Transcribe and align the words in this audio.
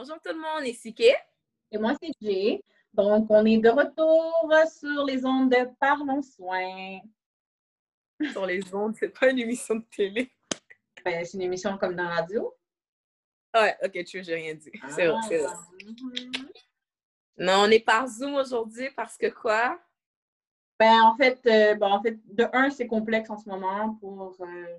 Bonjour 0.00 0.18
tout 0.24 0.32
le 0.32 0.40
monde, 0.40 0.66
ici 0.66 0.94
Kay. 0.94 1.14
Et 1.70 1.76
moi, 1.76 1.92
c'est 2.02 2.10
Jay. 2.22 2.64
Donc, 2.94 3.26
on 3.28 3.44
est 3.44 3.58
de 3.58 3.68
retour 3.68 4.50
sur 4.66 5.04
les 5.04 5.26
ondes 5.26 5.50
de 5.50 5.68
Parlons 5.78 6.22
Soins. 6.22 7.00
Sur 8.32 8.46
les 8.46 8.62
ondes, 8.74 8.96
c'est 8.98 9.10
pas 9.10 9.28
une 9.28 9.40
émission 9.40 9.74
de 9.74 9.84
télé. 9.94 10.32
Ben, 11.04 11.22
c'est 11.22 11.36
une 11.36 11.42
émission 11.42 11.76
comme 11.76 11.96
dans 11.96 12.04
la 12.04 12.14
radio. 12.14 12.56
Ouais, 13.54 13.76
ok, 13.84 14.02
tu 14.04 14.16
veux, 14.16 14.22
j'ai 14.22 14.36
rien 14.36 14.54
dit. 14.54 14.72
C'est 14.88 15.06
vrai, 15.06 15.20
c'est 15.28 15.36
vrai. 15.36 15.52
Ah, 15.54 15.66
mhm. 15.84 16.48
Non, 17.36 17.64
on 17.66 17.70
est 17.70 17.84
par 17.84 18.08
Zoom 18.08 18.36
aujourd'hui 18.36 18.88
parce 18.96 19.18
que 19.18 19.26
quoi? 19.26 19.78
Ben, 20.78 21.02
en 21.02 21.14
fait, 21.14 21.44
euh, 21.44 21.74
bon, 21.74 21.92
en 21.92 22.02
fait, 22.02 22.18
de 22.24 22.46
un, 22.54 22.70
c'est 22.70 22.86
complexe 22.86 23.28
en 23.28 23.36
ce 23.36 23.50
moment 23.50 23.96
pour 24.00 24.34
euh, 24.40 24.78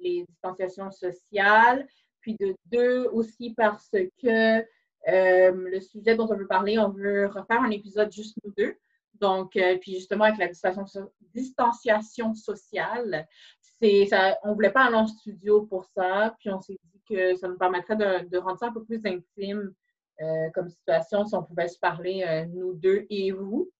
les 0.00 0.24
distanciations 0.24 0.90
sociales. 0.90 1.86
Puis 2.20 2.36
de 2.38 2.54
deux, 2.66 3.06
aussi 3.12 3.54
parce 3.54 3.90
que 4.22 4.60
euh, 5.08 5.52
le 5.52 5.80
sujet 5.80 6.16
dont 6.16 6.28
on 6.30 6.36
veut 6.36 6.46
parler, 6.46 6.78
on 6.78 6.90
veut 6.90 7.26
refaire 7.26 7.62
un 7.62 7.70
épisode 7.70 8.12
juste 8.12 8.36
nous 8.44 8.52
deux. 8.56 8.76
Donc, 9.14 9.56
euh, 9.56 9.76
puis 9.78 9.94
justement, 9.94 10.24
avec 10.24 10.38
la 10.38 10.48
distanciation, 10.48 11.10
distanciation 11.34 12.34
sociale, 12.34 13.26
c'est 13.60 14.06
ça, 14.06 14.38
on 14.42 14.50
ne 14.50 14.54
voulait 14.54 14.72
pas 14.72 14.84
aller 14.84 14.96
en 14.96 15.06
studio 15.06 15.62
pour 15.62 15.84
ça. 15.86 16.34
Puis 16.38 16.50
on 16.50 16.60
s'est 16.60 16.78
dit 16.84 17.02
que 17.08 17.34
ça 17.36 17.48
nous 17.48 17.58
permettrait 17.58 17.96
de, 17.96 18.28
de 18.28 18.38
rendre 18.38 18.58
ça 18.58 18.66
un 18.66 18.72
peu 18.72 18.84
plus 18.84 19.04
intime 19.04 19.72
euh, 20.20 20.50
comme 20.52 20.68
situation 20.68 21.24
si 21.24 21.34
on 21.34 21.44
pouvait 21.44 21.68
se 21.68 21.78
parler, 21.78 22.46
nous 22.52 22.74
deux 22.74 23.06
et 23.08 23.32
vous. 23.32 23.70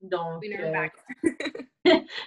Donc, 0.00 0.42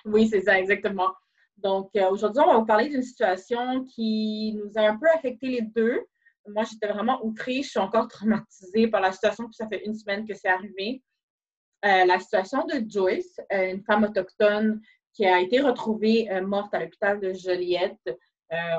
oui, 0.05 0.27
c'est 0.30 0.41
ça, 0.41 0.59
exactement. 0.59 1.13
Donc, 1.57 1.89
euh, 1.95 2.09
aujourd'hui, 2.09 2.41
on 2.43 2.52
va 2.52 2.57
vous 2.57 2.66
parler 2.66 2.89
d'une 2.89 3.03
situation 3.03 3.85
qui 3.85 4.53
nous 4.55 4.71
a 4.75 4.89
un 4.89 4.98
peu 4.98 5.07
affecté 5.13 5.48
les 5.48 5.62
deux. 5.62 6.01
Moi, 6.48 6.63
j'étais 6.70 6.87
vraiment 6.87 7.23
outrée. 7.23 7.62
Je 7.62 7.70
suis 7.70 7.79
encore 7.79 8.07
traumatisée 8.07 8.87
par 8.87 9.01
la 9.01 9.12
situation, 9.12 9.46
puis 9.46 9.55
ça 9.55 9.68
fait 9.68 9.85
une 9.85 9.93
semaine 9.93 10.27
que 10.27 10.34
c'est 10.34 10.49
arrivé. 10.49 11.01
Euh, 11.85 12.05
la 12.05 12.20
situation 12.20 12.65
de 12.65 12.84
Joyce, 12.87 13.40
euh, 13.51 13.71
une 13.71 13.84
femme 13.84 14.04
autochtone 14.04 14.81
qui 15.13 15.26
a 15.26 15.40
été 15.40 15.62
retrouvée 15.62 16.27
morte 16.41 16.74
à 16.74 16.79
l'hôpital 16.79 17.20
de 17.20 17.34
Joliette. 17.34 17.99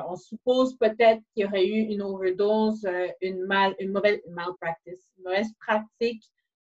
On 0.07 0.15
suppose 0.15 0.77
peut-être 0.77 1.21
qu'il 1.33 1.43
y 1.43 1.45
aurait 1.45 1.65
eu 1.65 1.79
une 1.79 2.01
overdose, 2.01 2.85
une, 3.21 3.45
malpractice, 3.45 5.11
une 5.17 5.23
mauvaise 5.23 5.53
pratique 5.59 6.23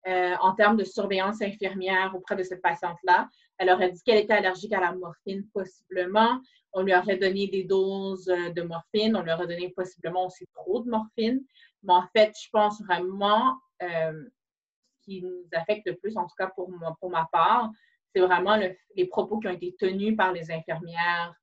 en 0.07 0.53
termes 0.55 0.75
de 0.75 0.83
surveillance 0.83 1.39
infirmière 1.43 2.11
auprès 2.15 2.35
de 2.35 2.41
cette 2.41 2.63
patiente-là. 2.63 3.29
Elle 3.59 3.69
aurait 3.69 3.91
dit 3.91 4.01
qu'elle 4.03 4.17
était 4.17 4.33
allergique 4.33 4.73
à 4.73 4.79
la 4.79 4.93
morphine, 4.93 5.45
possiblement. 5.53 6.41
On 6.71 6.81
lui 6.81 6.95
aurait 6.95 7.17
donné 7.17 7.47
des 7.47 7.65
doses 7.65 8.29
euh, 8.29 8.49
de 8.51 8.61
morphine. 8.61 9.15
On 9.17 9.21
lui 9.21 9.31
aurait 9.31 9.47
donné 9.47 9.69
possiblement 9.69 10.25
aussi 10.27 10.47
trop 10.55 10.81
de 10.81 10.89
morphine. 10.89 11.41
Mais 11.83 11.93
en 11.93 12.07
fait, 12.15 12.33
je 12.41 12.49
pense 12.51 12.81
vraiment 12.83 13.59
euh, 13.83 14.23
ce 14.95 15.01
qui 15.03 15.21
nous 15.21 15.43
affecte 15.53 15.87
le 15.87 15.97
plus, 15.97 16.15
en 16.17 16.23
tout 16.25 16.35
cas 16.37 16.47
pour, 16.47 16.69
ma 16.69 17.27
part, 17.31 17.69
c'est 18.15 18.21
vraiment 18.21 18.55
le- 18.57 18.75
les 18.95 19.05
propos 19.05 19.39
qui 19.39 19.47
ont 19.47 19.53
été 19.53 19.75
tenus 19.77 20.15
par 20.15 20.31
les 20.31 20.51
infirmières 20.51 21.33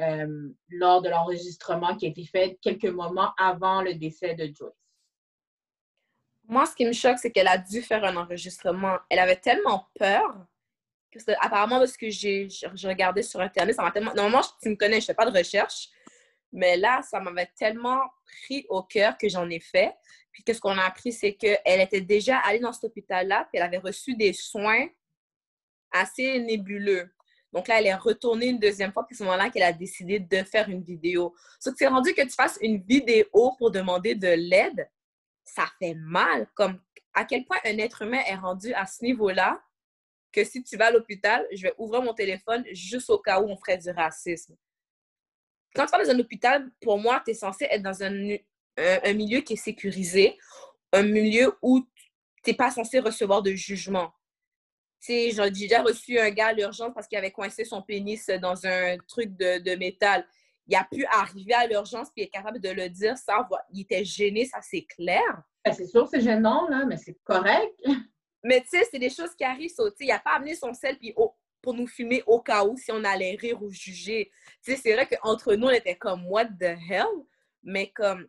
euh, 0.00 0.48
lors 0.68 1.02
de 1.02 1.08
l'enregistrement 1.08 1.96
qui 1.96 2.06
a 2.06 2.10
été 2.10 2.24
fait 2.24 2.56
quelques 2.62 2.84
moments 2.86 3.32
avant 3.36 3.82
le 3.82 3.94
décès 3.94 4.34
de 4.34 4.44
Joyce. 4.54 4.72
Moi, 6.44 6.64
ce 6.66 6.74
qui 6.76 6.86
me 6.86 6.92
choque, 6.92 7.18
c'est 7.18 7.30
qu'elle 7.32 7.48
a 7.48 7.58
dû 7.58 7.82
faire 7.82 8.04
un 8.04 8.16
enregistrement. 8.16 8.96
Elle 9.10 9.18
avait 9.18 9.36
tellement 9.40 9.86
peur 9.98 10.46
que 11.10 11.18
c'est- 11.20 11.36
apparemment, 11.40 11.80
de 11.80 11.86
ce 11.86 11.96
que 11.96 12.10
j'ai 12.10 12.48
regardé 12.84 13.22
sur 13.22 13.40
Internet, 13.40 13.74
ça 13.74 13.82
m'a 13.82 13.90
tellement. 13.90 14.14
Normalement, 14.14 14.42
tu 14.62 14.68
me 14.68 14.76
connais, 14.76 15.00
je 15.00 15.06
fais 15.06 15.14
pas 15.14 15.28
de 15.30 15.36
recherche. 15.36 15.88
Mais 16.52 16.76
là, 16.76 17.02
ça 17.02 17.20
m'avait 17.20 17.50
tellement 17.58 18.00
pris 18.24 18.64
au 18.68 18.82
cœur 18.82 19.18
que 19.18 19.28
j'en 19.28 19.48
ai 19.50 19.60
fait. 19.60 19.94
Puis 20.32 20.42
qu'est-ce 20.44 20.60
qu'on 20.60 20.78
a 20.78 20.84
appris, 20.84 21.12
c'est 21.12 21.34
qu'elle 21.34 21.80
était 21.80 22.00
déjà 22.00 22.38
allée 22.38 22.58
dans 22.60 22.72
cet 22.72 22.84
hôpital-là, 22.84 23.48
puis 23.50 23.58
elle 23.58 23.62
avait 23.62 23.78
reçu 23.78 24.14
des 24.14 24.32
soins 24.32 24.86
assez 25.90 26.38
nébuleux. 26.40 27.10
Donc 27.52 27.66
là, 27.68 27.80
elle 27.80 27.86
est 27.86 27.94
retournée 27.94 28.46
une 28.48 28.58
deuxième 28.58 28.92
fois, 28.92 29.06
puis 29.06 29.14
c'est 29.16 29.24
ce 29.24 29.24
moment-là 29.24 29.50
qu'elle 29.50 29.62
a 29.62 29.72
décidé 29.72 30.20
de 30.20 30.42
faire 30.42 30.68
une 30.68 30.82
vidéo. 30.82 31.34
Que 31.64 31.70
c'est 31.76 31.86
rendu 31.86 32.14
que 32.14 32.22
tu 32.22 32.30
fasses 32.30 32.58
une 32.60 32.82
vidéo 32.82 33.52
pour 33.58 33.70
demander 33.70 34.14
de 34.14 34.28
l'aide, 34.28 34.88
ça 35.44 35.66
fait 35.78 35.94
mal. 35.94 36.46
Comme 36.54 36.80
à 37.14 37.24
quel 37.24 37.44
point 37.44 37.58
un 37.64 37.78
être 37.78 38.02
humain 38.02 38.20
est 38.26 38.34
rendu 38.36 38.72
à 38.74 38.86
ce 38.86 39.02
niveau-là 39.04 39.60
que 40.32 40.44
si 40.44 40.62
tu 40.62 40.76
vas 40.76 40.86
à 40.86 40.90
l'hôpital, 40.90 41.46
je 41.52 41.62
vais 41.62 41.74
ouvrir 41.78 42.02
mon 42.02 42.14
téléphone 42.14 42.64
juste 42.72 43.10
au 43.10 43.18
cas 43.18 43.40
où 43.40 43.48
on 43.48 43.56
ferait 43.56 43.78
du 43.78 43.90
racisme. 43.90 44.56
Quand 45.74 45.86
tu 45.86 45.92
vas 45.92 46.04
dans 46.04 46.10
un 46.10 46.18
hôpital, 46.18 46.70
pour 46.80 46.98
moi, 46.98 47.22
tu 47.24 47.32
es 47.32 47.34
censé 47.34 47.66
être 47.70 47.82
dans 47.82 48.02
un, 48.02 48.36
un- 48.76 49.14
milieu 49.14 49.40
qui 49.40 49.54
est 49.54 49.56
sécurisé, 49.56 50.38
un 50.92 51.02
milieu 51.02 51.56
où 51.62 51.80
tu 52.42 52.50
n'es 52.50 52.56
pas 52.56 52.70
censé 52.70 52.98
recevoir 52.98 53.42
de 53.42 53.52
jugement. 53.52 54.12
J'ai 55.06 55.32
déjà 55.50 55.82
reçu 55.82 56.18
un 56.18 56.30
gars 56.30 56.48
à 56.48 56.52
l'urgence 56.52 56.92
parce 56.94 57.06
qu'il 57.06 57.18
avait 57.18 57.30
coincé 57.30 57.64
son 57.64 57.82
pénis 57.82 58.26
dans 58.42 58.66
un 58.66 58.96
truc 59.06 59.36
de, 59.36 59.76
métal. 59.76 60.26
Il 60.66 60.74
a 60.74 60.84
pu 60.90 61.06
arriver 61.06 61.54
à 61.54 61.66
l'urgence 61.66 62.08
puis 62.10 62.24
être 62.24 62.32
capable 62.32 62.60
de 62.60 62.70
le 62.70 62.88
dire 62.88 63.16
sans 63.16 63.46
voir. 63.46 63.62
Il 63.72 63.82
était 63.82 64.04
gêné, 64.04 64.44
ça 64.44 64.58
c'est 64.60 64.84
clair. 64.84 65.42
Ben, 65.64 65.72
c'est 65.72 65.86
sûr, 65.86 66.08
c'est 66.08 66.20
gênant, 66.20 66.68
là, 66.68 66.84
mais 66.84 66.96
c'est 66.96 67.16
correct. 67.24 67.74
Mais 68.44 68.60
tu 68.60 68.68
sais, 68.68 68.86
c'est 68.90 68.98
des 68.98 69.10
choses 69.10 69.34
qui 69.34 69.44
arrivent. 69.44 69.74
so, 69.74 69.90
il 70.00 70.08
n'a 70.08 70.18
pas 70.18 70.36
amené 70.36 70.54
son 70.54 70.72
sel 70.72 70.98
pour 71.60 71.74
nous 71.74 71.86
filmer 71.86 72.22
au 72.26 72.40
cas 72.40 72.64
où 72.64 72.76
si 72.76 72.92
on 72.92 73.02
allait 73.04 73.36
rire 73.36 73.62
ou 73.62 73.70
juger. 73.70 74.30
Tu 74.62 74.72
sais, 74.72 74.76
c'est 74.76 74.92
vrai 74.94 75.08
qu'entre 75.08 75.54
nous, 75.54 75.66
on 75.66 75.70
était 75.70 75.96
comme 75.96 76.26
what 76.26 76.46
the 76.46 76.76
hell, 76.88 77.06
mais 77.62 77.90
comme 77.90 78.28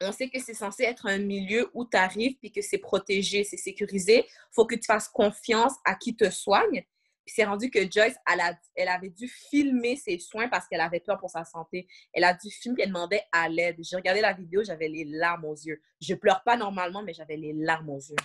on 0.00 0.12
sait 0.12 0.28
que 0.28 0.40
c'est 0.40 0.54
censé 0.54 0.82
être 0.82 1.06
un 1.06 1.18
milieu 1.18 1.70
où 1.72 1.84
tu 1.84 1.96
arrives 1.96 2.36
puis 2.38 2.52
que 2.52 2.60
c'est 2.60 2.78
protégé, 2.78 3.44
c'est 3.44 3.56
sécurisé. 3.56 4.26
faut 4.52 4.66
que 4.66 4.74
tu 4.74 4.84
fasses 4.84 5.08
confiance 5.08 5.74
à 5.84 5.94
qui 5.94 6.14
te 6.14 6.28
soigne. 6.28 6.84
Puis 7.24 7.34
c'est 7.34 7.44
rendu 7.44 7.70
que 7.70 7.80
Joyce, 7.90 8.16
elle 8.76 8.88
avait 8.88 9.10
dû 9.10 9.26
filmer 9.26 9.96
ses 9.96 10.18
soins 10.18 10.48
parce 10.48 10.68
qu'elle 10.68 10.80
avait 10.80 11.00
peur 11.00 11.18
pour 11.18 11.30
sa 11.30 11.44
santé. 11.44 11.88
Elle 12.12 12.22
a 12.22 12.34
dû 12.34 12.50
filmer 12.50 12.80
et 12.80 12.82
elle 12.84 12.90
demandait 12.90 13.22
à 13.32 13.48
l'aide. 13.48 13.76
J'ai 13.80 13.96
regardé 13.96 14.20
la 14.20 14.32
vidéo, 14.32 14.62
j'avais 14.62 14.86
les 14.86 15.04
larmes 15.04 15.44
aux 15.44 15.56
yeux. 15.56 15.82
Je 16.00 16.14
pleure 16.14 16.44
pas 16.44 16.56
normalement, 16.56 17.02
mais 17.02 17.14
j'avais 17.14 17.36
les 17.36 17.52
larmes 17.52 17.90
aux 17.90 17.98
yeux. 17.98 18.16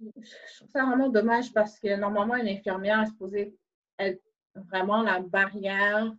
Je 0.00 0.56
trouve 0.56 0.70
ça 0.70 0.84
vraiment 0.84 1.08
dommage 1.08 1.52
parce 1.52 1.78
que 1.78 1.96
normalement, 1.96 2.36
une 2.36 2.48
infirmière 2.48 3.02
est 3.02 3.06
supposée 3.06 3.56
être 3.98 4.22
vraiment 4.54 5.02
la 5.02 5.20
barrière 5.20 6.12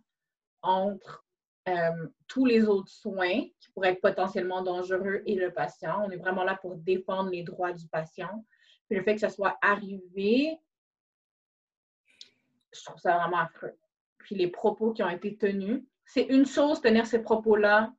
entre 0.62 1.24
euh, 1.68 2.06
tous 2.26 2.44
les 2.44 2.64
autres 2.64 2.90
soins 2.90 3.42
qui 3.58 3.70
pourraient 3.72 3.92
être 3.92 4.00
potentiellement 4.00 4.62
dangereux 4.62 5.22
et 5.26 5.34
le 5.34 5.52
patient. 5.52 6.04
On 6.04 6.10
est 6.10 6.16
vraiment 6.16 6.44
là 6.44 6.56
pour 6.56 6.76
défendre 6.76 7.30
les 7.30 7.42
droits 7.42 7.72
du 7.72 7.86
patient. 7.88 8.44
Puis 8.86 8.98
le 8.98 9.04
fait 9.04 9.14
que 9.14 9.20
ça 9.20 9.30
soit 9.30 9.56
arrivé, 9.62 10.58
je 12.72 12.84
trouve 12.84 12.98
ça 12.98 13.16
vraiment 13.18 13.38
affreux. 13.38 13.76
Puis 14.18 14.34
les 14.34 14.48
propos 14.48 14.92
qui 14.92 15.02
ont 15.02 15.08
été 15.08 15.36
tenus, 15.36 15.82
c'est 16.04 16.24
une 16.24 16.46
chose 16.46 16.80
tenir 16.80 17.06
ces 17.06 17.22
propos-là 17.22 17.92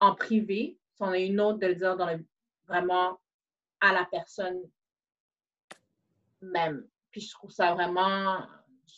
en 0.00 0.14
privé, 0.14 0.78
c'en 0.98 1.12
est 1.12 1.26
une 1.26 1.40
autre 1.40 1.58
de 1.58 1.66
le 1.66 1.74
dire 1.74 1.96
vraiment 2.66 3.20
à 3.80 3.92
la 3.92 4.04
personne 4.04 4.62
même. 6.42 6.86
Puis 7.10 7.20
je 7.22 7.32
trouve 7.32 7.50
ça 7.50 7.74
vraiment, 7.74 8.40
je 8.86 8.94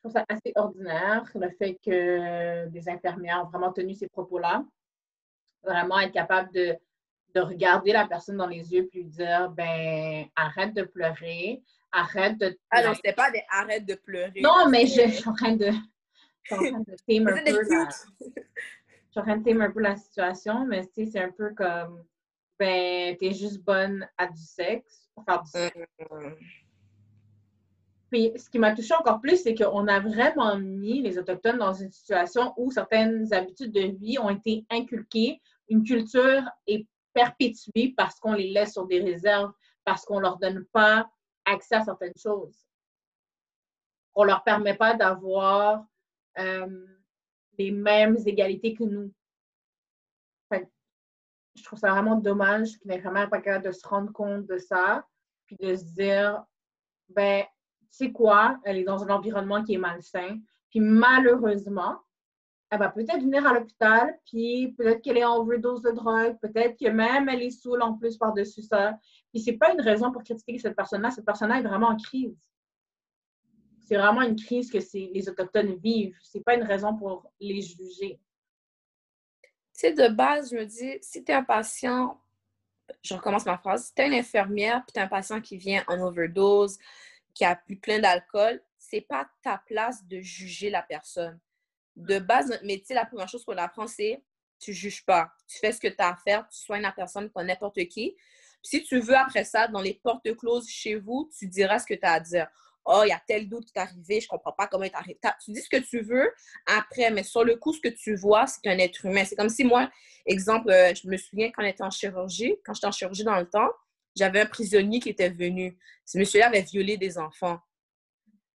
trouve 0.00 0.12
ça 0.12 0.24
assez 0.28 0.52
ordinaire, 0.56 1.24
le 1.34 1.50
fait 1.50 1.78
que 1.84 2.66
des 2.68 2.88
infirmières 2.88 3.42
ont 3.44 3.48
vraiment 3.50 3.72
tenu 3.72 3.94
ces 3.94 4.08
propos-là. 4.08 4.64
Vraiment 5.62 6.00
être 6.00 6.12
capable 6.12 6.52
de, 6.52 6.76
de 7.34 7.40
regarder 7.40 7.92
la 7.92 8.06
personne 8.06 8.36
dans 8.36 8.46
les 8.48 8.72
yeux 8.72 8.86
puis 8.88 9.00
lui 9.02 9.08
dire, 9.10 9.50
ben, 9.50 10.26
arrête 10.34 10.74
de 10.74 10.82
pleurer, 10.82 11.62
arrête 11.92 12.38
de... 12.38 12.58
Ah 12.70 12.82
non, 12.82 12.94
c'était 12.94 13.12
pas 13.12 13.30
des 13.30 13.42
arrête 13.50 13.86
de 13.86 13.94
pleurer. 13.94 14.40
non, 14.40 14.68
mais 14.68 14.86
je, 14.86 15.02
je 15.06 15.12
suis 15.12 15.28
en 15.28 15.34
train 15.34 15.56
de... 15.56 15.70
Je 16.42 16.54
suis 16.54 16.54
en 16.54 16.70
train 16.72 16.80
de 16.80 16.96
tame 17.06 17.28
un 17.28 17.42
peu 17.42 17.62
la- 17.70 17.88
je 19.14 19.20
suis 19.20 19.20
en 19.20 19.22
train 19.22 19.36
de 19.36 19.60
un 19.60 19.70
peu 19.70 19.80
la 19.80 19.96
situation, 19.96 20.66
mais 20.66 20.86
tu 20.86 21.04
sais, 21.04 21.06
c'est 21.06 21.20
un 21.20 21.30
peu 21.30 21.54
comme, 21.54 22.02
ben, 22.62 23.16
t'es 23.16 23.32
juste 23.32 23.60
bonne 23.64 24.06
à 24.16 24.28
du 24.28 24.40
sexe, 24.40 25.10
pour 25.14 25.24
faire 25.24 25.42
du 25.42 25.50
sexe. 25.50 25.76
Mm. 25.98 26.34
Puis 28.08 28.32
ce 28.36 28.48
qui 28.48 28.60
m'a 28.60 28.72
touché 28.72 28.94
encore 28.94 29.20
plus, 29.20 29.42
c'est 29.42 29.54
qu'on 29.54 29.88
a 29.88 29.98
vraiment 29.98 30.56
mis 30.58 31.02
les 31.02 31.18
Autochtones 31.18 31.58
dans 31.58 31.72
une 31.72 31.90
situation 31.90 32.54
où 32.56 32.70
certaines 32.70 33.32
habitudes 33.32 33.72
de 33.72 33.96
vie 33.98 34.16
ont 34.20 34.30
été 34.30 34.64
inculquées, 34.70 35.40
une 35.68 35.82
culture 35.82 36.42
est 36.68 36.86
perpétuée 37.14 37.94
parce 37.96 38.20
qu'on 38.20 38.34
les 38.34 38.52
laisse 38.52 38.74
sur 38.74 38.86
des 38.86 39.00
réserves, 39.00 39.52
parce 39.84 40.04
qu'on 40.04 40.18
ne 40.18 40.22
leur 40.22 40.38
donne 40.38 40.64
pas 40.72 41.10
accès 41.44 41.74
à 41.74 41.84
certaines 41.84 42.16
choses. 42.16 42.64
On 44.14 44.22
ne 44.22 44.28
leur 44.28 44.44
permet 44.44 44.76
pas 44.76 44.94
d'avoir 44.94 45.84
euh, 46.38 46.86
les 47.58 47.72
mêmes 47.72 48.18
égalités 48.24 48.74
que 48.74 48.84
nous. 48.84 49.12
Je 51.54 51.64
trouve 51.64 51.78
ça 51.78 51.90
vraiment 51.90 52.16
dommage 52.16 52.78
qu'une 52.78 52.92
infirmière 52.92 53.24
n'est 53.24 53.30
pas 53.30 53.40
capable 53.40 53.66
de 53.66 53.72
se 53.72 53.86
rendre 53.86 54.12
compte 54.12 54.46
de 54.46 54.58
ça, 54.58 55.06
puis 55.46 55.56
de 55.56 55.74
se 55.74 55.84
dire, 55.84 56.44
ben, 57.10 57.44
tu 57.90 58.06
sais 58.06 58.12
quoi, 58.12 58.58
elle 58.64 58.78
est 58.78 58.84
dans 58.84 59.02
un 59.04 59.14
environnement 59.14 59.62
qui 59.62 59.74
est 59.74 59.78
malsain. 59.78 60.38
Puis 60.70 60.80
malheureusement, 60.80 61.98
elle 62.70 62.78
va 62.78 62.88
peut-être 62.88 63.20
venir 63.20 63.46
à 63.46 63.52
l'hôpital, 63.52 64.18
puis 64.24 64.74
peut-être 64.78 65.02
qu'elle 65.02 65.18
est 65.18 65.24
en 65.24 65.36
overdose 65.36 65.82
de 65.82 65.90
drogue, 65.90 66.38
peut-être 66.40 66.78
que 66.78 66.88
même 66.88 67.28
elle 67.28 67.42
est 67.42 67.50
saoule 67.50 67.82
en 67.82 67.98
plus 67.98 68.16
par-dessus 68.16 68.62
ça. 68.62 68.98
Puis 69.30 69.42
c'est 69.42 69.58
pas 69.58 69.74
une 69.74 69.82
raison 69.82 70.10
pour 70.10 70.22
critiquer 70.22 70.58
cette 70.58 70.74
personne-là. 70.74 71.10
Cette 71.10 71.26
personne-là 71.26 71.58
est 71.58 71.62
vraiment 71.62 71.88
en 71.88 71.96
crise. 71.96 72.34
C'est 73.80 73.96
vraiment 73.96 74.22
une 74.22 74.36
crise 74.36 74.70
que 74.70 74.78
les 74.94 75.28
Autochtones 75.28 75.74
vivent. 75.74 76.16
C'est 76.22 76.42
pas 76.42 76.54
une 76.54 76.62
raison 76.62 76.96
pour 76.96 77.30
les 77.40 77.60
juger. 77.60 78.18
Sais, 79.72 79.92
de 79.92 80.08
base, 80.08 80.50
je 80.50 80.56
me 80.56 80.66
dis, 80.66 80.98
si 81.00 81.24
tu 81.24 81.32
es 81.32 81.34
un 81.34 81.44
patient, 81.44 82.20
je 83.02 83.14
recommence 83.14 83.46
ma 83.46 83.58
phrase, 83.58 83.86
si 83.86 83.94
tu 83.94 84.02
es 84.02 84.06
une 84.06 84.14
infirmière, 84.14 84.82
puis 84.84 84.92
tu 84.92 85.00
un 85.00 85.08
patient 85.08 85.40
qui 85.40 85.56
vient 85.56 85.82
en 85.88 85.98
overdose, 86.00 86.78
qui 87.34 87.44
a 87.44 87.56
plus 87.56 87.76
plein 87.76 87.98
d'alcool, 87.98 88.62
c'est 88.78 89.00
pas 89.00 89.28
ta 89.42 89.62
place 89.66 90.04
de 90.06 90.20
juger 90.20 90.68
la 90.70 90.82
personne 90.82 91.40
de 91.96 92.18
base, 92.18 92.48
notre 92.48 92.64
métier, 92.64 92.94
la 92.94 93.04
première 93.04 93.28
chose 93.28 93.44
qu'on 93.44 93.56
apprend, 93.56 93.86
c'est 93.86 94.22
tu 94.58 94.72
juges 94.72 95.04
pas. 95.04 95.32
Tu 95.48 95.58
fais 95.58 95.72
ce 95.72 95.80
que 95.80 95.88
tu 95.88 95.96
as 95.98 96.10
à 96.10 96.16
faire, 96.16 96.48
tu 96.48 96.58
soignes 96.58 96.82
la 96.82 96.92
personne 96.92 97.28
comme 97.30 97.46
n'importe 97.46 97.84
qui. 97.88 98.16
si 98.62 98.82
tu 98.84 99.00
veux, 99.00 99.16
après 99.16 99.44
ça, 99.44 99.66
dans 99.66 99.80
les 99.80 99.94
portes 99.94 100.36
closes 100.36 100.68
chez 100.68 100.94
vous, 100.94 101.28
tu 101.36 101.48
diras 101.48 101.80
ce 101.80 101.86
que 101.86 101.94
tu 101.94 102.04
as 102.04 102.12
à 102.12 102.20
dire. 102.20 102.46
Oh, 102.84 103.02
il 103.04 103.10
y 103.10 103.12
a 103.12 103.22
tel 103.26 103.48
doute 103.48 103.66
qui 103.66 103.72
est 103.76 103.80
arrivé, 103.80 104.20
je 104.20 104.26
comprends 104.26 104.52
pas 104.52 104.66
comment 104.66 104.84
il 104.84 104.88
est 104.88 104.94
arrivé. 104.94 105.18
Tu 105.44 105.52
dis 105.52 105.60
ce 105.60 105.68
que 105.68 105.76
tu 105.76 106.00
veux 106.00 106.32
après, 106.66 107.10
mais 107.10 107.22
sur 107.22 107.44
le 107.44 107.56
coup, 107.56 107.72
ce 107.72 107.80
que 107.80 107.88
tu 107.88 108.16
vois, 108.16 108.46
c'est 108.46 108.66
un 108.68 108.78
être 108.78 109.06
humain. 109.06 109.24
C'est 109.24 109.36
comme 109.36 109.48
si 109.48 109.62
moi, 109.62 109.88
exemple, 110.26 110.70
euh, 110.70 110.92
je 110.94 111.08
me 111.08 111.16
souviens 111.16 111.50
quand 111.52 111.62
on 111.62 111.66
était 111.66 111.84
en 111.84 111.90
chirurgie, 111.90 112.56
quand 112.64 112.74
j'étais 112.74 112.88
en 112.88 112.92
chirurgie 112.92 113.24
dans 113.24 113.38
le 113.38 113.48
temps, 113.48 113.70
j'avais 114.16 114.40
un 114.40 114.46
prisonnier 114.46 114.98
qui 114.98 115.10
était 115.10 115.30
venu. 115.30 115.78
Ce 116.04 116.18
monsieur-là 116.18 116.48
avait 116.48 116.62
violé 116.62 116.96
des 116.96 117.18
enfants. 117.18 117.60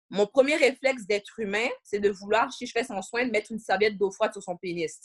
Mon 0.10 0.28
premier 0.28 0.56
réflexe 0.56 1.06
d'être 1.06 1.40
humain, 1.40 1.68
c'est 1.84 2.00
de 2.00 2.10
vouloir, 2.10 2.52
si 2.52 2.66
je 2.66 2.72
fais 2.72 2.84
son 2.84 3.02
soin, 3.02 3.26
de 3.26 3.32
mettre 3.32 3.52
une 3.52 3.60
serviette 3.60 3.98
d'eau 3.98 4.12
froide 4.12 4.32
sur 4.32 4.44
son 4.44 4.58
pénis, 4.58 5.00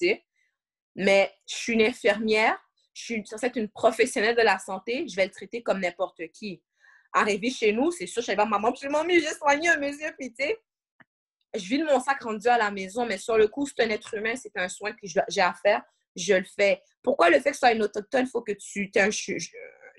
Mais 0.94 1.32
je 1.48 1.54
suis 1.54 1.72
une 1.72 1.82
infirmière, 1.82 2.58
je 2.92 3.02
suis 3.02 3.26
censée 3.26 3.46
être 3.46 3.56
une 3.56 3.70
professionnelle 3.70 4.36
de 4.36 4.42
la 4.42 4.58
santé, 4.58 5.06
je 5.08 5.16
vais 5.16 5.24
le 5.24 5.30
traiter 5.30 5.62
comme 5.62 5.80
n'importe 5.80 6.22
qui. 6.32 6.62
Arrivé 7.12 7.50
chez 7.50 7.72
nous, 7.72 7.90
c'est 7.90 8.06
sûr, 8.06 8.22
je 8.22 8.32
voir 8.32 8.46
maman, 8.46 8.72
puis 8.72 8.88
maman, 8.88 9.08
j'ai 9.08 9.34
soigné 9.34 9.68
un 9.68 9.78
monsieur, 9.78 10.12
puis 10.18 10.32
tu 10.32 10.44
sais, 10.44 10.58
je 11.54 11.68
vide 11.68 11.84
mon 11.84 12.00
sac 12.00 12.22
rendu 12.22 12.48
à 12.48 12.56
la 12.56 12.70
maison, 12.70 13.04
mais 13.04 13.18
sur 13.18 13.36
le 13.36 13.48
coup, 13.48 13.66
c'est 13.66 13.82
un 13.84 13.90
être 13.90 14.14
humain, 14.14 14.34
c'est 14.36 14.56
un 14.56 14.68
soin 14.68 14.92
que 14.92 15.06
j'ai 15.28 15.40
à 15.40 15.52
faire, 15.52 15.82
je 16.16 16.34
le 16.34 16.44
fais. 16.44 16.82
Pourquoi 17.02 17.28
le 17.28 17.40
fait 17.40 17.50
que 17.50 17.56
ce 17.56 17.60
soit 17.60 17.72
une 17.72 17.82
autochtone, 17.82 18.24
il 18.26 18.30
faut 18.30 18.42
que 18.42 18.52
tu, 18.52 18.90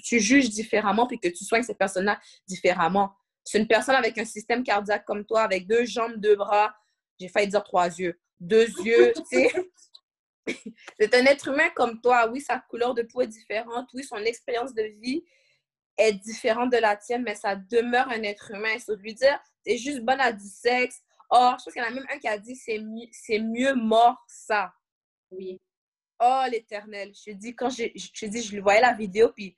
tu 0.04 0.19
juges 0.19 0.50
différemment 0.50 1.06
puis 1.06 1.19
que 1.19 1.27
tu 1.27 1.44
soignes 1.44 1.63
cette 1.63 1.77
personne-là 1.77 2.19
différemment? 2.48 3.13
C'est 3.44 3.60
une 3.60 3.68
personne 3.68 3.95
avec 3.95 4.18
un 4.18 4.25
système 4.25 4.63
cardiaque 4.63 5.06
comme 5.06 5.25
toi, 5.25 5.42
avec 5.42 5.68
deux 5.68 5.86
jambes, 5.86 6.15
deux 6.18 6.36
bras, 6.36 6.75
j'ai 7.19 7.27
failli 7.27 7.48
dire 7.48 7.63
trois 7.63 7.88
yeux, 7.88 8.19
deux 8.39 8.68
yeux, 8.81 9.13
tu 9.15 9.24
sais. 9.25 9.51
C'est 11.00 11.13
un 11.15 11.25
être 11.25 11.48
humain 11.48 11.69
comme 11.75 12.01
toi. 12.01 12.27
Oui, 12.30 12.42
sa 12.42 12.60
couleur 12.60 12.94
de 12.94 13.04
peau 13.04 13.21
est 13.21 13.27
différente. 13.27 13.89
Oui, 13.94 14.04
son 14.04 14.18
expérience 14.18 14.74
de 14.74 14.83
vie 15.01 15.24
est 15.98 16.13
différente 16.13 16.72
de 16.72 16.78
la 16.78 16.95
tienne, 16.95 17.24
mais 17.24 17.36
ça 17.36 17.56
demeure 17.56 18.07
un 18.10 18.24
être 18.24 18.51
humain. 18.51 18.78
Ça 18.80 18.94
lui 18.95 19.13
dire, 19.13 19.40
t'es 19.63 19.78
juste 19.78 20.01
bonne 20.01 20.19
à 20.19 20.31
du 20.31 20.48
sexe. 20.48 21.01
Oh, 21.30 21.54
je 21.57 21.63
pense 21.63 21.74
qu'il 21.74 21.81
y 21.81 21.86
en 21.86 21.88
a 21.88 21.92
même 21.92 22.06
un 22.12 22.18
qui 22.18 22.28
a 22.28 22.38
dit, 22.38 22.56
c'est 22.56 22.80
mieux, 22.80 23.07
c'est 23.12 23.40
mieux 23.40 23.74
mort 23.74 24.24
ça. 24.28 24.74
Oui. 25.31 25.60
Oh, 26.19 26.44
l'éternel. 26.50 27.13
Je 27.16 27.31
te 27.31 27.38
dis, 27.38 27.56
quand 27.56 27.69
je, 27.69 27.86
je, 27.95 28.25
dis, 28.25 28.42
je 28.42 28.51
lui 28.54 28.60
voyais 28.60 28.81
la 28.81 28.94
vidéo, 28.94 29.31
puis 29.36 29.56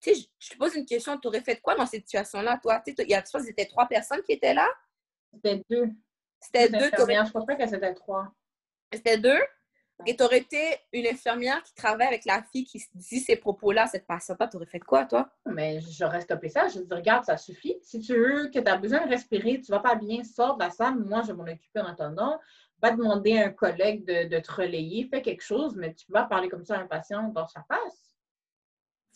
tu 0.00 0.14
sais, 0.14 0.28
je 0.38 0.50
te 0.50 0.56
pose 0.56 0.74
une 0.74 0.86
question, 0.86 1.18
tu 1.18 1.26
aurais 1.28 1.40
fait 1.40 1.60
quoi 1.60 1.74
dans 1.74 1.86
cette 1.86 2.04
situation-là, 2.04 2.58
toi? 2.62 2.80
Tu 2.80 2.94
sais, 2.94 3.02
il 3.02 3.10
y 3.10 3.14
a, 3.14 3.24
je 3.24 3.30
pense 3.30 3.42
c'était 3.42 3.66
trois 3.66 3.86
personnes 3.86 4.22
qui 4.22 4.32
étaient 4.32 4.54
là? 4.54 4.68
C'était 5.32 5.62
deux. 5.68 5.90
C'était 6.40 6.68
deux. 6.68 6.90
Je 6.94 7.28
crois 7.30 7.46
pas 7.46 7.56
que 7.56 7.66
c'était 7.66 7.94
trois. 7.94 8.32
C'était 8.92 9.18
deux? 9.18 9.40
Et 10.06 10.16
tu 10.16 10.22
aurais 10.22 10.38
été 10.38 10.78
une 10.92 11.06
infirmière 11.06 11.62
qui 11.62 11.74
travaille 11.74 12.06
avec 12.06 12.24
la 12.24 12.42
fille 12.42 12.64
qui 12.64 12.82
dit 12.94 13.20
ces 13.20 13.36
propos-là 13.36 13.86
cette 13.88 14.06
patiente-là, 14.06 14.46
tu 14.48 14.56
aurais 14.56 14.66
fait 14.66 14.80
quoi, 14.80 15.06
toi? 15.06 15.28
Mais 15.46 15.80
j'aurais 15.80 16.20
stoppé 16.20 16.48
ça. 16.48 16.68
Je 16.68 16.80
dis, 16.80 16.94
regarde, 16.94 17.24
ça 17.24 17.36
suffit. 17.36 17.76
Si 17.82 17.98
tu 18.00 18.14
veux 18.14 18.48
que 18.48 18.60
tu 18.60 18.68
as 18.68 18.76
besoin 18.76 19.04
de 19.04 19.10
respirer, 19.10 19.60
tu 19.60 19.72
vas 19.72 19.80
pas 19.80 19.96
bien, 19.96 20.22
sors 20.22 20.56
de 20.56 20.64
la 20.64 20.70
salle. 20.70 20.96
Moi, 20.96 21.22
je 21.22 21.28
vais 21.28 21.32
m'en 21.34 21.42
occuper 21.42 21.80
en 21.80 21.86
attendant. 21.86 22.38
Va 22.80 22.92
demander 22.92 23.38
à 23.38 23.46
un 23.46 23.50
collègue 23.50 24.04
de, 24.04 24.28
de 24.28 24.38
te 24.38 24.52
relayer, 24.52 25.08
fais 25.10 25.20
quelque 25.20 25.42
chose, 25.42 25.74
mais 25.74 25.94
tu 25.94 26.06
vas 26.12 26.24
parler 26.24 26.48
comme 26.48 26.64
ça 26.64 26.76
à 26.76 26.82
un 26.82 26.86
patient 26.86 27.28
dans 27.30 27.48
sa 27.48 27.64
face 27.64 28.08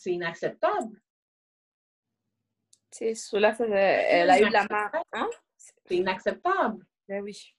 c'est 0.03 0.11
inacceptable. 0.11 1.01
C'est 2.91 3.15
cela, 3.15 3.55
elle 3.59 4.29
a 4.29 4.39
eu 4.39 4.49
la 4.49 4.67
main. 4.69 4.91
Hein? 5.13 5.29
C'est 5.55 5.95
inacceptable. 5.95 6.85
Ben 7.07 7.23
oui. 7.23 7.55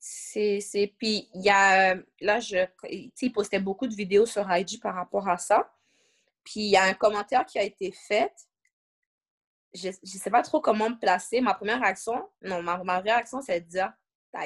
C'est. 0.00 0.58
Puis, 0.98 1.28
il 1.34 1.42
y 1.42 1.50
a. 1.50 1.94
Là, 2.20 2.40
je. 2.40 2.66
il 2.90 3.32
postait 3.32 3.60
beaucoup 3.60 3.86
de 3.86 3.94
vidéos 3.94 4.26
sur 4.26 4.50
IG 4.50 4.80
par 4.80 4.94
rapport 4.94 5.28
à 5.28 5.38
ça. 5.38 5.70
Puis, 6.44 6.60
il 6.60 6.70
y 6.70 6.76
a 6.76 6.84
un 6.84 6.94
commentaire 6.94 7.44
qui 7.46 7.58
a 7.58 7.62
été 7.62 7.92
fait. 7.92 8.32
Je 9.72 9.88
ne 9.88 9.92
sais 10.04 10.30
pas 10.30 10.42
trop 10.42 10.60
comment 10.60 10.90
me 10.90 10.98
placer. 10.98 11.40
Ma 11.40 11.54
première 11.54 11.80
réaction, 11.80 12.28
non, 12.42 12.62
ma, 12.62 12.82
ma 12.82 12.98
réaction, 12.98 13.40
c'est 13.42 13.60
de 13.60 13.68
dire 13.68 13.92
ta 14.32 14.40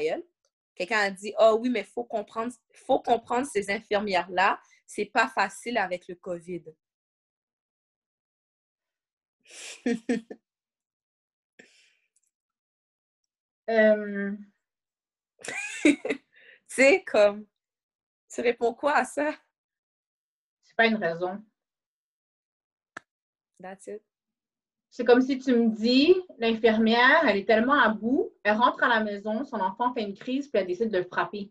Quelqu'un 0.75 0.99
a 0.99 1.11
dit 1.11 1.33
Oh 1.39 1.57
oui, 1.61 1.71
mais 1.71 1.81
il 1.81 1.87
faut 1.87 2.05
comprendre, 2.05 2.53
faut 2.75 3.01
comprendre 3.01 3.47
ces 3.47 3.71
infirmières-là 3.71 4.59
c'est 4.87 5.07
pas 5.07 5.29
facile 5.29 5.79
avec 5.79 6.07
le 6.09 6.15
COVID. 6.17 6.65
euh... 13.69 14.37
c'est 16.67 17.05
comme, 17.05 17.47
tu 18.33 18.41
réponds 18.41 18.75
quoi 18.75 18.95
à 18.95 19.05
ça? 19.05 19.35
C'est 20.63 20.77
pas 20.77 20.87
une 20.87 20.97
raison. 20.97 21.43
That's 23.63 23.87
it. 23.87 24.03
C'est 24.91 25.05
comme 25.05 25.23
si 25.23 25.39
tu 25.39 25.55
me 25.55 25.71
dis, 25.71 26.15
l'infirmière, 26.39 27.27
elle 27.27 27.37
est 27.37 27.47
tellement 27.47 27.81
à 27.81 27.89
bout, 27.89 28.33
elle 28.45 28.57
rentre 28.57 28.83
à 28.83 28.89
la 28.89 29.03
maison, 29.03 29.45
son 29.45 29.57
enfant 29.57 29.93
fait 29.93 30.03
une 30.03 30.15
crise, 30.15 30.49
puis 30.49 30.61
elle 30.61 30.69
décide 30.69 30.91
de 30.91 30.99
le 30.99 31.05
frapper 31.05 31.51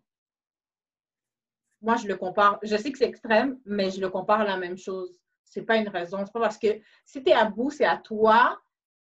moi, 1.84 1.98
je 1.98 2.08
le 2.08 2.16
compare. 2.16 2.60
Je 2.64 2.76
sais 2.78 2.92
que 2.92 2.98
c'est 2.98 3.08
extrême, 3.08 3.60
mais 3.66 3.92
je 3.92 4.00
le 4.00 4.10
compare 4.10 4.42
à 4.42 4.46
la 4.46 4.58
même 4.58 4.78
chose. 4.78 5.14
C'est 5.44 5.64
pas 5.64 5.76
une 5.76 5.90
raison. 5.90 6.26
C'est 6.26 6.32
pas 6.32 6.40
parce 6.40 6.58
que 6.58 6.80
si 7.06 7.22
tu 7.22 7.30
es 7.30 7.34
à 7.34 7.46
bout, 7.46 7.70
c'est 7.70 7.86
à 7.86 7.98
toi 7.98 8.60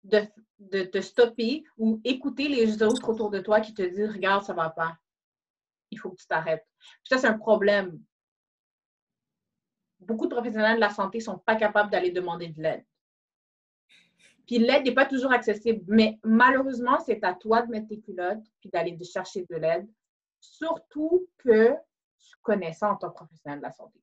de, 0.04 0.22
de, 0.60 0.84
te 0.84 1.00
stopper 1.00 1.64
ou 1.78 2.02
écouter 2.04 2.50
les 2.50 2.82
autres 2.82 3.08
autour 3.08 3.30
de 3.30 3.40
toi 3.40 3.62
qui 3.62 3.74
te 3.74 3.84
disent 3.84 4.10
Regarde, 4.10 4.44
ça 4.44 4.54
va 4.54 4.72
pas. 4.72 4.98
Il 5.96 6.00
faut 6.00 6.12
que 6.12 6.18
tu 6.18 6.28
t'arrêtes. 6.28 6.66
ça, 7.04 7.18
c'est 7.18 7.28
un 7.28 7.38
problème. 7.38 8.00
Beaucoup 10.00 10.28
de 10.28 10.34
professionnels 10.34 10.76
de 10.76 10.82
la 10.82 10.90
santé 10.90 11.20
ne 11.20 11.24
sont 11.24 11.40
pas 11.40 11.56
capables 11.56 11.90
d'aller 11.90 12.12
demander 12.12 12.50
de 12.50 12.62
l'aide. 12.62 12.86
Puis 14.46 14.60
l'aide 14.60 14.86
n'est 14.86 14.94
pas 14.94 15.06
toujours 15.06 15.32
accessible. 15.32 15.84
Mais 15.88 16.20
malheureusement, 16.24 17.00
c'est 17.00 17.24
à 17.24 17.34
toi 17.34 17.62
de 17.62 17.72
mettre 17.72 17.88
tes 17.88 18.00
culottes 18.00 18.44
puis 18.60 18.70
d'aller 18.70 18.98
chercher 19.04 19.46
de 19.50 19.56
l'aide. 19.56 19.88
Surtout 20.40 21.28
que 21.38 21.74
tu 22.20 22.36
connais 22.42 22.74
ça 22.74 22.92
en 22.92 22.98
tant 22.98 23.10
que 23.10 23.16
professionnel 23.16 23.60
de 23.60 23.64
la 23.64 23.72
santé. 23.72 24.00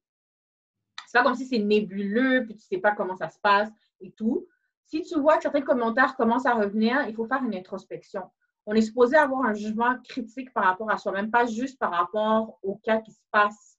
C'est 1.06 1.18
pas 1.18 1.24
comme 1.24 1.34
si 1.34 1.46
c'est 1.46 1.58
nébuleux, 1.58 2.44
puis 2.46 2.56
tu 2.56 2.62
sais 2.62 2.78
pas 2.78 2.92
comment 2.92 3.16
ça 3.16 3.28
se 3.28 3.38
passe 3.38 3.70
et 4.00 4.12
tout. 4.12 4.48
Si 4.86 5.02
tu 5.02 5.20
vois 5.20 5.36
que 5.36 5.42
certains 5.42 5.60
commentaires 5.60 6.16
commencent 6.16 6.46
à 6.46 6.54
revenir, 6.54 7.06
il 7.06 7.14
faut 7.14 7.26
faire 7.26 7.42
une 7.44 7.54
introspection. 7.54 8.22
On 8.66 8.74
est 8.74 8.82
supposé 8.82 9.16
avoir 9.16 9.44
un 9.44 9.54
jugement 9.54 9.98
critique 10.02 10.52
par 10.52 10.64
rapport 10.64 10.90
à 10.90 10.98
soi-même, 10.98 11.30
pas 11.30 11.46
juste 11.46 11.78
par 11.78 11.90
rapport 11.90 12.58
au 12.62 12.76
cas 12.76 13.00
qui 13.00 13.12
se 13.12 13.20
passe 13.30 13.78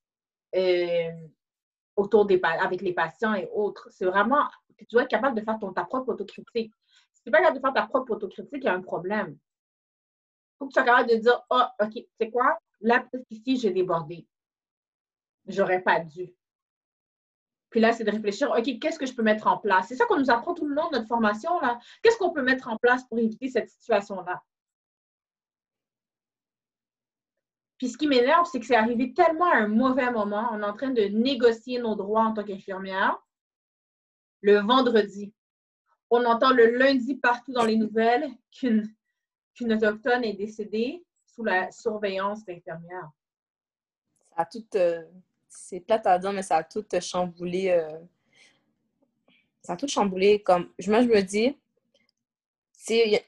euh, 0.55 1.11
autour 1.95 2.25
des 2.25 2.39
avec 2.43 2.81
les 2.81 2.93
patients 2.93 3.33
et 3.33 3.49
autres. 3.53 3.87
C'est 3.91 4.05
vraiment, 4.05 4.45
tu 4.77 4.85
dois 4.91 5.03
être 5.03 5.09
capable 5.09 5.39
de 5.39 5.43
faire 5.43 5.57
ton, 5.59 5.71
ta 5.71 5.85
propre 5.85 6.09
autocritique. 6.09 6.73
Si 7.13 7.23
tu 7.23 7.29
n'es 7.29 7.31
pas 7.31 7.39
capable 7.39 7.57
de 7.57 7.61
faire 7.61 7.73
ta 7.73 7.87
propre 7.87 8.11
autocritique, 8.11 8.63
il 8.63 8.65
y 8.65 8.67
a 8.67 8.73
un 8.73 8.81
problème. 8.81 9.29
Il 9.29 10.57
faut 10.59 10.65
que 10.65 10.71
tu 10.71 10.73
sois 10.73 10.83
capable 10.83 11.09
de 11.09 11.15
dire, 11.15 11.41
oh, 11.49 11.63
OK, 11.79 12.05
c'est 12.19 12.29
quoi? 12.29 12.57
Là, 12.81 12.99
peut-être 12.99 13.25
qu'ici, 13.27 13.57
j'ai 13.57 13.71
débordé 13.71 14.27
j'aurais 15.47 15.81
pas 15.81 15.99
dû. 15.99 16.33
Puis 17.69 17.79
là, 17.79 17.91
c'est 17.91 18.03
de 18.03 18.11
réfléchir, 18.11 18.51
OK, 18.51 18.79
qu'est-ce 18.79 18.99
que 18.99 19.05
je 19.05 19.15
peux 19.15 19.23
mettre 19.23 19.47
en 19.47 19.57
place? 19.57 19.87
C'est 19.87 19.95
ça 19.95 20.05
qu'on 20.05 20.19
nous 20.19 20.29
apprend 20.29 20.53
tout 20.53 20.67
le 20.67 20.75
long 20.75 20.89
de 20.89 20.97
notre 20.97 21.07
formation, 21.07 21.59
là. 21.59 21.79
Qu'est-ce 22.01 22.17
qu'on 22.17 22.31
peut 22.31 22.43
mettre 22.43 22.67
en 22.67 22.77
place 22.77 23.03
pour 23.05 23.17
éviter 23.17 23.49
cette 23.49 23.69
situation-là? 23.69 24.43
Puis 27.83 27.91
ce 27.91 27.97
qui 27.97 28.07
m'énerve, 28.07 28.47
c'est 28.49 28.61
que 28.61 28.65
c'est 28.65 28.77
arrivé 28.77 29.13
tellement 29.13 29.51
à 29.51 29.57
un 29.57 29.67
mauvais 29.67 30.09
moment. 30.09 30.47
On 30.53 30.61
est 30.61 30.65
en 30.65 30.71
train 30.71 30.91
de 30.91 31.01
négocier 31.01 31.79
nos 31.79 31.95
droits 31.95 32.23
en 32.23 32.33
tant 32.33 32.45
qu'infirmière 32.45 33.21
le 34.39 34.59
vendredi. 34.59 35.33
On 36.09 36.23
entend 36.23 36.53
le 36.53 36.77
lundi 36.77 37.15
partout 37.15 37.51
dans 37.51 37.65
les 37.65 37.75
nouvelles 37.75 38.31
qu'une 38.51 38.87
autochtone 39.59 40.23
est 40.23 40.31
décédée 40.31 41.03
sous 41.25 41.43
la 41.43 41.71
surveillance 41.71 42.45
d'infirmières. 42.45 43.11
Ça 44.29 44.43
a 44.43 44.45
tout, 44.45 44.65
euh, 44.75 45.03
c'est 45.49 45.81
plate 45.81 46.07
à 46.07 46.17
dire, 46.17 46.31
mais 46.31 46.41
ça 46.41 46.55
a 46.55 46.63
tout 46.63 46.85
chamboulé. 47.01 47.71
Euh, 47.71 47.99
ça 49.61 49.73
a 49.73 49.75
tout 49.75 49.89
chamboulé. 49.89 50.41
Comme, 50.41 50.69
moi, 50.87 51.01
je 51.01 51.09
me 51.09 51.21
dis, 51.21 51.57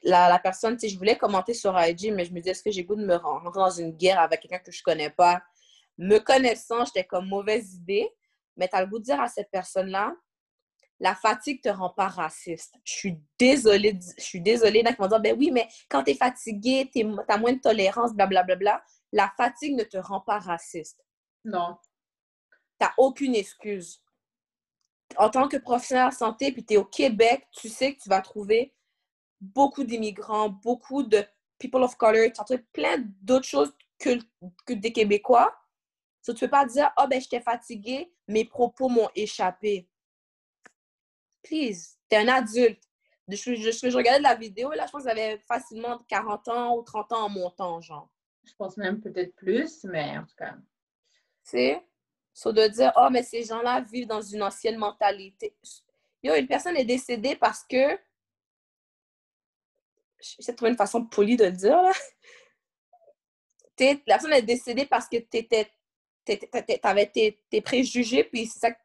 la, 0.02 0.28
la 0.28 0.38
personne, 0.38 0.78
je 0.80 0.96
voulais 0.96 1.16
commenter 1.16 1.54
sur 1.54 1.78
IG, 1.78 2.12
mais 2.12 2.24
je 2.24 2.32
me 2.32 2.38
disais, 2.38 2.50
est-ce 2.50 2.62
que 2.62 2.70
j'ai 2.70 2.84
goût 2.84 2.96
de 2.96 3.04
me 3.04 3.16
rentrer 3.16 3.50
dans 3.54 3.70
une 3.70 3.92
guerre 3.92 4.20
avec 4.20 4.40
quelqu'un 4.40 4.58
que 4.58 4.72
je 4.72 4.82
connais 4.82 5.10
pas? 5.10 5.42
Me 5.98 6.18
connaissant, 6.18 6.84
j'étais 6.84 7.04
comme 7.04 7.28
mauvaise 7.28 7.74
idée, 7.74 8.10
mais 8.56 8.68
tu 8.68 8.76
as 8.76 8.82
le 8.82 8.86
goût 8.88 8.98
de 8.98 9.04
dire 9.04 9.20
à 9.20 9.28
cette 9.28 9.50
personne-là, 9.50 10.14
la 10.98 11.14
fatigue 11.14 11.62
te 11.62 11.68
rend 11.68 11.90
pas 11.90 12.08
raciste. 12.08 12.74
Je 12.84 12.92
suis 12.92 13.18
désolée, 13.38 13.98
je 14.16 14.22
suis 14.22 14.40
désolée. 14.40 14.82
Vont 14.98 15.08
dire, 15.08 15.20
ben 15.20 15.36
oui, 15.38 15.50
mais 15.50 15.68
quand 15.90 16.02
tu 16.02 16.12
es 16.12 16.14
fatigué, 16.14 16.90
tu 16.92 17.06
as 17.28 17.38
moins 17.38 17.52
de 17.52 17.60
tolérance, 17.60 18.14
blablabla. 18.14 18.44
Bla, 18.44 18.56
bla, 18.56 18.78
bla. 18.78 18.84
La 19.12 19.32
fatigue 19.36 19.76
ne 19.76 19.84
te 19.84 19.98
rend 19.98 20.20
pas 20.20 20.38
raciste. 20.38 21.04
Non. 21.44 21.76
Tu 22.80 22.86
n'as 22.86 22.92
aucune 22.96 23.34
excuse. 23.34 24.02
En 25.18 25.30
tant 25.30 25.48
que 25.48 25.56
professionnel 25.58 26.10
de 26.10 26.14
santé, 26.14 26.50
puis 26.50 26.64
tu 26.64 26.74
es 26.74 26.76
au 26.76 26.84
Québec, 26.84 27.46
tu 27.52 27.68
sais 27.68 27.94
que 27.94 28.02
tu 28.02 28.08
vas 28.08 28.20
trouver 28.20 28.74
beaucoup 29.54 29.84
d'immigrants, 29.84 30.48
beaucoup 30.48 31.02
de 31.02 31.24
people 31.58 31.82
of 31.82 31.96
color, 31.96 32.30
tu 32.32 32.54
as 32.54 32.58
plein 32.72 32.96
d'autres 33.22 33.46
choses 33.46 33.72
que, 33.98 34.18
que 34.66 34.74
des 34.74 34.92
Québécois. 34.92 35.54
tu 36.24 36.32
ne 36.32 36.36
peux 36.36 36.48
pas 36.48 36.66
dire, 36.66 36.90
oh 36.98 37.06
ben, 37.08 37.20
j'étais 37.20 37.40
fatiguée, 37.40 38.12
mes 38.28 38.44
propos 38.44 38.88
m'ont 38.88 39.08
échappé 39.14 39.88
please, 41.46 41.96
t'es 42.08 42.16
un 42.16 42.28
adulte. 42.28 42.82
Je, 43.28 43.54
je, 43.54 43.70
je, 43.70 43.96
regardais 43.96 44.20
la 44.20 44.34
vidéo, 44.34 44.70
là, 44.70 44.86
je 44.86 44.92
pense 44.92 45.04
que 45.04 45.08
avait 45.08 45.38
facilement 45.48 45.98
40 46.08 46.48
ans 46.48 46.76
ou 46.76 46.82
30 46.82 47.12
ans 47.12 47.24
en 47.24 47.28
montant, 47.28 47.80
genre. 47.80 48.08
Je 48.44 48.52
pense 48.56 48.76
même 48.76 49.00
peut-être 49.00 49.34
plus, 49.34 49.82
mais 49.84 50.16
en 50.16 50.24
tout 50.24 50.36
cas. 50.36 50.52
Tu 50.52 50.62
sais? 51.42 51.84
So 52.32 52.52
de 52.52 52.68
dire, 52.68 52.92
oh, 52.96 53.08
mais 53.10 53.24
ces 53.24 53.42
gens-là 53.42 53.80
vivent 53.80 54.06
dans 54.06 54.20
une 54.20 54.42
ancienne 54.42 54.76
mentalité. 54.76 55.56
Yo, 56.22 56.34
une 56.34 56.46
personne 56.46 56.76
est 56.76 56.84
décédée 56.84 57.34
parce 57.34 57.64
que. 57.64 57.98
J'essaie 60.20 60.52
de 60.52 60.56
trouver 60.56 60.70
une 60.70 60.76
façon 60.76 61.04
polie 61.04 61.36
de 61.36 61.44
le 61.44 61.52
dire, 61.52 61.82
là. 61.82 61.92
la 63.78 63.94
personne 64.06 64.32
est 64.32 64.42
décédée 64.42 64.86
parce 64.86 65.08
que 65.08 65.16
tu 65.18 65.46
avais 66.82 67.06
tes, 67.06 67.38
tes, 67.50 67.60
préjugés, 67.60 68.24
puis 68.24 68.46
c'est 68.46 68.58
ça 68.58 68.70
que 68.70 68.78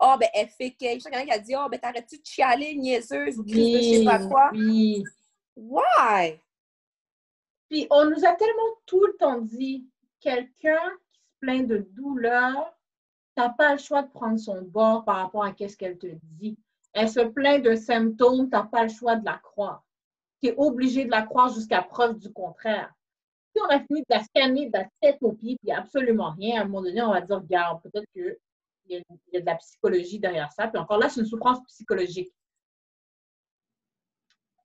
oh, 0.00 0.16
ben, 0.18 0.28
elle 0.34 0.48
fait 0.48 0.72
quelque 0.72 1.02
chose. 1.02 1.10
Quelqu'un 1.10 1.24
qui 1.24 1.32
a 1.32 1.38
dit, 1.38 1.54
oh, 1.56 1.68
ben, 1.70 1.80
t'arrêtes-tu 1.80 2.18
de 2.18 2.26
chialer, 2.26 2.74
niaiseuse, 2.76 3.38
ou 3.38 3.44
oui, 3.44 3.76
je 3.76 3.98
sais 3.98 4.04
pas 4.04 4.26
quoi? 4.26 4.50
Oui. 4.52 5.02
Why? 5.56 6.40
Puis, 7.68 7.86
on 7.90 8.04
nous 8.06 8.24
a 8.24 8.32
tellement 8.34 8.62
tout 8.86 9.04
le 9.04 9.16
temps 9.16 9.40
dit, 9.40 9.86
quelqu'un 10.20 10.92
qui 11.12 11.20
se 11.20 11.30
plaint 11.40 11.66
de 11.66 11.78
douleur, 11.92 12.74
t'as 13.34 13.50
pas 13.50 13.72
le 13.72 13.78
choix 13.78 14.02
de 14.02 14.10
prendre 14.10 14.38
son 14.38 14.62
bord 14.62 15.04
par 15.04 15.16
rapport 15.16 15.44
à 15.44 15.52
qu'est-ce 15.52 15.76
qu'elle 15.76 15.98
te 15.98 16.06
dit. 16.22 16.58
Elle 16.92 17.08
se 17.08 17.20
plaint 17.20 17.62
de 17.62 17.74
symptômes, 17.74 18.48
t'as 18.50 18.64
pas 18.64 18.84
le 18.84 18.88
choix 18.88 19.16
de 19.16 19.24
la 19.24 19.38
croire. 19.38 19.83
Obligé 20.56 21.04
de 21.04 21.10
la 21.10 21.22
croire 21.22 21.52
jusqu'à 21.52 21.82
preuve 21.82 22.18
du 22.18 22.32
contraire. 22.32 22.92
Si 23.54 23.62
on 23.62 23.68
a 23.68 23.80
fini 23.80 24.00
de 24.00 24.06
la 24.10 24.22
scanner 24.22 24.66
de 24.66 24.78
la 24.78 24.86
tête 25.00 25.18
aux 25.22 25.32
pieds, 25.32 25.56
puis 25.62 25.72
absolument 25.72 26.32
rien, 26.32 26.60
à 26.60 26.62
un 26.62 26.64
moment 26.64 26.82
donné, 26.82 27.02
on 27.02 27.12
va 27.12 27.20
dire, 27.20 27.36
regarde, 27.36 27.82
peut-être 27.82 28.06
que 28.14 28.38
il 28.86 29.02
y, 29.32 29.36
a, 29.36 29.40
de 29.40 29.46
la 29.46 29.54
psychologie 29.56 30.18
derrière 30.18 30.52
ça. 30.52 30.68
Puis 30.68 30.78
encore 30.78 30.98
là, 30.98 31.08
c'est 31.08 31.20
une 31.20 31.26
souffrance 31.26 31.62
psychologique. 31.68 32.32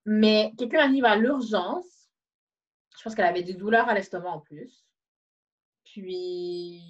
Mais 0.06 0.54
quelqu'un 0.58 0.80
arrive 0.80 1.06
à 1.06 1.16
l'urgence. 1.16 2.10
Je 2.98 3.04
pense 3.04 3.16
qu'elle 3.16 3.26
avait 3.26 3.44
des 3.44 3.54
douleurs 3.54 3.88
à 3.88 3.94
l'estomac 3.94 4.30
en 4.30 4.40
plus. 4.40 4.86
Puis, 5.86 6.84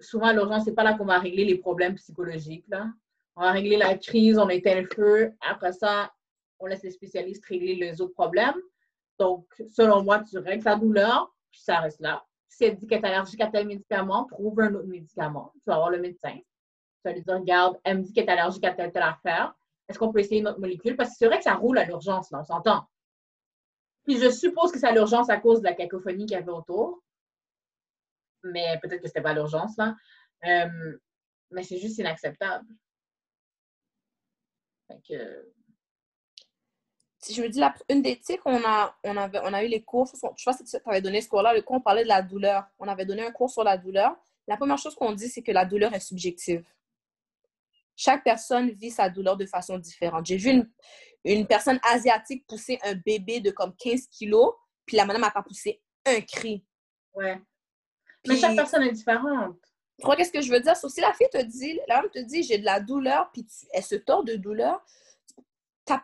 souvent, 0.00 0.26
à 0.26 0.32
l'urgence, 0.32 0.64
c'est 0.64 0.74
pas 0.74 0.84
là 0.84 0.94
qu'on 0.94 1.06
va 1.06 1.18
régler 1.18 1.44
les 1.44 1.58
problèmes 1.58 1.96
psychologiques. 1.96 2.66
Là. 2.68 2.86
On 3.36 3.42
va 3.42 3.50
régler 3.50 3.76
la 3.76 3.96
crise, 3.96 4.38
on 4.38 4.48
éteint 4.48 4.80
le 4.80 4.86
feu. 4.86 5.32
Après 5.40 5.72
ça, 5.72 6.12
on 6.58 6.66
laisse 6.66 6.82
les 6.82 6.90
spécialistes 6.90 7.44
régler 7.46 7.74
les 7.74 8.00
autres 8.00 8.14
problèmes. 8.14 8.60
Donc, 9.18 9.46
selon 9.70 10.02
moi, 10.02 10.22
tu 10.22 10.38
règles 10.38 10.64
ta 10.64 10.76
douleur, 10.76 11.34
puis 11.50 11.60
ça 11.60 11.80
reste 11.80 12.00
là 12.00 12.24
si 12.54 12.64
elle 12.64 12.76
dit 12.76 12.86
qu'elle 12.86 13.04
est 13.04 13.06
allergique 13.06 13.40
à 13.40 13.48
tel 13.48 13.66
médicament, 13.66 14.24
trouve 14.26 14.60
un 14.60 14.74
autre 14.74 14.86
médicament. 14.86 15.52
Tu 15.54 15.62
vas 15.66 15.76
voir 15.76 15.90
le 15.90 16.00
médecin. 16.00 16.34
Tu 16.36 17.02
vas 17.04 17.12
lui 17.12 17.22
dire, 17.22 17.34
regarde, 17.34 17.78
elle 17.84 17.98
me 17.98 18.02
dit 18.02 18.12
qu'elle 18.12 18.28
est 18.28 18.32
allergique 18.32 18.64
à 18.64 18.72
telle, 18.72 18.92
telle 18.92 19.02
affaire. 19.02 19.54
Est-ce 19.88 19.98
qu'on 19.98 20.12
peut 20.12 20.20
essayer 20.20 20.40
une 20.40 20.48
autre 20.48 20.60
molécule? 20.60 20.96
Parce 20.96 21.10
que 21.10 21.16
c'est 21.18 21.26
vrai 21.26 21.38
que 21.38 21.44
ça 21.44 21.54
roule 21.54 21.78
à 21.78 21.84
l'urgence, 21.84 22.30
là, 22.30 22.40
on 22.40 22.44
s'entend. 22.44 22.88
Puis 24.04 24.18
je 24.18 24.30
suppose 24.30 24.70
que 24.70 24.78
c'est 24.78 24.86
à 24.86 24.92
l'urgence 24.92 25.30
à 25.30 25.38
cause 25.38 25.60
de 25.60 25.64
la 25.64 25.74
cacophonie 25.74 26.26
qu'il 26.26 26.36
y 26.36 26.40
avait 26.40 26.50
autour. 26.50 27.02
Mais 28.44 28.78
peut-être 28.82 29.00
que 29.00 29.08
c'était 29.08 29.22
pas 29.22 29.34
l'urgence, 29.34 29.76
là. 29.76 29.96
Euh, 30.46 30.98
mais 31.50 31.62
c'est 31.62 31.78
juste 31.78 31.98
inacceptable. 31.98 32.66
Fait 34.88 35.00
que 35.08 35.52
je 37.32 37.42
me 37.42 37.48
dis, 37.48 37.60
une 37.88 38.02
des, 38.02 38.16
tu 38.16 38.24
sais, 38.24 38.38
qu'on 38.38 38.62
a, 38.64 38.96
on 39.04 39.16
avait, 39.16 39.40
on 39.42 39.52
a 39.52 39.64
eu 39.64 39.68
les 39.68 39.82
cours, 39.82 40.06
je 40.06 40.16
sais 40.16 40.28
pas 40.44 40.52
si 40.52 40.64
tu 40.64 40.76
avais 40.84 41.00
donné 41.00 41.20
ce 41.20 41.28
cours-là, 41.28 41.54
le 41.54 41.62
cours, 41.62 41.76
on 41.76 41.80
parlait 41.80 42.02
de 42.02 42.08
la 42.08 42.22
douleur. 42.22 42.64
On 42.78 42.88
avait 42.88 43.04
donné 43.04 43.22
un 43.22 43.32
cours 43.32 43.50
sur 43.50 43.64
la 43.64 43.78
douleur. 43.78 44.16
La 44.46 44.56
première 44.56 44.78
chose 44.78 44.94
qu'on 44.94 45.12
dit, 45.12 45.28
c'est 45.28 45.42
que 45.42 45.52
la 45.52 45.64
douleur 45.64 45.94
est 45.94 46.00
subjective. 46.00 46.64
Chaque 47.96 48.24
personne 48.24 48.70
vit 48.70 48.90
sa 48.90 49.08
douleur 49.08 49.36
de 49.36 49.46
façon 49.46 49.78
différente. 49.78 50.26
J'ai 50.26 50.36
vu 50.36 50.50
une, 50.50 50.70
une, 51.24 51.46
personne 51.46 51.78
asiatique 51.84 52.46
pousser 52.46 52.78
un 52.82 52.94
bébé 52.94 53.40
de 53.40 53.50
comme 53.50 53.74
15 53.76 54.08
kilos, 54.08 54.52
puis 54.84 54.96
la 54.96 55.06
madame 55.06 55.22
n'a 55.22 55.30
pas 55.30 55.42
poussé 55.42 55.80
un 56.04 56.20
cri. 56.20 56.64
Ouais. 57.14 57.40
Mais 58.26 58.36
chaque 58.36 58.56
personne 58.56 58.82
est 58.82 58.92
différente. 58.92 59.56
Tu 59.98 60.04
vois, 60.04 60.16
qu'est-ce 60.16 60.32
que 60.32 60.40
je 60.40 60.50
veux 60.50 60.60
dire? 60.60 60.76
si 60.76 61.00
la 61.00 61.12
fille 61.12 61.28
te 61.30 61.40
dit, 61.42 61.78
la 61.86 62.00
femme 62.00 62.10
te 62.10 62.18
dit, 62.18 62.42
j'ai 62.42 62.58
de 62.58 62.64
la 62.64 62.80
douleur, 62.80 63.30
puis 63.32 63.46
elle 63.72 63.82
se 63.82 63.94
tord 63.94 64.24
de 64.24 64.34
douleur, 64.34 64.84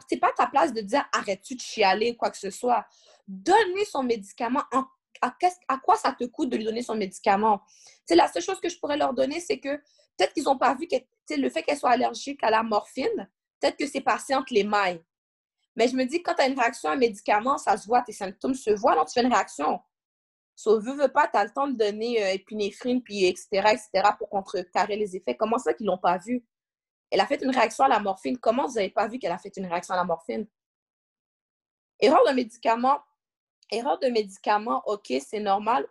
c'est 0.08 0.18
pas 0.18 0.32
ta 0.36 0.46
place 0.46 0.72
de 0.72 0.80
dire 0.80 1.04
arrête-tu 1.12 1.54
de 1.54 1.60
chialer 1.60 2.12
ou 2.12 2.14
quoi 2.14 2.30
que 2.30 2.38
ce 2.38 2.50
soit. 2.50 2.86
Donne-lui 3.26 3.84
son 3.86 4.02
médicament. 4.02 4.62
à, 5.20 5.78
quoi 5.82 5.96
ça 5.96 6.12
te 6.12 6.24
coûte 6.24 6.50
de 6.50 6.56
lui 6.56 6.64
donner 6.64 6.82
son 6.82 6.96
médicament? 6.96 7.62
C'est 8.06 8.16
la 8.16 8.28
seule 8.28 8.42
chose 8.42 8.60
que 8.60 8.68
je 8.68 8.78
pourrais 8.78 8.96
leur 8.96 9.14
donner, 9.14 9.40
c'est 9.40 9.58
que 9.58 9.76
peut-être 10.16 10.32
qu'ils 10.32 10.44
n'ont 10.44 10.58
pas 10.58 10.74
vu 10.74 10.86
que 10.86 10.96
le 11.36 11.50
fait 11.50 11.62
qu'elle 11.62 11.78
soit 11.78 11.90
allergique 11.90 12.42
à 12.42 12.50
la 12.50 12.62
morphine, 12.62 13.30
peut-être 13.60 13.76
que 13.76 13.86
c'est 13.86 14.00
passé 14.00 14.34
entre 14.34 14.52
les 14.52 14.64
mailles. 14.64 15.02
Mais 15.76 15.88
je 15.88 15.96
me 15.96 16.04
dis, 16.04 16.22
quand 16.22 16.34
tu 16.34 16.42
as 16.42 16.48
une 16.48 16.58
réaction 16.58 16.90
à 16.90 16.92
un 16.92 16.96
médicament, 16.96 17.56
ça 17.56 17.76
se 17.76 17.86
voit, 17.86 18.02
tes 18.02 18.12
symptômes 18.12 18.54
se 18.54 18.70
voient, 18.70 18.96
donc 18.96 19.06
tu 19.06 19.14
fais 19.14 19.22
une 19.22 19.32
réaction. 19.32 19.80
Sauf, 20.56 20.84
veux, 20.84 20.94
veux 20.94 21.08
pas, 21.08 21.28
tu 21.28 21.38
as 21.38 21.44
le 21.44 21.50
temps 21.50 21.68
de 21.68 21.76
donner 21.76 22.22
euh, 22.22 22.36
puis 22.44 23.24
etc., 23.24 23.46
etc., 23.52 23.88
pour 24.18 24.28
contrecarrer 24.28 24.96
les 24.96 25.16
effets. 25.16 25.36
Comment 25.36 25.58
ça 25.58 25.72
qu'ils 25.72 25.86
l'ont 25.86 25.96
pas 25.96 26.18
vu? 26.18 26.44
Elle 27.10 27.20
a 27.20 27.26
fait 27.26 27.42
une 27.42 27.50
réaction 27.50 27.84
à 27.84 27.88
la 27.88 27.98
morphine. 27.98 28.38
Comment 28.38 28.66
vous 28.66 28.74
n'avez 28.74 28.90
pas 28.90 29.08
vu 29.08 29.18
qu'elle 29.18 29.32
a 29.32 29.38
fait 29.38 29.56
une 29.56 29.66
réaction 29.66 29.94
à 29.94 29.96
la 29.96 30.04
morphine? 30.04 30.46
Erreur 31.98 32.24
de 32.26 32.32
médicament. 32.32 33.00
Erreur 33.70 33.98
de 33.98 34.08
médicament, 34.08 34.82
OK, 34.86 35.12
c'est 35.24 35.40
normal. 35.40 35.86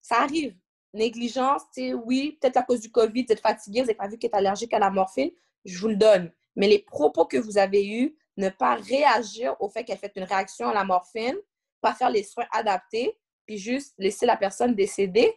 Ça 0.00 0.16
arrive. 0.20 0.56
Négligence, 0.92 1.62
oui, 2.04 2.38
peut-être 2.40 2.56
à 2.56 2.62
cause 2.62 2.80
du 2.80 2.90
COVID, 2.90 3.24
vous 3.24 3.32
êtes 3.32 3.40
fatigué, 3.40 3.80
vous 3.80 3.86
n'avez 3.86 3.96
pas 3.96 4.08
vu 4.08 4.18
qu'elle 4.18 4.30
est 4.32 4.36
allergique 4.36 4.72
à 4.72 4.80
la 4.80 4.90
morphine. 4.90 5.30
Je 5.64 5.78
vous 5.78 5.88
le 5.88 5.96
donne. 5.96 6.32
Mais 6.56 6.66
les 6.66 6.80
propos 6.80 7.26
que 7.26 7.36
vous 7.36 7.58
avez 7.58 7.86
eus, 7.86 8.16
ne 8.36 8.48
pas 8.48 8.74
réagir 8.74 9.54
au 9.60 9.68
fait 9.68 9.84
qu'elle 9.84 9.98
fait 9.98 10.12
une 10.16 10.24
réaction 10.24 10.68
à 10.68 10.74
la 10.74 10.84
morphine, 10.84 11.36
pas 11.80 11.94
faire 11.94 12.10
les 12.10 12.22
soins 12.22 12.46
adaptés, 12.52 13.18
puis 13.46 13.58
juste 13.58 13.94
laisser 13.98 14.26
la 14.26 14.36
personne 14.36 14.74
décéder, 14.74 15.32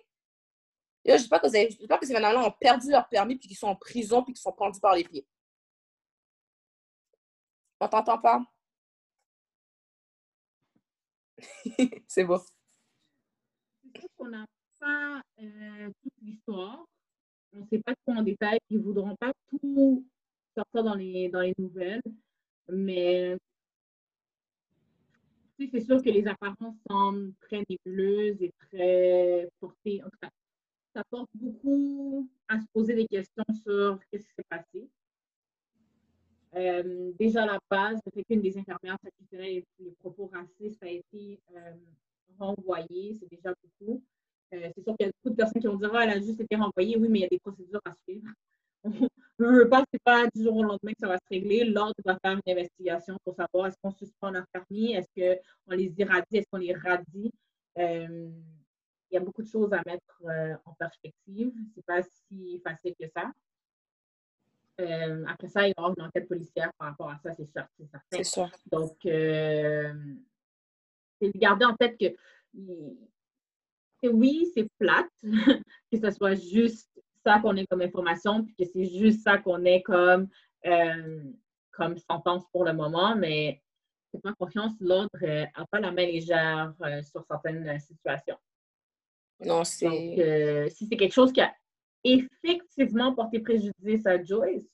je 1.05 1.11
j'espère 1.11 1.41
que, 1.41 1.47
que 1.47 2.05
ces 2.05 2.13
gens-là 2.13 2.45
ont 2.45 2.51
perdu 2.51 2.89
leur 2.89 3.07
permis 3.09 3.35
puis 3.35 3.47
qu'ils 3.47 3.57
sont 3.57 3.67
en 3.67 3.75
prison 3.75 4.23
puis 4.23 4.33
qu'ils 4.33 4.41
sont 4.41 4.53
pendus 4.53 4.79
par 4.79 4.95
les 4.95 5.03
pieds. 5.03 5.25
On 7.79 7.87
t'entend 7.87 8.17
pas? 8.17 8.41
C'est 12.07 12.23
beau. 12.23 12.39
C'est 13.93 14.07
qu'on 14.17 14.29
n'a 14.29 14.45
pas 14.79 15.21
euh, 15.39 15.91
toute 16.01 16.13
l'histoire. 16.21 16.85
On 17.51 17.59
ne 17.59 17.65
sait 17.67 17.79
pas 17.79 17.93
tout 17.93 18.13
en 18.13 18.23
détail. 18.23 18.59
Ils 18.69 18.77
ne 18.77 18.83
voudront 18.83 19.15
pas 19.17 19.33
tout 19.49 20.05
sortir 20.55 20.83
dans 20.83 20.95
les, 20.95 21.29
dans 21.29 21.41
les 21.41 21.53
nouvelles. 21.57 22.01
Mais 22.69 23.37
c'est 25.59 25.81
sûr 25.81 26.01
que 26.01 26.09
les 26.09 26.27
apparences 26.27 26.75
semblent 26.89 27.33
très 27.41 27.63
nébuleuses 27.69 28.41
et 28.41 28.53
très 28.59 29.49
portées. 29.59 30.01
Ça 30.93 31.03
porte 31.09 31.29
beaucoup 31.33 32.29
à 32.47 32.59
se 32.59 32.65
poser 32.73 32.93
des 32.93 33.07
questions 33.07 33.43
sur 33.63 33.99
ce 34.11 34.17
qui 34.17 34.23
s'est 34.23 34.45
passé. 34.49 34.89
Euh, 36.55 37.11
déjà 37.19 37.45
la 37.45 37.59
base, 37.69 37.99
le 38.05 38.11
fait 38.11 38.23
qu'une 38.23 38.41
des 38.41 38.55
infirmières 38.57 38.97
s'acquitterait 39.03 39.65
les 39.79 39.91
propos 39.99 40.29
racistes 40.31 40.83
a 40.83 40.87
été 40.87 41.39
euh, 41.55 41.73
renvoyée, 42.37 43.17
c'est 43.19 43.29
déjà 43.29 43.53
beaucoup. 43.63 44.03
Euh, 44.53 44.69
c'est 44.75 44.83
sûr 44.83 44.95
qu'il 44.95 45.07
y 45.07 45.09
a 45.09 45.11
beaucoup 45.13 45.31
de 45.31 45.35
personnes 45.35 45.61
qui 45.61 45.67
vont 45.67 45.77
dire 45.77 45.91
ah, 45.95 46.03
elle 46.03 46.11
a 46.11 46.19
juste 46.19 46.39
été 46.39 46.55
renvoyée. 46.55 46.95
Oui, 46.97 47.07
mais 47.09 47.19
il 47.19 47.21
y 47.23 47.25
a 47.25 47.29
des 47.29 47.39
procédures 47.39 47.81
à 47.85 47.93
suivre. 48.07 48.27
On 49.39 49.51
ne 49.51 49.57
veut 49.57 49.69
pas, 49.69 49.83
c'est 49.91 50.03
pas 50.03 50.27
du 50.27 50.43
jour 50.43 50.55
au 50.55 50.63
lendemain 50.63 50.91
que 50.91 50.99
ça 50.99 51.07
va 51.07 51.17
se 51.17 51.27
régler. 51.31 51.63
L'ordre 51.63 51.95
va 52.05 52.19
faire 52.23 52.33
une 52.33 52.51
investigation 52.51 53.17
pour 53.23 53.33
savoir 53.33 53.67
est-ce 53.67 53.77
qu'on 53.81 53.91
suspend 53.91 54.29
leur 54.29 54.45
permis, 54.53 54.93
est-ce 54.93 55.09
qu'on 55.15 55.73
les 55.75 55.91
irradie, 55.97 56.37
est-ce 56.37 56.47
qu'on 56.51 56.57
les 56.57 56.73
radie? 56.73 57.31
Il 59.13 59.17
y 59.17 59.19
a 59.19 59.21
beaucoup 59.21 59.43
de 59.43 59.47
choses 59.47 59.71
à 59.73 59.81
mettre 59.85 60.21
euh, 60.25 60.55
en 60.65 60.73
perspective. 60.73 61.53
C'est 61.75 61.85
pas 61.85 62.01
si 62.01 62.59
facile 62.63 62.95
que 62.99 63.07
ça. 63.15 63.31
Euh, 64.81 65.23
après 65.27 65.47
ça, 65.49 65.67
il 65.67 65.69
y 65.69 65.73
avoir 65.77 65.93
une 65.95 66.03
enquête 66.03 66.27
policière 66.27 66.71
par 66.79 66.89
rapport 66.89 67.11
à 67.11 67.19
ça, 67.19 67.31
c'est 67.31 67.45
certain. 67.45 67.85
C'est 68.11 68.23
sûr. 68.23 68.49
Donc, 68.71 68.97
euh, 69.05 69.93
c'est 71.21 71.31
de 71.31 71.37
garder 71.37 71.65
en 71.65 71.75
tête 71.75 71.95
que, 71.99 72.07
oui, 74.07 74.51
c'est 74.55 74.67
plate, 74.79 75.05
que 75.91 75.99
ce 75.99 76.09
soit 76.09 76.33
juste 76.33 76.89
ça 77.23 77.39
qu'on 77.39 77.55
ait 77.55 77.67
comme 77.67 77.81
information, 77.81 78.43
puis 78.43 78.55
que 78.55 78.65
c'est 78.65 78.85
juste 78.85 79.21
ça 79.21 79.37
qu'on 79.37 79.63
ait 79.63 79.83
comme, 79.83 80.27
comme 81.69 81.97
sentence 81.99 82.45
pour 82.51 82.65
le 82.65 82.73
moment, 82.73 83.15
mais 83.15 83.61
pas 84.23 84.33
confiance, 84.33 84.73
l'ordre 84.79 85.09
n'a 85.21 85.65
pas 85.69 85.79
la 85.79 85.91
main 85.91 86.05
légère 86.05 86.73
sur 87.03 87.23
certaines 87.25 87.79
situations. 87.79 88.37
Non, 89.39 89.63
c'est. 89.63 89.85
Donc, 89.85 90.71
si 90.71 90.87
c'est 90.87 90.97
quelque 90.97 91.13
chose 91.13 91.31
qui 91.31 91.41
a 91.41 91.53
effectivement 92.03 93.13
porter 93.13 93.39
préjudice 93.39 94.05
à 94.05 94.21
Joyce, 94.23 94.65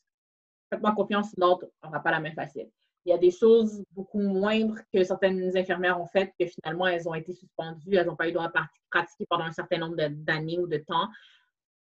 faites-moi 0.69 0.93
confiance, 0.93 1.33
l'autre 1.37 1.67
n'aura 1.83 2.01
pas 2.01 2.11
la 2.11 2.19
main 2.19 2.31
facile. 2.33 2.69
Il 3.05 3.11
y 3.11 3.13
a 3.13 3.17
des 3.17 3.31
choses 3.31 3.83
beaucoup 3.91 4.19
moindres 4.19 4.77
que 4.93 5.03
certaines 5.03 5.55
infirmières 5.55 5.99
ont 5.99 6.07
faites 6.07 6.33
que 6.39 6.45
finalement 6.45 6.85
elles 6.87 7.07
ont 7.07 7.13
été 7.13 7.33
suspendues, 7.33 7.95
elles 7.95 8.05
n'ont 8.05 8.15
pas 8.15 8.25
eu 8.25 8.29
le 8.29 8.35
droit 8.35 8.47
de 8.47 8.53
pratiquer 8.89 9.25
pendant 9.29 9.45
un 9.45 9.51
certain 9.51 9.77
nombre 9.77 9.95
d'années 9.95 10.59
ou 10.59 10.67
de 10.67 10.77
temps. 10.77 11.07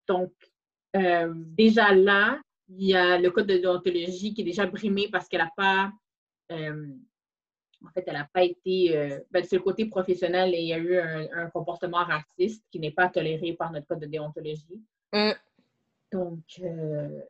Donc, 0.06 0.32
euh, 0.96 1.32
déjà 1.34 1.94
là, 1.94 2.40
il 2.68 2.88
y 2.88 2.94
a 2.94 3.18
le 3.18 3.30
code 3.30 3.46
de 3.46 3.58
déontologie 3.58 4.32
qui 4.32 4.42
est 4.42 4.44
déjà 4.44 4.66
brimé 4.66 5.08
parce 5.10 5.28
qu'elle 5.28 5.40
n'a 5.40 5.52
pas, 5.56 5.90
euh, 6.52 6.94
en 7.84 7.90
fait, 7.90 8.04
elle 8.06 8.14
n'a 8.14 8.28
pas 8.32 8.42
été, 8.42 8.96
euh, 8.96 9.20
ben, 9.30 9.44
c'est 9.44 9.56
le 9.56 9.62
côté 9.62 9.86
professionnel 9.86 10.54
et 10.54 10.58
il 10.58 10.66
y 10.66 10.72
a 10.72 10.78
eu 10.78 10.98
un 10.98 11.48
comportement 11.50 12.04
raciste 12.04 12.64
qui 12.70 12.80
n'est 12.80 12.90
pas 12.90 13.08
toléré 13.08 13.52
par 13.52 13.70
notre 13.72 13.86
code 13.86 14.00
de 14.00 14.06
déontologie. 14.06 14.82
Mm. 15.12 15.32
Donc, 16.12 16.44
euh, 16.60 17.20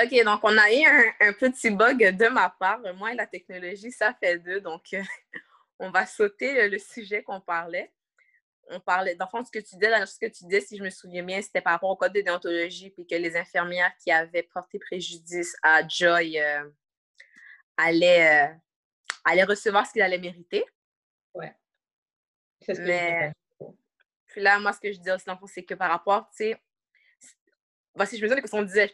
OK, 0.00 0.24
donc 0.24 0.40
on 0.42 0.56
a 0.56 0.72
eu 0.72 0.84
un, 1.20 1.32
petit 1.32 1.70
bug 1.70 2.16
de 2.16 2.28
ma 2.28 2.50
part. 2.50 2.80
Moi 2.94 3.12
et 3.12 3.16
la 3.16 3.26
technologie, 3.26 3.90
ça 3.90 4.14
fait 4.14 4.38
deux. 4.38 4.60
Donc, 4.60 4.82
euh, 4.92 5.02
on 5.78 5.90
va 5.90 6.06
sauter 6.06 6.68
le 6.68 6.78
sujet 6.78 7.22
qu'on 7.22 7.40
parlait. 7.40 7.90
On 8.70 8.80
parlait, 8.80 9.14
dans 9.14 9.24
le 9.24 9.30
fond, 9.30 9.44
ce 9.44 9.50
que 9.50 9.58
tu 9.58 9.76
disais, 9.76 10.06
ce 10.06 10.18
que 10.18 10.26
tu 10.26 10.44
disais, 10.44 10.60
si 10.60 10.76
je 10.76 10.82
me 10.82 10.90
souviens 10.90 11.22
bien, 11.22 11.40
c'était 11.40 11.60
par 11.60 11.72
rapport 11.74 11.90
au 11.90 11.96
code 11.96 12.12
de 12.12 12.20
déontologie, 12.20 12.90
puis 12.90 13.06
que 13.06 13.14
les 13.14 13.36
infirmières 13.36 13.92
qui 14.02 14.10
avaient 14.10 14.42
porté 14.42 14.78
préjudice 14.78 15.56
à 15.62 15.86
Joy 15.86 16.38
euh, 16.38 16.68
allaient, 17.76 18.54
allaient 19.24 19.44
recevoir 19.44 19.86
ce 19.86 19.92
qu'ils 19.92 20.02
allaient 20.02 20.18
mériter. 20.18 20.64
Ouais. 21.34 21.54
Mais 22.68 23.32
puis 24.28 24.42
là, 24.42 24.58
moi, 24.60 24.72
ce 24.72 24.80
que 24.80 24.92
je 24.92 25.00
dis 25.00 25.10
aussi, 25.10 25.24
dans 25.24 25.38
c'est 25.46 25.64
que 25.64 25.74
par 25.74 25.90
rapport, 25.90 26.28
tu 26.30 26.36
sais, 26.36 26.62
voici, 27.94 28.16
je 28.16 28.22
me 28.22 28.28
souviens 28.28 28.42
que 28.42 28.48
qu'on 28.48 28.62
disait, 28.62 28.92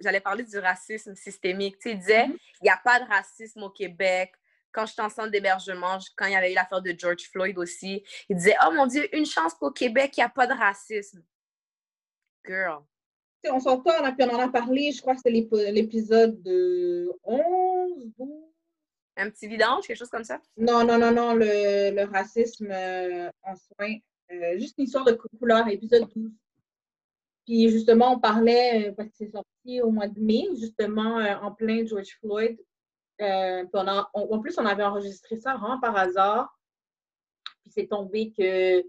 j'allais 0.00 0.20
parler 0.20 0.44
du 0.44 0.58
racisme 0.58 1.14
systémique. 1.14 1.78
Tu 1.78 1.82
sais, 1.82 1.90
il 1.92 1.98
disait, 1.98 2.26
mm-hmm. 2.26 2.38
il 2.60 2.64
n'y 2.64 2.70
a 2.70 2.80
pas 2.84 3.00
de 3.00 3.08
racisme 3.08 3.62
au 3.62 3.70
Québec. 3.70 4.34
Quand 4.74 4.86
j'étais 4.86 5.02
en 5.02 5.08
centre 5.08 5.30
d'hébergement, 5.30 5.98
quand 6.16 6.26
il 6.26 6.32
y 6.32 6.36
avait 6.36 6.50
eu 6.50 6.54
l'affaire 6.54 6.82
de 6.82 6.94
George 6.98 7.30
Floyd 7.30 7.56
aussi, 7.58 8.04
il 8.28 8.36
disait, 8.36 8.56
oh 8.66 8.72
mon 8.72 8.86
Dieu, 8.86 9.08
une 9.16 9.24
chance 9.24 9.54
qu'au 9.54 9.70
Québec, 9.70 10.14
il 10.16 10.20
n'y 10.20 10.24
a 10.24 10.28
pas 10.28 10.48
de 10.48 10.52
racisme. 10.52 11.22
Girl. 12.44 12.82
on 13.50 13.60
s'entend, 13.60 14.12
puis 14.14 14.28
on 14.28 14.34
en 14.34 14.40
a 14.40 14.48
parlé, 14.48 14.92
je 14.92 15.00
crois 15.00 15.14
que 15.14 15.20
c'était 15.24 15.70
l'épisode 15.70 16.42
de 16.42 17.08
11, 17.22 18.12
12, 18.18 18.28
un 19.16 19.30
petit 19.30 19.46
vidange, 19.46 19.86
quelque 19.86 19.96
chose 19.96 20.10
comme 20.10 20.24
ça? 20.24 20.40
Non, 20.56 20.84
non, 20.84 20.98
non, 20.98 21.12
non, 21.12 21.34
le, 21.34 22.04
racisme 22.04 22.68
euh, 22.70 23.30
en 23.42 23.54
soins. 23.54 23.96
Euh, 24.32 24.58
juste 24.58 24.74
une 24.78 24.84
histoire 24.84 25.04
de 25.04 25.12
couleur, 25.38 25.68
épisode 25.68 26.08
12. 26.14 26.32
Puis 27.46 27.70
justement, 27.70 28.14
on 28.14 28.18
parlait, 28.18 28.88
euh, 28.88 28.92
parce 28.92 29.08
que 29.10 29.14
c'est 29.18 29.30
sorti 29.30 29.80
au 29.82 29.90
mois 29.90 30.08
de 30.08 30.18
mai, 30.18 30.48
justement, 30.58 31.16
en 31.42 31.52
plein 31.52 31.86
George 31.86 32.18
Floyd. 32.20 32.58
En 33.20 34.38
plus, 34.40 34.58
on 34.58 34.66
avait 34.66 34.84
enregistré 34.84 35.36
ça 35.36 35.56
vraiment 35.56 35.80
par 35.80 35.96
hasard. 35.96 36.58
Puis 37.62 37.70
c'est 37.70 37.86
tombé 37.86 38.32
que 38.36 38.82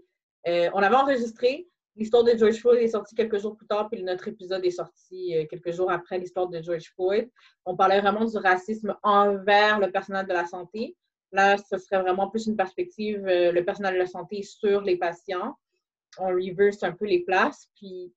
on 0.46 0.82
avait 0.82 0.96
enregistré, 0.96 1.68
L'histoire 1.96 2.24
de 2.24 2.36
George 2.36 2.56
Floyd 2.56 2.78
est 2.82 2.88
sortie 2.88 3.14
quelques 3.14 3.38
jours 3.38 3.56
plus 3.56 3.66
tard, 3.66 3.88
puis 3.88 4.02
notre 4.02 4.28
épisode 4.28 4.62
est 4.64 4.70
sorti 4.70 5.34
euh, 5.34 5.46
quelques 5.48 5.72
jours 5.72 5.90
après 5.90 6.18
l'histoire 6.18 6.46
de 6.46 6.60
George 6.60 6.92
Floyd. 6.94 7.30
On 7.64 7.74
parlait 7.74 8.02
vraiment 8.02 8.26
du 8.26 8.36
racisme 8.36 8.94
envers 9.02 9.80
le 9.80 9.90
personnel 9.90 10.26
de 10.26 10.32
la 10.34 10.44
santé. 10.44 10.94
Là, 11.32 11.56
ce 11.56 11.78
serait 11.78 12.02
vraiment 12.02 12.28
plus 12.28 12.46
une 12.46 12.56
perspective, 12.56 13.26
euh, 13.26 13.50
le 13.50 13.64
personnel 13.64 13.94
de 13.94 14.00
la 14.00 14.06
santé 14.06 14.42
sur 14.42 14.82
les 14.82 14.98
patients. 14.98 15.56
On 16.18 16.28
reverse 16.28 16.82
un 16.82 16.92
peu 16.92 17.06
les 17.06 17.20
places, 17.20 17.66
puis 17.76 18.12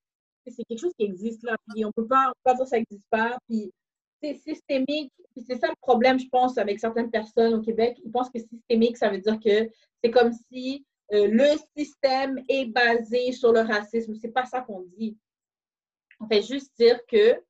c'est 0.46 0.64
quelque 0.66 0.80
chose 0.80 0.94
qui 0.98 1.06
existe 1.06 1.44
là, 1.44 1.56
puis 1.70 1.86
on 1.86 1.92
peut 1.94 2.08
pas, 2.08 2.34
pas 2.44 2.56
dire 2.56 2.64
que 2.64 2.70
ça 2.70 2.78
n'existe 2.78 3.06
pas, 3.10 3.38
puis 3.48 3.72
c'est 4.22 4.36
systémique. 4.36 5.14
C'est 5.48 5.58
ça 5.58 5.68
le 5.68 5.76
problème, 5.82 6.20
je 6.20 6.28
pense, 6.28 6.58
avec 6.58 6.80
certaines 6.80 7.12
personnes 7.12 7.54
au 7.54 7.62
Québec. 7.62 7.98
Ils 8.04 8.12
pensent 8.12 8.30
que 8.30 8.40
systémique, 8.40 8.98
ça 8.98 9.10
veut 9.10 9.20
dire 9.20 9.40
que 9.40 9.70
c'est 10.04 10.12
comme 10.12 10.32
si 10.52 10.86
euh, 11.14 11.28
le 11.28 11.58
système 11.78 12.44
est 12.48 12.66
basé 12.66 13.32
sur 13.32 13.52
le 13.52 13.62
racisme. 13.62 14.16
C'est 14.16 14.32
pas 14.32 14.46
ça 14.46 14.62
qu'on 14.62 14.82
dit. 14.82 15.18
On 16.20 16.28
fait 16.28 16.42
juste 16.42 16.76
dire 16.78 17.00
que 17.08 17.42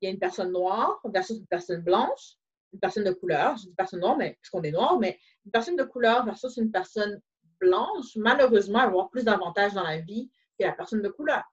il 0.00 0.06
y 0.06 0.08
a 0.08 0.10
une 0.10 0.18
personne 0.18 0.52
noire 0.52 1.00
versus 1.04 1.38
une 1.38 1.46
personne 1.46 1.82
blanche, 1.82 2.36
une 2.72 2.80
personne 2.80 3.04
de 3.04 3.12
couleur. 3.12 3.56
Je 3.58 3.64
dis 3.64 3.74
personne 3.74 4.00
noire, 4.00 4.16
mais 4.16 4.38
puisqu'on 4.40 4.62
est 4.62 4.70
noir, 4.70 4.98
mais 4.98 5.18
une 5.44 5.50
personne 5.50 5.76
de 5.76 5.84
couleur 5.84 6.24
versus 6.24 6.56
une 6.56 6.70
personne 6.70 7.20
blanche, 7.60 8.16
malheureusement, 8.16 8.78
elle 8.78 8.86
va 8.86 8.90
avoir 8.90 9.10
plus 9.10 9.24
d'avantages 9.24 9.74
dans 9.74 9.82
la 9.82 9.98
vie 9.98 10.30
que 10.58 10.64
la 10.64 10.72
personne 10.72 11.02
de 11.02 11.08
couleur. 11.08 11.44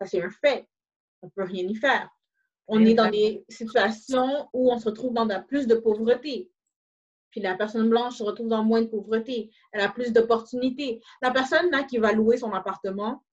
Ça, 0.00 0.06
c'est 0.06 0.22
un 0.22 0.30
fait. 0.30 0.68
On 1.22 1.30
peut 1.30 1.44
rien 1.44 1.64
y 1.64 1.74
faire. 1.76 2.10
On 2.72 2.84
est 2.84 2.94
dans 2.94 3.10
des 3.10 3.44
situations 3.48 4.48
où 4.52 4.70
on 4.70 4.78
se 4.78 4.88
retrouve 4.88 5.12
dans 5.12 5.28
plus 5.42 5.66
de 5.66 5.74
pauvreté. 5.74 6.48
Puis 7.30 7.40
la 7.40 7.56
personne 7.56 7.90
blanche 7.90 8.18
se 8.18 8.22
retrouve 8.22 8.48
dans 8.48 8.62
moins 8.62 8.82
de 8.82 8.86
pauvreté. 8.86 9.50
Elle 9.72 9.80
a 9.80 9.88
plus 9.88 10.12
d'opportunités. 10.12 11.00
La 11.20 11.32
personne 11.32 11.68
là, 11.72 11.82
qui 11.82 11.98
va 11.98 12.12
louer 12.12 12.36
son 12.36 12.52
appartement, 12.52 13.24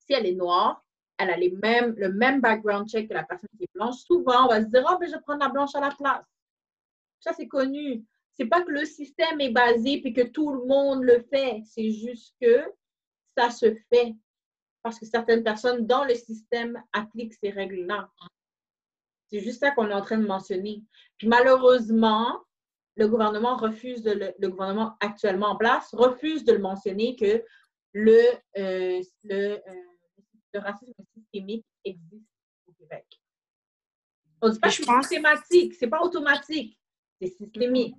si 0.00 0.14
elle 0.14 0.26
est 0.26 0.34
noire, 0.34 0.84
elle 1.16 1.30
a 1.30 1.36
les 1.36 1.52
mêmes, 1.52 1.94
le 1.96 2.12
même 2.12 2.40
background 2.40 2.88
check 2.88 3.08
que 3.08 3.14
la 3.14 3.22
personne 3.22 3.48
qui 3.56 3.64
est 3.64 3.74
blanche. 3.74 3.98
Souvent, 3.98 4.46
on 4.46 4.48
va 4.48 4.62
se 4.62 4.66
dire, 4.66 4.84
oh, 4.88 4.96
ben, 4.98 5.06
je 5.06 5.14
vais 5.14 5.20
prendre 5.20 5.44
la 5.44 5.48
blanche 5.48 5.74
à 5.76 5.80
la 5.80 5.90
place. 5.90 6.24
Ça, 7.20 7.32
c'est 7.32 7.46
connu. 7.46 8.04
C'est 8.32 8.46
pas 8.46 8.62
que 8.62 8.70
le 8.70 8.84
système 8.84 9.40
est 9.40 9.50
basé 9.50 10.02
et 10.04 10.12
que 10.12 10.22
tout 10.22 10.52
le 10.52 10.66
monde 10.66 11.04
le 11.04 11.24
fait. 11.30 11.62
C'est 11.66 11.92
juste 11.92 12.34
que 12.40 12.64
ça 13.36 13.50
se 13.50 13.76
fait. 13.92 14.16
Parce 14.84 15.00
que 15.00 15.06
certaines 15.06 15.42
personnes 15.42 15.86
dans 15.86 16.04
le 16.04 16.14
système 16.14 16.80
appliquent 16.92 17.32
ces 17.32 17.48
règles-là. 17.48 18.10
C'est 19.30 19.40
juste 19.40 19.60
ça 19.60 19.70
qu'on 19.70 19.88
est 19.88 19.94
en 19.94 20.02
train 20.02 20.18
de 20.18 20.26
mentionner. 20.26 20.82
Puis 21.16 21.26
malheureusement, 21.26 22.44
le 22.96 23.08
gouvernement 23.08 23.56
refuse 23.56 24.02
de 24.02 24.34
le, 24.38 24.48
gouvernement 24.48 24.94
actuellement 25.00 25.48
en 25.48 25.56
place 25.56 25.88
refuse 25.94 26.44
de 26.44 26.52
le 26.52 26.58
mentionner 26.58 27.16
que 27.16 27.42
le, 27.94 28.20
euh, 28.58 29.02
euh, 29.30 29.58
le, 30.52 30.60
racisme 30.60 30.92
systémique 31.14 31.64
existe 31.82 32.28
au 32.68 32.72
Québec. 32.72 33.06
On 34.42 34.50
dit 34.50 34.60
pas 34.60 34.68
que 34.68 34.74
c'est 34.74 34.84
systématique, 34.84 35.74
c'est 35.74 35.88
pas 35.88 36.02
automatique, 36.02 36.78
c'est 37.20 37.28
systémique. 37.28 37.96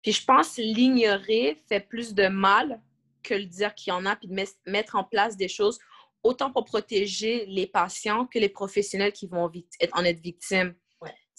Puis 0.00 0.12
je 0.12 0.24
pense 0.24 0.56
l'ignorer 0.56 1.62
fait 1.68 1.80
plus 1.80 2.14
de 2.14 2.28
mal 2.28 2.80
que 3.22 3.34
le 3.34 3.46
dire 3.46 3.74
qu'il 3.74 3.92
y 3.92 3.94
en 3.94 4.06
a, 4.06 4.16
puis 4.16 4.28
de 4.28 4.46
mettre 4.66 4.96
en 4.96 5.04
place 5.04 5.36
des 5.36 5.48
choses 5.48 5.78
autant 6.22 6.52
pour 6.52 6.64
protéger 6.64 7.46
les 7.46 7.66
patients 7.66 8.26
que 8.26 8.38
les 8.38 8.48
professionnels 8.48 9.12
qui 9.12 9.26
vont 9.26 9.50
en 9.92 10.04
être 10.04 10.20
victimes. 10.20 10.74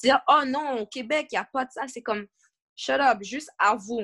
Dire, 0.02 0.22
oh 0.28 0.42
non, 0.46 0.82
au 0.82 0.86
Québec, 0.86 1.28
il 1.32 1.36
n'y 1.36 1.40
a 1.40 1.46
pas 1.46 1.66
de 1.66 1.72
ça, 1.72 1.84
c'est 1.88 2.02
comme, 2.02 2.28
shut 2.76 3.00
up, 3.00 3.20
juste 3.22 3.50
avoue. 3.58 4.04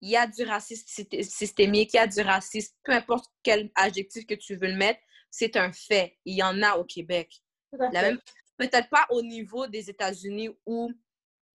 Il 0.00 0.10
y 0.10 0.16
a 0.16 0.26
du 0.26 0.42
racisme 0.42 0.84
systémique, 1.22 1.94
il 1.94 1.96
y 1.96 2.00
a 2.00 2.06
du 2.06 2.20
racisme, 2.20 2.74
peu 2.82 2.92
importe 2.92 3.26
quel 3.42 3.70
adjectif 3.74 4.26
que 4.26 4.34
tu 4.34 4.56
veux 4.56 4.66
le 4.66 4.76
mettre, 4.76 5.00
c'est 5.30 5.56
un 5.56 5.72
fait. 5.72 6.18
Il 6.24 6.36
y 6.36 6.42
en 6.42 6.62
a 6.62 6.76
au 6.76 6.84
Québec. 6.84 7.32
Peut-être 8.56 8.88
pas 8.90 9.06
au 9.10 9.22
niveau 9.22 9.66
des 9.66 9.88
États-Unis 9.88 10.50
où 10.66 10.92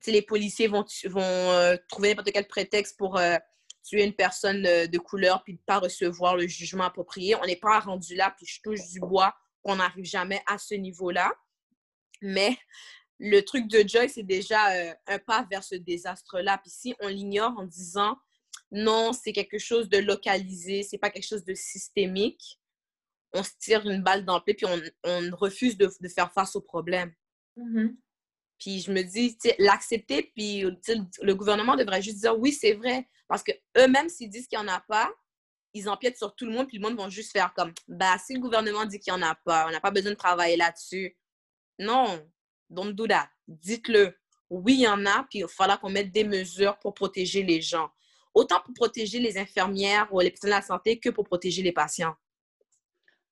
les 0.08 0.22
policiers 0.22 0.68
vont, 0.68 0.86
vont 1.06 1.22
euh, 1.22 1.76
trouver 1.88 2.10
n'importe 2.10 2.32
quel 2.32 2.48
prétexte 2.48 2.98
pour 2.98 3.18
euh, 3.18 3.38
tuer 3.84 4.04
une 4.04 4.14
personne 4.14 4.66
euh, 4.66 4.88
de 4.88 4.98
couleur 4.98 5.44
puis 5.44 5.54
ne 5.54 5.60
pas 5.60 5.80
recevoir 5.80 6.36
le 6.36 6.48
jugement 6.48 6.86
approprié. 6.86 7.36
On 7.36 7.46
n'est 7.46 7.56
pas 7.56 7.80
rendu 7.80 8.16
là, 8.16 8.34
puis 8.38 8.46
je 8.46 8.62
touche 8.62 8.88
du 8.90 9.00
bois 9.00 9.36
qu'on 9.62 9.78
n'arrive 9.78 10.06
jamais 10.06 10.42
à 10.48 10.58
ce 10.58 10.76
niveau-là. 10.76 11.32
Mais 12.22 12.58
le 13.20 13.42
truc 13.42 13.68
de 13.68 13.88
Joy, 13.88 14.10
c'est 14.10 14.24
déjà 14.24 14.72
euh, 14.72 14.94
un 15.08 15.20
pas 15.20 15.46
vers 15.50 15.64
ce 15.64 15.76
désastre-là. 15.76 16.58
Puis 16.60 16.72
si 16.72 16.96
on 17.00 17.08
l'ignore 17.08 17.54
en 17.58 17.64
disant 17.64 18.18
non, 18.72 19.14
c'est 19.14 19.34
quelque 19.34 19.58
chose 19.58 19.90
de 19.90 19.98
localisé, 19.98 20.84
c'est 20.84 20.98
pas 20.98 21.10
quelque 21.10 21.28
chose 21.28 21.44
de 21.44 21.56
systémique, 21.56 22.60
on 23.34 23.44
se 23.44 23.52
tire 23.60 23.88
une 23.88 24.02
balle 24.02 24.26
dans 24.26 24.38
le 24.38 24.44
pied 24.44 24.54
puis 24.54 24.66
on, 24.66 25.36
refuse 25.36 25.78
de, 25.78 25.90
faire 26.14 26.32
face 26.32 26.56
au 26.56 26.62
problème. 26.62 27.14
Mm-hmm. 27.58 27.96
Puis 28.60 28.82
je 28.82 28.92
me 28.92 29.02
dis, 29.02 29.38
l'accepter, 29.58 30.32
puis 30.36 30.66
le 31.22 31.34
gouvernement 31.34 31.76
devrait 31.76 32.02
juste 32.02 32.18
dire 32.20 32.38
oui, 32.38 32.52
c'est 32.52 32.74
vrai. 32.74 33.08
Parce 33.28 33.42
que 33.42 33.52
eux-mêmes, 33.78 34.10
s'ils 34.10 34.30
disent 34.30 34.48
qu'il 34.48 34.60
n'y 34.60 34.66
en 34.66 34.74
a 34.74 34.82
pas, 34.82 35.10
ils 35.74 35.88
empiètent 35.88 36.18
sur 36.18 36.36
tout 36.36 36.46
le 36.46 36.52
monde, 36.52 36.68
puis 36.68 36.78
le 36.78 36.88
monde 36.88 37.00
va 37.00 37.10
juste 37.10 37.32
faire 37.32 37.54
comme, 37.54 37.72
bah, 37.88 38.18
si 38.18 38.34
le 38.34 38.40
gouvernement 38.40 38.86
dit 38.86 39.00
qu'il 39.00 39.14
n'y 39.14 39.24
en 39.24 39.28
a 39.28 39.36
pas, 39.36 39.68
on 39.68 39.72
n'a 39.72 39.80
pas 39.80 39.92
besoin 39.92 40.12
de 40.12 40.18
travailler 40.18 40.58
là-dessus. 40.58 41.16
Non, 41.78 42.20
don't 42.70 42.92
do 42.92 43.08
that. 43.08 43.30
Dites-le. 43.48 44.16
Oui, 44.50 44.74
il 44.74 44.82
y 44.82 44.88
en 44.88 45.06
a, 45.06 45.26
puis 45.30 45.40
il 45.40 45.42
va 45.44 45.48
falloir 45.48 45.80
qu'on 45.80 45.92
mette 45.92 46.12
des 46.12 46.24
mesures 46.24 46.78
pour 46.80 46.96
protéger 46.96 47.44
les 47.44 47.62
gens. 47.62 47.90
Autant 48.34 48.60
pour 48.66 48.74
protéger 48.74 49.20
les 49.20 49.38
infirmières 49.38 50.12
ou 50.12 50.20
les 50.20 50.32
personnes 50.32 50.50
de 50.50 50.56
la 50.56 50.62
santé 50.62 51.00
que 51.00 51.10
pour 51.10 51.24
protéger 51.24 51.62
les 51.62 51.72
patients. 51.72 52.16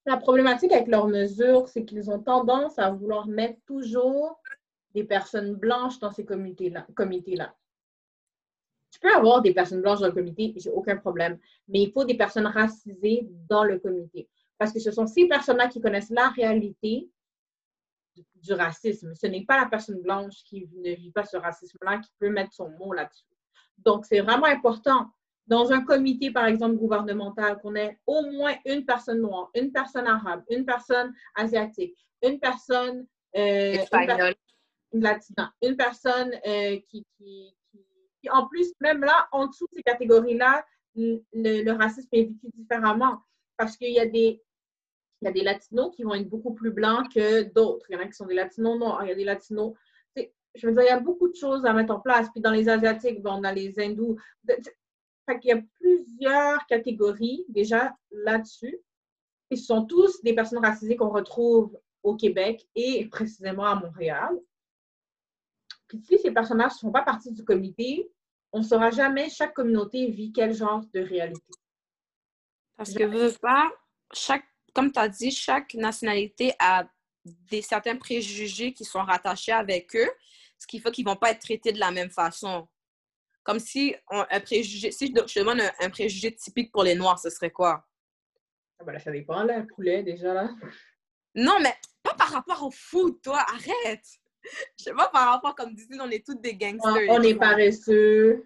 La 0.06 0.18
problématique 0.18 0.72
avec 0.72 0.88
leurs 0.88 1.08
mesures, 1.08 1.68
c'est 1.68 1.84
qu'ils 1.84 2.10
ont 2.12 2.20
tendance 2.20 2.78
à 2.80 2.92
vouloir 2.92 3.28
mettre 3.28 3.60
toujours 3.66 4.40
des 4.94 5.04
personnes 5.04 5.56
blanches 5.56 6.00
dans 6.00 6.12
ces 6.12 6.26
comités-là. 6.26 6.88
Comités. 6.96 7.38
Tu 8.92 9.00
peux 9.00 9.14
avoir 9.14 9.42
des 9.42 9.54
personnes 9.54 9.82
blanches 9.82 10.00
dans 10.00 10.08
le 10.08 10.14
comité, 10.14 10.54
j'ai 10.58 10.70
aucun 10.70 10.98
problème, 10.98 11.38
mais 11.68 11.84
il 11.84 11.92
faut 11.92 12.06
des 12.06 12.18
personnes 12.18 12.48
racisées 12.48 13.28
dans 13.50 13.64
le 13.64 13.80
comité. 13.80 14.28
Parce 14.58 14.74
que 14.74 14.80
ce 14.80 14.92
sont 14.92 15.06
ces 15.06 15.28
personnes-là 15.28 15.68
qui 15.68 15.82
connaissent 15.82 16.10
la 16.10 16.30
réalité 16.30 17.10
du 18.36 18.54
racisme. 18.54 19.14
Ce 19.14 19.28
n'est 19.28 19.46
pas 19.46 19.60
la 19.60 19.68
personne 19.68 20.02
blanche 20.02 20.44
qui 20.46 20.68
ne 20.74 20.96
vit 20.96 21.12
pas 21.12 21.26
ce 21.26 21.38
racisme-là 21.38 22.00
qui 22.00 22.10
peut 22.20 22.30
mettre 22.30 22.54
son 22.54 22.70
mot 22.72 22.94
là-dessus. 22.94 23.26
Donc, 23.78 24.06
c'est 24.06 24.22
vraiment 24.22 24.48
important 24.48 25.08
dans 25.46 25.72
un 25.72 25.82
comité, 25.82 26.32
par 26.32 26.46
exemple, 26.46 26.76
gouvernemental, 26.76 27.60
qu'on 27.60 27.76
ait 27.76 28.00
au 28.06 28.22
moins 28.32 28.56
une 28.66 28.86
personne 28.86 29.22
noire, 29.22 29.50
une 29.56 29.72
personne 29.72 30.08
arabe, 30.08 30.44
une 30.50 30.66
personne 30.66 31.14
asiatique, 31.36 31.96
une 32.22 32.40
personne, 32.40 33.06
euh, 33.38 33.74
une, 33.74 34.34
latina, 34.94 35.54
une 35.62 35.76
personne 35.76 36.34
euh, 36.46 36.78
qui, 36.88 37.06
qui, 37.18 37.54
en 38.30 38.48
plus, 38.48 38.74
même 38.82 39.02
là, 39.02 39.28
en 39.32 39.48
dessous 39.48 39.68
de 39.72 39.78
ces 39.78 39.84
catégories-là, 39.84 40.66
le, 40.96 41.72
racisme 41.72 42.10
est 42.12 42.24
vécu 42.24 42.48
différemment 42.56 43.22
parce 43.58 43.78
qu'il 43.78 43.92
y 43.92 44.00
a 44.00 44.06
des 44.06 44.42
il 45.22 45.26
y 45.26 45.28
a 45.30 45.32
des 45.32 45.44
latinos 45.44 45.96
qui 45.96 46.04
vont 46.04 46.14
être 46.14 46.30
beaucoup 46.30 46.54
plus 46.54 46.70
blancs 46.70 47.12
que 47.12 47.42
d'autres. 47.42 47.88
Il 47.90 47.94
y 47.94 47.96
en 47.96 48.02
a 48.02 48.06
qui 48.06 48.14
sont 48.14 48.28
des 48.28 48.36
latinos 48.36 48.78
noirs, 48.78 49.04
il 49.04 49.10
y 49.10 49.12
a 49.12 49.16
des 49.16 49.24
latinos. 49.24 49.74
Je 50.16 50.68
veux 50.68 50.74
dire, 50.74 50.84
il 50.84 50.88
y 50.88 50.90
a 50.90 51.00
beaucoup 51.00 51.28
de 51.28 51.36
choses 51.36 51.66
à 51.66 51.74
mettre 51.74 51.94
en 51.94 52.00
place. 52.00 52.30
Puis 52.30 52.42
dans 52.42 52.52
les 52.52 52.70
Asiatiques, 52.70 53.20
on 53.26 53.44
a 53.44 53.52
les 53.52 53.80
hindous. 53.80 54.18
Fait 54.46 55.40
qu'il 55.40 55.50
y 55.50 55.54
a 55.54 55.62
plusieurs 55.80 56.64
catégories 56.68 57.46
déjà 57.50 57.96
là-dessus. 58.12 58.80
Ils 59.50 59.58
sont 59.58 59.86
tous 59.86 60.22
des 60.22 60.34
personnes 60.34 60.64
racisées 60.64 60.96
qu'on 60.96 61.10
retrouve 61.10 61.80
au 62.04 62.16
Québec 62.16 62.68
et 62.76 63.08
précisément 63.08 63.66
à 63.66 63.76
Montréal. 63.76 64.40
Puis 65.88 66.00
si 66.00 66.20
ces 66.20 66.32
personnages 66.32 66.74
ne 66.74 66.78
sont 66.78 66.92
pas 66.92 67.04
partie 67.04 67.32
du 67.32 67.44
comité, 67.44 68.12
on 68.52 68.60
ne 68.60 68.64
saura 68.64 68.92
jamais 68.92 69.30
chaque 69.30 69.54
communauté 69.54 70.10
vit 70.10 70.32
quel 70.32 70.54
genre 70.54 70.84
de 70.94 71.00
réalité. 71.00 71.54
Parce 72.76 72.94
que 72.94 73.04
veux 73.04 73.34
pas, 73.42 73.72
chaque, 74.14 74.46
comme 74.74 74.92
tu 74.92 75.00
as 75.00 75.10
dit, 75.10 75.32
chaque 75.32 75.74
nationalité 75.74 76.54
a 76.60 76.88
des 77.26 77.62
certains 77.62 77.98
préjugés 77.98 78.74
qui 78.74 78.86
sont 78.86 79.02
rattachés 79.02 79.52
avec 79.52 79.96
eux, 79.96 80.10
ce 80.58 80.68
qui 80.68 80.80
fait 80.80 80.92
qu'ils 80.92 81.06
ne 81.06 81.12
vont 81.12 81.16
pas 81.16 81.32
être 81.32 81.42
traités 81.42 81.72
de 81.72 81.80
la 81.80 81.92
même 81.92 82.10
façon. 82.10 82.68
Comme 83.44 83.60
si 83.60 83.96
un 84.10 84.40
préjugé, 84.42 84.92
si 84.92 85.08
je 85.08 85.14
te 85.14 85.40
demande 85.40 85.62
un, 85.80 85.90
préjugé 85.90 86.36
typique 86.36 86.72
pour 86.72 86.84
les 86.84 86.96
Noirs, 86.96 87.20
ce 87.20 87.30
serait 87.30 87.52
quoi? 87.52 87.86
Ah 88.80 88.84
ben 88.84 88.92
là, 88.92 89.00
ça 89.00 89.12
dépend, 89.12 89.44
là, 89.44 89.66
poulet, 89.76 90.04
déjà, 90.04 90.34
là. 90.34 90.50
Non, 91.34 91.60
mais 91.62 91.74
pas 92.04 92.14
par 92.14 92.30
rapport 92.30 92.64
au 92.64 92.72
foot, 92.72 93.22
toi, 93.24 93.40
arrête! 93.40 94.06
Je 94.78 94.84
sais 94.84 94.94
pas 94.94 95.10
par 95.10 95.34
rapport, 95.34 95.56
comme 95.56 95.74
disait, 95.74 95.98
on 96.00 96.10
est 96.10 96.26
toutes 96.26 96.42
des 96.42 96.56
gangsters. 96.56 97.10
On, 97.10 97.22
est 97.22 97.36
paresseux. 97.36 98.46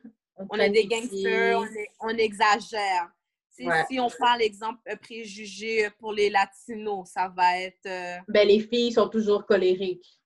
On, 0.50 0.58
est 0.58 0.70
des 0.70 0.88
gangsters, 0.88 1.62
on, 2.00 2.10
exagère. 2.10 3.12
Si 3.50 4.00
on 4.00 4.10
prend 4.10 4.36
l'exemple 4.38 4.82
préjugé 5.02 5.90
pour 6.00 6.14
les 6.14 6.30
latinos, 6.30 7.10
ça 7.12 7.32
va 7.36 7.60
être. 7.60 7.86
Euh, 7.86 8.18
ben, 8.28 8.48
les 8.48 8.60
filles 8.60 8.94
sont 8.94 9.10
toujours 9.10 9.46
colériques. 9.46 10.20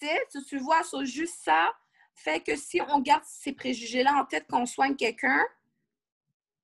Tu 0.00 0.06
sais, 0.06 0.42
tu 0.48 0.58
vois, 0.58 0.82
c'est 0.82 1.06
juste 1.06 1.38
ça 1.42 1.72
fait 2.14 2.40
que 2.40 2.56
si 2.56 2.80
on 2.88 3.00
garde 3.00 3.24
ces 3.26 3.52
préjugés-là 3.52 4.14
en 4.14 4.24
tête 4.24 4.46
quand 4.48 4.62
on 4.62 4.66
soigne 4.66 4.96
quelqu'un, 4.96 5.44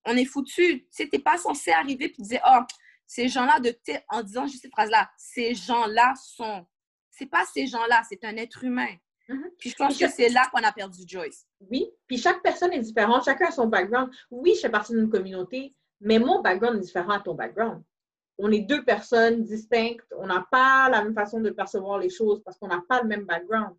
on 0.05 0.17
est 0.17 0.25
foutu. 0.25 0.87
Tu 0.95 1.09
t'es 1.09 1.19
pas 1.19 1.39
censé 1.39 1.71
arriver 1.71 2.07
et 2.07 2.23
dire, 2.23 2.41
oh, 2.47 2.61
ces 3.07 3.29
gens-là, 3.29 3.59
de 3.61 3.77
en 4.09 4.23
disant 4.23 4.47
juste 4.47 4.63
cette 4.63 4.73
phrase-là, 4.73 5.11
ces 5.17 5.55
gens-là 5.55 6.15
sont 6.17 6.67
c'est 7.21 7.27
pas 7.27 7.45
ces 7.45 7.67
gens-là, 7.67 8.03
c'est 8.09 8.25
un 8.25 8.37
être 8.37 8.65
humain. 8.65 8.95
Mm-hmm. 9.29 9.51
Puis 9.59 9.71
je 9.71 9.77
pense 9.77 9.99
que 9.99 10.09
c'est 10.09 10.31
là 10.31 10.43
qu'on 10.51 10.63
a 10.63 10.73
perdu 10.73 11.03
Joyce. 11.07 11.47
Oui, 11.71 11.91
puis 12.07 12.17
chaque 12.17 12.43
personne 12.43 12.73
est 12.73 12.81
différente, 12.81 13.25
chacun 13.25 13.49
a 13.49 13.51
son 13.51 13.67
background. 13.67 14.11
Oui, 14.31 14.55
je 14.55 14.61
fais 14.61 14.71
partie 14.71 14.93
d'une 14.93 15.11
communauté, 15.11 15.75
mais 16.01 16.19
mon 16.19 16.41
background 16.41 16.79
est 16.79 16.87
différent 16.87 17.13
à 17.13 17.21
ton 17.21 17.35
background. 17.35 17.83
On 18.39 18.51
est 18.51 18.61
deux 18.61 18.83
personnes 18.85 19.45
distinctes, 19.45 20.15
on 20.17 20.27
n'a 20.27 20.47
pas 20.51 20.89
la 20.89 21.05
même 21.05 21.15
façon 21.15 21.41
de 21.41 21.51
percevoir 21.51 21.99
les 21.99 22.09
choses 22.09 22.43
parce 22.43 22.57
qu'on 22.59 22.69
n'a 22.69 22.83
pas 22.89 23.03
le 23.03 23.09
même 23.09 23.25
background. 23.25 23.77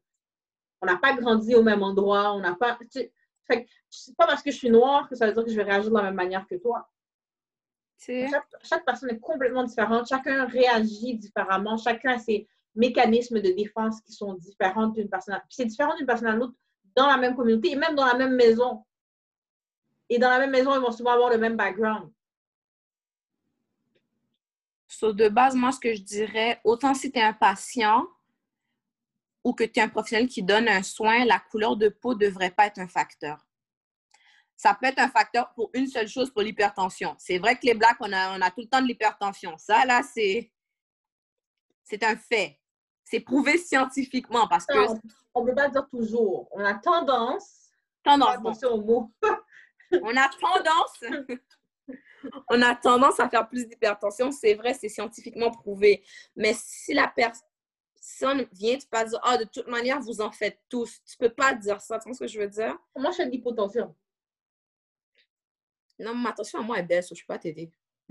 On 0.81 0.85
n'a 0.85 0.97
pas 0.97 1.13
grandi 1.13 1.55
au 1.55 1.63
même 1.63 1.81
endroit, 1.81 2.33
on 2.33 2.39
n'a 2.39 2.53
pas. 2.53 2.77
C'est 2.89 3.11
pas 4.15 4.27
parce 4.27 4.43
que 4.43 4.51
je 4.51 4.57
suis 4.57 4.69
noire 4.69 5.09
que 5.09 5.15
ça 5.15 5.25
veut 5.25 5.33
dire 5.33 5.43
que 5.43 5.49
je 5.49 5.55
vais 5.55 5.63
réagir 5.63 5.89
de 5.89 5.95
la 5.95 6.03
même 6.03 6.13
manière 6.13 6.45
que 6.47 6.55
toi. 6.55 6.87
Chaque, 7.97 8.47
chaque, 8.63 8.85
personne 8.85 9.09
est 9.11 9.19
complètement 9.19 9.63
différente, 9.63 10.07
chacun 10.07 10.45
réagit 10.45 11.17
différemment, 11.17 11.77
chacun 11.77 12.13
a 12.13 12.17
ses, 12.17 12.47
mécanismes 12.75 13.41
de 13.41 13.51
défense 13.51 14.01
qui 14.01 14.13
sont 14.13 14.33
différents 14.35 14.87
d'une 14.87 15.09
personne 15.09 15.35
à 15.35 15.37
l'autre. 15.37 15.47
C'est 15.49 15.65
différent 15.65 15.95
d'une 15.95 16.05
personne 16.05 16.27
à 16.27 16.35
l'autre 16.35 16.53
dans 16.95 17.07
la 17.07 17.17
même 17.17 17.35
communauté 17.35 17.71
et 17.71 17.75
même 17.75 17.95
dans 17.95 18.05
la 18.05 18.15
même 18.15 18.35
maison. 18.35 18.85
Et 20.09 20.19
dans 20.19 20.29
la 20.29 20.39
même 20.39 20.51
maison, 20.51 20.73
ils 20.75 20.81
vont 20.81 20.91
souvent 20.91 21.11
avoir 21.11 21.29
le 21.29 21.37
même 21.37 21.55
background. 21.55 22.11
So, 24.87 25.13
de 25.13 25.29
base, 25.29 25.55
moi, 25.55 25.71
ce 25.71 25.79
que 25.79 25.93
je 25.93 26.01
dirais, 26.01 26.59
autant 26.65 26.93
si 26.93 27.11
tu 27.11 27.17
es 27.17 27.23
un 27.23 27.33
patient 27.33 28.05
ou 29.43 29.53
que 29.53 29.63
tu 29.63 29.79
es 29.79 29.83
un 29.83 29.89
professionnel 29.89 30.27
qui 30.27 30.43
donne 30.43 30.67
un 30.67 30.83
soin, 30.83 31.25
la 31.25 31.39
couleur 31.39 31.77
de 31.77 31.89
peau 31.89 32.13
ne 32.13 32.19
devrait 32.19 32.51
pas 32.51 32.67
être 32.67 32.79
un 32.79 32.87
facteur. 32.87 33.45
Ça 34.55 34.75
peut 34.75 34.87
être 34.87 34.99
un 34.99 35.09
facteur 35.09 35.51
pour 35.55 35.71
une 35.73 35.87
seule 35.87 36.07
chose, 36.07 36.29
pour 36.31 36.43
l'hypertension. 36.43 37.15
C'est 37.17 37.39
vrai 37.39 37.55
que 37.55 37.65
les 37.65 37.73
blacks, 37.73 37.97
on 37.99 38.13
a, 38.13 38.37
on 38.37 38.41
a 38.41 38.51
tout 38.51 38.61
le 38.61 38.67
temps 38.67 38.81
de 38.81 38.87
l'hypertension. 38.87 39.57
Ça, 39.57 39.85
là, 39.85 40.03
c'est, 40.03 40.51
c'est 41.83 42.03
un 42.03 42.15
fait. 42.15 42.60
C'est 43.11 43.19
prouvé 43.19 43.57
scientifiquement 43.57 44.47
parce 44.47 44.65
que. 44.65 44.73
On 45.33 45.43
ne 45.43 45.49
peut 45.49 45.55
pas 45.55 45.67
dire 45.67 45.85
toujours. 45.89 46.47
On 46.51 46.63
a 46.63 46.75
tendance. 46.75 47.69
Tendance. 48.05 48.37
Attention 48.37 48.69
au 48.69 48.81
mot. 48.81 49.11
on 50.01 50.15
a 50.15 50.29
tendance. 50.39 51.03
on 52.49 52.61
a 52.61 52.73
tendance 52.73 53.19
à 53.19 53.29
faire 53.29 53.49
plus 53.49 53.67
d'hypertension. 53.67 54.31
C'est 54.31 54.53
vrai, 54.53 54.73
c'est 54.73 54.87
scientifiquement 54.87 55.51
prouvé. 55.51 56.05
Mais 56.37 56.53
si 56.55 56.93
la 56.93 57.09
personne 57.09 58.47
vient, 58.53 58.77
tu 58.77 58.87
peux 58.87 59.03
dire, 59.03 59.19
ah, 59.23 59.37
de 59.37 59.43
toute 59.43 59.67
manière, 59.67 59.99
vous 59.99 60.21
en 60.21 60.31
faites 60.31 60.61
tous. 60.69 61.01
Tu 61.03 61.17
ne 61.19 61.27
peux 61.27 61.33
pas 61.33 61.53
dire 61.53 61.81
ça. 61.81 61.99
Tu 61.99 62.07
vois 62.07 62.13
ce 62.13 62.19
que 62.19 62.27
je 62.27 62.39
veux 62.39 62.47
dire? 62.47 62.77
Moi, 62.95 63.11
je 63.11 63.23
de 63.23 63.29
l'hypotension. 63.29 63.93
Non, 65.99 66.15
ma 66.15 66.31
tension 66.31 66.59
à 66.59 66.61
moi 66.61 66.79
est 66.79 66.83
baisse, 66.83 67.09
je 67.09 67.13
ne 67.13 67.19
peux 67.19 67.25
pas 67.27 67.39
t'aider. 67.39 67.73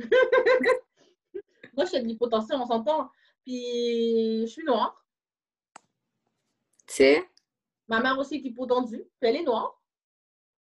moi, 1.74 1.86
je 1.86 1.90
fais 1.90 2.02
de 2.02 2.06
l'hypotension, 2.06 2.56
on 2.62 2.66
s'entend. 2.66 3.10
Puis, 3.44 4.42
je 4.42 4.46
suis 4.46 4.64
noire. 4.64 5.04
Tu 6.86 6.94
sais? 6.94 7.28
Ma 7.88 8.00
mère 8.00 8.18
aussi 8.18 8.36
est 8.36 8.40
hypotendue, 8.40 9.04
puis 9.20 9.30
elle 9.30 9.36
est 9.36 9.42
noire. 9.42 9.80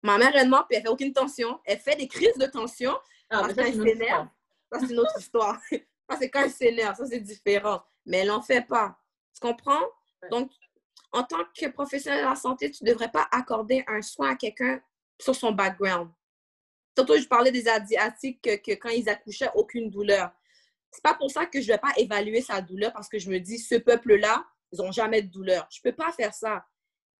Ma 0.02 0.17
mère 0.17 0.36
est 0.36 0.45
noire, 0.45 0.67
puis 0.67 0.78
elle 0.78 0.84
fait 0.84 0.89
aucune 0.89 1.13
tension. 1.13 1.60
Elle 1.65 1.80
fait 1.80 1.95
des 1.95 2.08
crises 2.08 2.38
de 2.38 2.45
tension 2.45 2.97
ah, 3.30 3.41
parce 3.41 3.54
qu'elle 3.54 3.73
s'énerve. 3.73 4.28
Ça, 4.71 4.80
c'est 4.80 4.93
une 4.93 4.99
autre 4.99 5.17
histoire. 5.17 5.60
ça, 6.10 6.17
c'est 6.19 6.30
quand 6.30 6.41
elle 6.41 6.52
s'énerve. 6.52 6.95
Ça, 6.97 7.06
c'est 7.06 7.19
différent. 7.19 7.84
Mais 8.06 8.19
elle 8.19 8.28
n'en 8.28 8.41
fait 8.41 8.62
pas. 8.62 8.97
Tu 9.34 9.39
comprends? 9.39 9.82
Donc, 10.30 10.52
en 11.12 11.23
tant 11.23 11.43
que 11.56 11.67
professionnel 11.67 12.23
de 12.23 12.30
la 12.30 12.36
santé, 12.36 12.71
tu 12.71 12.84
ne 12.84 12.89
devrais 12.89 13.12
pas 13.12 13.28
accorder 13.32 13.84
un 13.88 14.02
soin 14.02 14.32
à 14.32 14.36
quelqu'un 14.36 14.82
sur 15.19 15.36
son 15.36 15.52
background. 15.52 16.10
Surtout, 16.97 17.17
je 17.17 17.28
parlais 17.28 17.52
des 17.52 17.67
Asiatiques 17.67 18.41
que, 18.41 18.56
que 18.56 18.71
quand 18.73 18.89
ils 18.89 19.10
accouchaient, 19.10 19.49
aucune 19.56 19.89
douleur 19.89 20.32
c'est 20.93 21.03
pas 21.03 21.15
pour 21.15 21.32
ça 21.32 21.45
que 21.45 21.60
je 21.60 21.67
vais 21.67 21.77
pas 21.77 21.91
évaluer 21.97 22.41
sa 22.41 22.62
douleur 22.62 22.93
parce 22.93 23.10
que 23.10 23.17
je 23.19 23.29
me 23.29 23.39
dis, 23.39 23.58
ce 23.58 23.75
peuple-là, 23.75 24.45
ils 24.71 24.79
n'ont 24.79 24.91
jamais 24.91 25.21
de 25.21 25.29
douleur. 25.29 25.67
Je 25.71 25.82
peux 25.82 25.91
pas 25.91 26.12
faire 26.12 26.34
ça. 26.34 26.63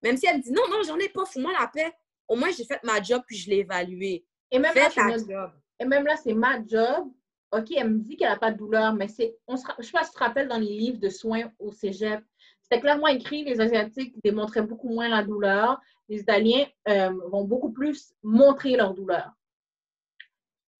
Même 0.02 0.16
si 0.16 0.26
elle 0.26 0.38
me 0.38 0.42
dit, 0.42 0.52
non, 0.52 0.62
non, 0.70 0.82
j'en 0.86 0.98
ai 0.98 1.08
pas, 1.08 1.24
fous-moi 1.24 1.52
la 1.58 1.66
paix. 1.66 1.92
Au 2.28 2.36
moins, 2.36 2.50
j'ai 2.50 2.64
fait 2.64 2.80
ma 2.82 3.02
job 3.02 3.22
puis 3.26 3.36
je 3.36 3.50
l'ai 3.50 3.58
évalué. 3.58 4.24
Et 4.50 4.58
même 4.58 4.74
là, 4.74 4.88
job. 4.88 5.50
Et 5.80 5.84
même 5.84 6.04
là, 6.04 6.16
c'est 6.16 6.34
ma 6.34 6.64
job. 6.64 7.10
OK, 7.52 7.66
elle 7.76 7.90
me 7.90 7.98
dit 7.98 8.16
qu'elle 8.16 8.30
n'a 8.30 8.38
pas 8.38 8.50
de 8.50 8.58
douleur, 8.58 8.94
mais 8.94 9.08
c'est. 9.08 9.36
On 9.46 9.56
se, 9.56 9.64
je 9.78 9.84
sais 9.84 9.92
pas 9.92 10.04
si 10.04 10.10
tu 10.10 10.16
te 10.16 10.24
rappelles 10.24 10.48
dans 10.48 10.58
les 10.58 10.66
livres 10.66 10.98
de 10.98 11.08
soins 11.08 11.50
au 11.58 11.70
cégep, 11.72 12.24
c'était 12.64 12.80
clairement 12.80 13.08
écrit 13.08 13.44
les 13.44 13.60
Asiatiques 13.60 14.14
démontraient 14.24 14.62
beaucoup 14.62 14.88
moins 14.88 15.08
la 15.08 15.22
douleur. 15.22 15.80
Les 16.08 16.20
Italiens 16.20 16.66
euh, 16.88 17.10
vont 17.30 17.44
beaucoup 17.44 17.70
plus 17.70 18.14
montrer 18.22 18.76
leur 18.76 18.94
douleur. 18.94 19.30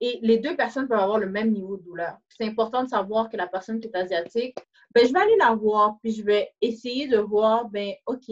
Et 0.01 0.19
les 0.21 0.37
deux 0.39 0.55
personnes 0.55 0.87
peuvent 0.87 0.99
avoir 0.99 1.19
le 1.19 1.29
même 1.29 1.51
niveau 1.51 1.77
de 1.77 1.83
douleur. 1.83 2.17
C'est 2.29 2.45
important 2.45 2.83
de 2.83 2.89
savoir 2.89 3.29
que 3.29 3.37
la 3.37 3.47
personne 3.47 3.79
qui 3.79 3.87
est 3.87 3.95
asiatique, 3.95 4.57
ben, 4.93 5.07
je 5.07 5.13
vais 5.13 5.19
aller 5.19 5.37
la 5.39 5.55
voir, 5.55 5.97
puis 6.01 6.11
je 6.11 6.23
vais 6.23 6.51
essayer 6.61 7.07
de 7.07 7.17
voir, 7.17 7.69
ben, 7.69 7.93
OK, 8.05 8.29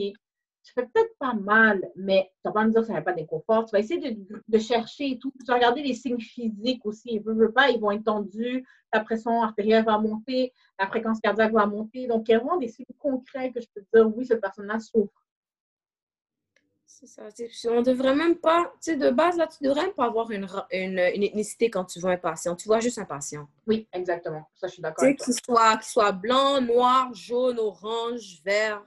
ça 0.64 0.72
fait 0.74 0.90
peut-être 0.94 1.18
pas 1.20 1.34
mal, 1.34 1.90
mais 1.96 2.32
tu 2.38 2.42
vas 2.46 2.54
pas 2.54 2.66
me 2.66 2.72
dire 2.72 2.82
que 2.82 2.88
ça 2.88 2.96
fait 2.96 3.02
pas 3.02 3.14
d'inconfort. 3.14 3.66
Tu 3.66 3.72
vas 3.72 3.80
essayer 3.80 4.18
de, 4.48 4.60
chercher 4.60 5.12
et 5.12 5.20
tout. 5.20 5.32
Tu 5.40 5.46
vas 5.46 5.56
regarder 5.56 5.84
les 5.84 5.94
signes 5.94 6.20
physiques 6.20 6.86
aussi. 6.86 7.10
Ils 7.16 7.24
ne 7.26 7.34
veulent 7.34 7.54
pas, 7.54 7.70
ils 7.70 7.80
vont 7.80 7.92
être 7.92 8.06
tendus, 8.06 8.66
la 8.94 9.02
pression 9.02 9.42
artérielle 9.44 9.84
va 9.84 9.98
monter, 9.98 10.54
la 10.80 10.88
fréquence 10.88 11.20
cardiaque 11.20 11.52
va 11.52 11.66
monter. 11.66 12.08
Donc, 12.08 12.30
il 12.30 12.32
y 12.32 12.36
a 12.36 12.40
vraiment 12.40 12.58
des 12.58 12.70
signes 12.70 12.86
concrets 12.98 13.52
que 13.52 13.60
je 13.60 13.68
peux 13.76 13.84
dire, 13.94 14.16
oui, 14.16 14.26
cette 14.26 14.40
personne-là 14.40 14.80
souffre. 14.80 15.23
C'est 17.00 17.08
ça. 17.08 17.24
On 17.72 17.82
devrait 17.82 18.16
même 18.16 18.38
pas, 18.38 18.72
tu 18.76 18.92
sais, 18.92 18.96
de 18.96 19.10
base, 19.10 19.36
là, 19.36 19.48
tu 19.48 19.64
devrais 19.64 19.82
même 19.82 19.94
pas 19.94 20.06
avoir 20.06 20.30
une, 20.30 20.48
une, 20.72 21.00
ethnicité 21.00 21.70
quand 21.70 21.86
tu 21.86 22.00
vois 22.00 22.12
un 22.12 22.18
patient. 22.18 22.56
Tu 22.56 22.68
vois 22.68 22.80
juste 22.80 23.00
un 23.00 23.06
patient. 23.06 23.48
Oui, 23.66 23.88
exactement. 23.92 24.48
Ça, 24.54 24.68
je 24.68 24.74
suis 24.74 24.82
d'accord. 24.82 25.04
Tu 25.04 25.12
sais, 25.12 25.16
qu'il 25.16 25.34
soit, 25.44 25.82
soit 25.82 26.12
blanc, 26.12 26.62
noir, 26.62 27.12
jaune, 27.16 27.58
orange, 27.58 28.42
vert, 28.46 28.86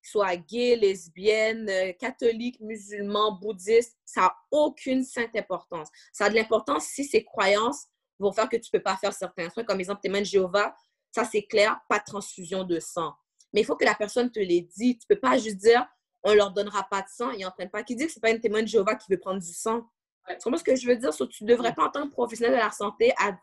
qu'il 0.00 0.10
soit 0.10 0.36
gay, 0.36 0.76
lesbienne, 0.76 1.68
euh, 1.68 1.92
catholique, 1.92 2.60
musulman, 2.60 3.32
bouddhiste, 3.32 3.98
ça 4.04 4.20
n'a 4.20 4.34
aucune 4.52 5.02
sainte 5.02 5.34
importance. 5.34 5.88
Ça 6.12 6.26
a 6.26 6.30
de 6.30 6.36
l'importance 6.36 6.84
si 6.84 7.04
ses 7.04 7.24
croyances 7.24 7.86
vont 8.20 8.32
faire 8.32 8.48
que 8.48 8.56
tu 8.56 8.70
ne 8.72 8.78
peux 8.78 8.82
pas 8.82 8.96
faire 8.96 9.12
certains 9.12 9.48
trucs. 9.48 9.66
Comme 9.66 9.80
exemple, 9.80 10.02
témoin 10.02 10.20
de 10.20 10.26
Jéhovah, 10.26 10.74
ça 11.10 11.24
c'est 11.24 11.42
clair, 11.42 11.80
pas 11.88 11.98
de 11.98 12.04
transfusion 12.04 12.62
de 12.62 12.78
sang. 12.78 13.12
Mais 13.52 13.62
il 13.62 13.64
faut 13.64 13.76
que 13.76 13.84
la 13.84 13.96
personne 13.96 14.30
te 14.30 14.38
l'ait 14.38 14.68
dit. 14.76 14.96
Tu 14.96 15.06
ne 15.10 15.14
peux 15.14 15.20
pas 15.20 15.36
juste 15.36 15.56
dire 15.56 15.84
on 16.22 16.30
ne 16.30 16.36
leur 16.36 16.52
donnera 16.52 16.86
pas 16.90 17.02
de 17.02 17.08
sang, 17.08 17.30
ils 17.30 17.42
n'en 17.42 17.50
prennent 17.50 17.70
pas. 17.70 17.82
Qui 17.82 17.96
dit 17.96 18.06
que 18.06 18.12
ce 18.12 18.18
n'est 18.18 18.20
pas 18.20 18.30
une 18.30 18.40
témoin 18.40 18.62
de 18.62 18.68
Jéhovah 18.68 18.94
qui 18.94 19.10
veut 19.10 19.18
prendre 19.18 19.40
du 19.40 19.52
sang? 19.52 19.88
C'est 20.28 20.40
ce 20.40 20.64
que 20.64 20.76
je 20.76 20.86
veux 20.86 20.96
dire? 20.96 21.10
tu 21.14 21.44
ne 21.44 21.48
devrais 21.48 21.74
pas, 21.74 21.86
en 21.86 21.90
tant 21.90 22.06
que 22.06 22.12
professionnel 22.12 22.54
de 22.54 22.62
la 22.62 22.70
santé, 22.70 23.12
à... 23.18 23.38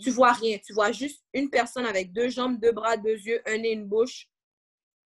tu 0.00 0.10
vois 0.10 0.32
rien. 0.32 0.58
Tu 0.58 0.72
vois 0.72 0.92
juste 0.92 1.24
une 1.32 1.50
personne 1.50 1.86
avec 1.86 2.12
deux 2.12 2.28
jambes, 2.28 2.58
deux 2.58 2.72
bras, 2.72 2.96
deux 2.96 3.16
yeux, 3.16 3.40
un 3.46 3.58
nez, 3.58 3.72
une 3.72 3.86
bouche, 3.86 4.28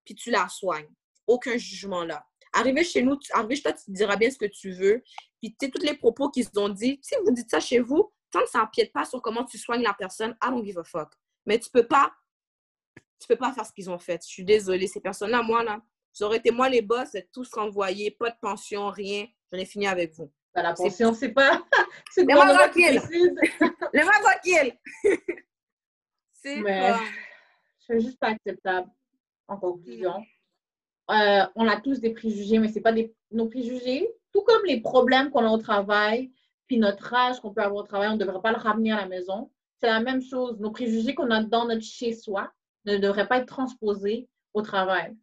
puis 0.05 0.15
tu 0.15 0.31
la 0.31 0.49
soignes. 0.49 0.89
Aucun 1.27 1.57
jugement 1.57 2.05
là. 2.05 2.27
Arrivé 2.53 2.85
chez 2.85 3.03
nous, 3.03 3.19
arrivé 3.33 3.57
chez 3.57 3.63
toi, 3.63 3.73
tu 3.73 3.85
te 3.87 3.91
diras 3.91 4.17
bien 4.17 4.31
ce 4.31 4.39
que 4.39 4.47
tu 4.47 4.71
veux. 4.71 5.03
Puis, 5.41 5.57
tu 5.59 5.67
sais, 5.67 5.71
tous 5.71 5.83
les 5.83 5.97
propos 5.97 6.31
qu'ils 6.31 6.49
ont 6.57 6.69
dit, 6.69 7.01
si 7.03 7.15
vous 7.25 7.33
dites 7.33 7.51
ça 7.51 7.59
chez 7.59 7.81
vous, 7.81 8.13
tant 8.31 8.41
que 8.41 8.49
ça 8.49 8.61
n'empiète 8.61 8.93
pas 8.93 9.05
sur 9.05 9.21
comment 9.21 9.45
tu 9.45 9.59
soignes 9.59 9.83
la 9.83 9.95
personne, 9.95 10.37
I 10.43 10.51
don't 10.51 10.65
give 10.65 10.79
a 10.79 10.85
fuck. 10.85 11.13
Mais 11.47 11.59
tu 11.59 11.69
peux 11.71 11.87
pas, 11.87 12.15
tu 13.19 13.27
peux 13.27 13.37
pas 13.37 13.53
faire 13.53 13.67
ce 13.67 13.73
qu'ils 13.73 13.91
ont 13.91 13.99
fait. 13.99 14.23
Je 14.23 14.29
suis 14.29 14.45
désolée. 14.45 14.87
Ces 14.87 15.01
personnes-là, 15.01 15.43
moi, 15.43 15.65
là, 15.65 15.83
j'aurais 16.19 16.39
été 16.39 16.51
moi 16.51 16.69
les 16.69 16.83
boss, 16.83 17.17
tous 17.33 17.53
renvoyés, 17.53 18.11
pas 18.11 18.31
de 18.31 18.37
pension, 18.41 18.89
rien. 18.89 19.27
J'en 19.53 19.59
ai 19.59 19.65
fini 19.65 19.87
avec 19.87 20.15
vous. 20.15 20.31
La 20.55 20.73
pension, 20.73 21.13
c'est 21.15 21.31
pas. 21.31 21.63
C'est 22.11 22.27
pas 22.27 22.55
tranquille. 22.55 23.01
Les 23.93 24.03
mains 24.05 24.21
tranquilles. 24.23 24.79
c'est 26.33 26.63
pas. 26.63 27.01
C'est 27.81 28.01
juste 28.01 28.19
pas 28.19 28.29
acceptable 28.29 28.89
en 29.49 29.57
conclusion. 29.57 30.25
Euh, 31.11 31.45
on 31.55 31.69
a 31.69 31.81
tous 31.81 32.01
des 32.01 32.15
préjugés, 32.15 32.59
mais 32.59 32.69
ce 32.69 32.77
n'est 32.77 32.81
pas 32.83 32.93
des, 32.93 33.15
nos 33.31 33.49
préjugés. 33.49 34.09
Tout 34.33 34.43
comme 34.43 34.65
les 34.65 34.81
problèmes 34.81 35.31
qu'on 35.31 35.45
a 35.45 35.51
au 35.51 35.59
travail, 35.59 36.33
puis 36.67 36.79
notre 36.79 37.13
âge 37.13 37.41
qu'on 37.41 37.53
peut 37.53 37.63
avoir 37.63 37.85
au 37.85 37.87
travail, 37.87 38.09
on 38.09 38.15
ne 38.15 38.19
devrait 38.19 38.41
pas 38.41 38.53
le 38.53 38.59
ramener 38.59 38.93
à 38.93 38.97
la 38.97 39.07
maison. 39.07 39.51
C'est 39.81 39.87
la 39.87 40.01
même 40.01 40.23
chose. 40.23 40.59
Nos 40.61 40.71
préjugés 40.71 41.15
qu'on 41.15 41.31
a 41.31 41.43
dans 41.43 41.67
notre 41.67 41.83
chez-soi 41.83 42.51
ne 42.85 42.97
devraient 42.97 43.29
pas 43.29 43.39
être 43.39 43.47
transposés 43.47 44.29
au 44.55 44.63
travail. 44.63 45.17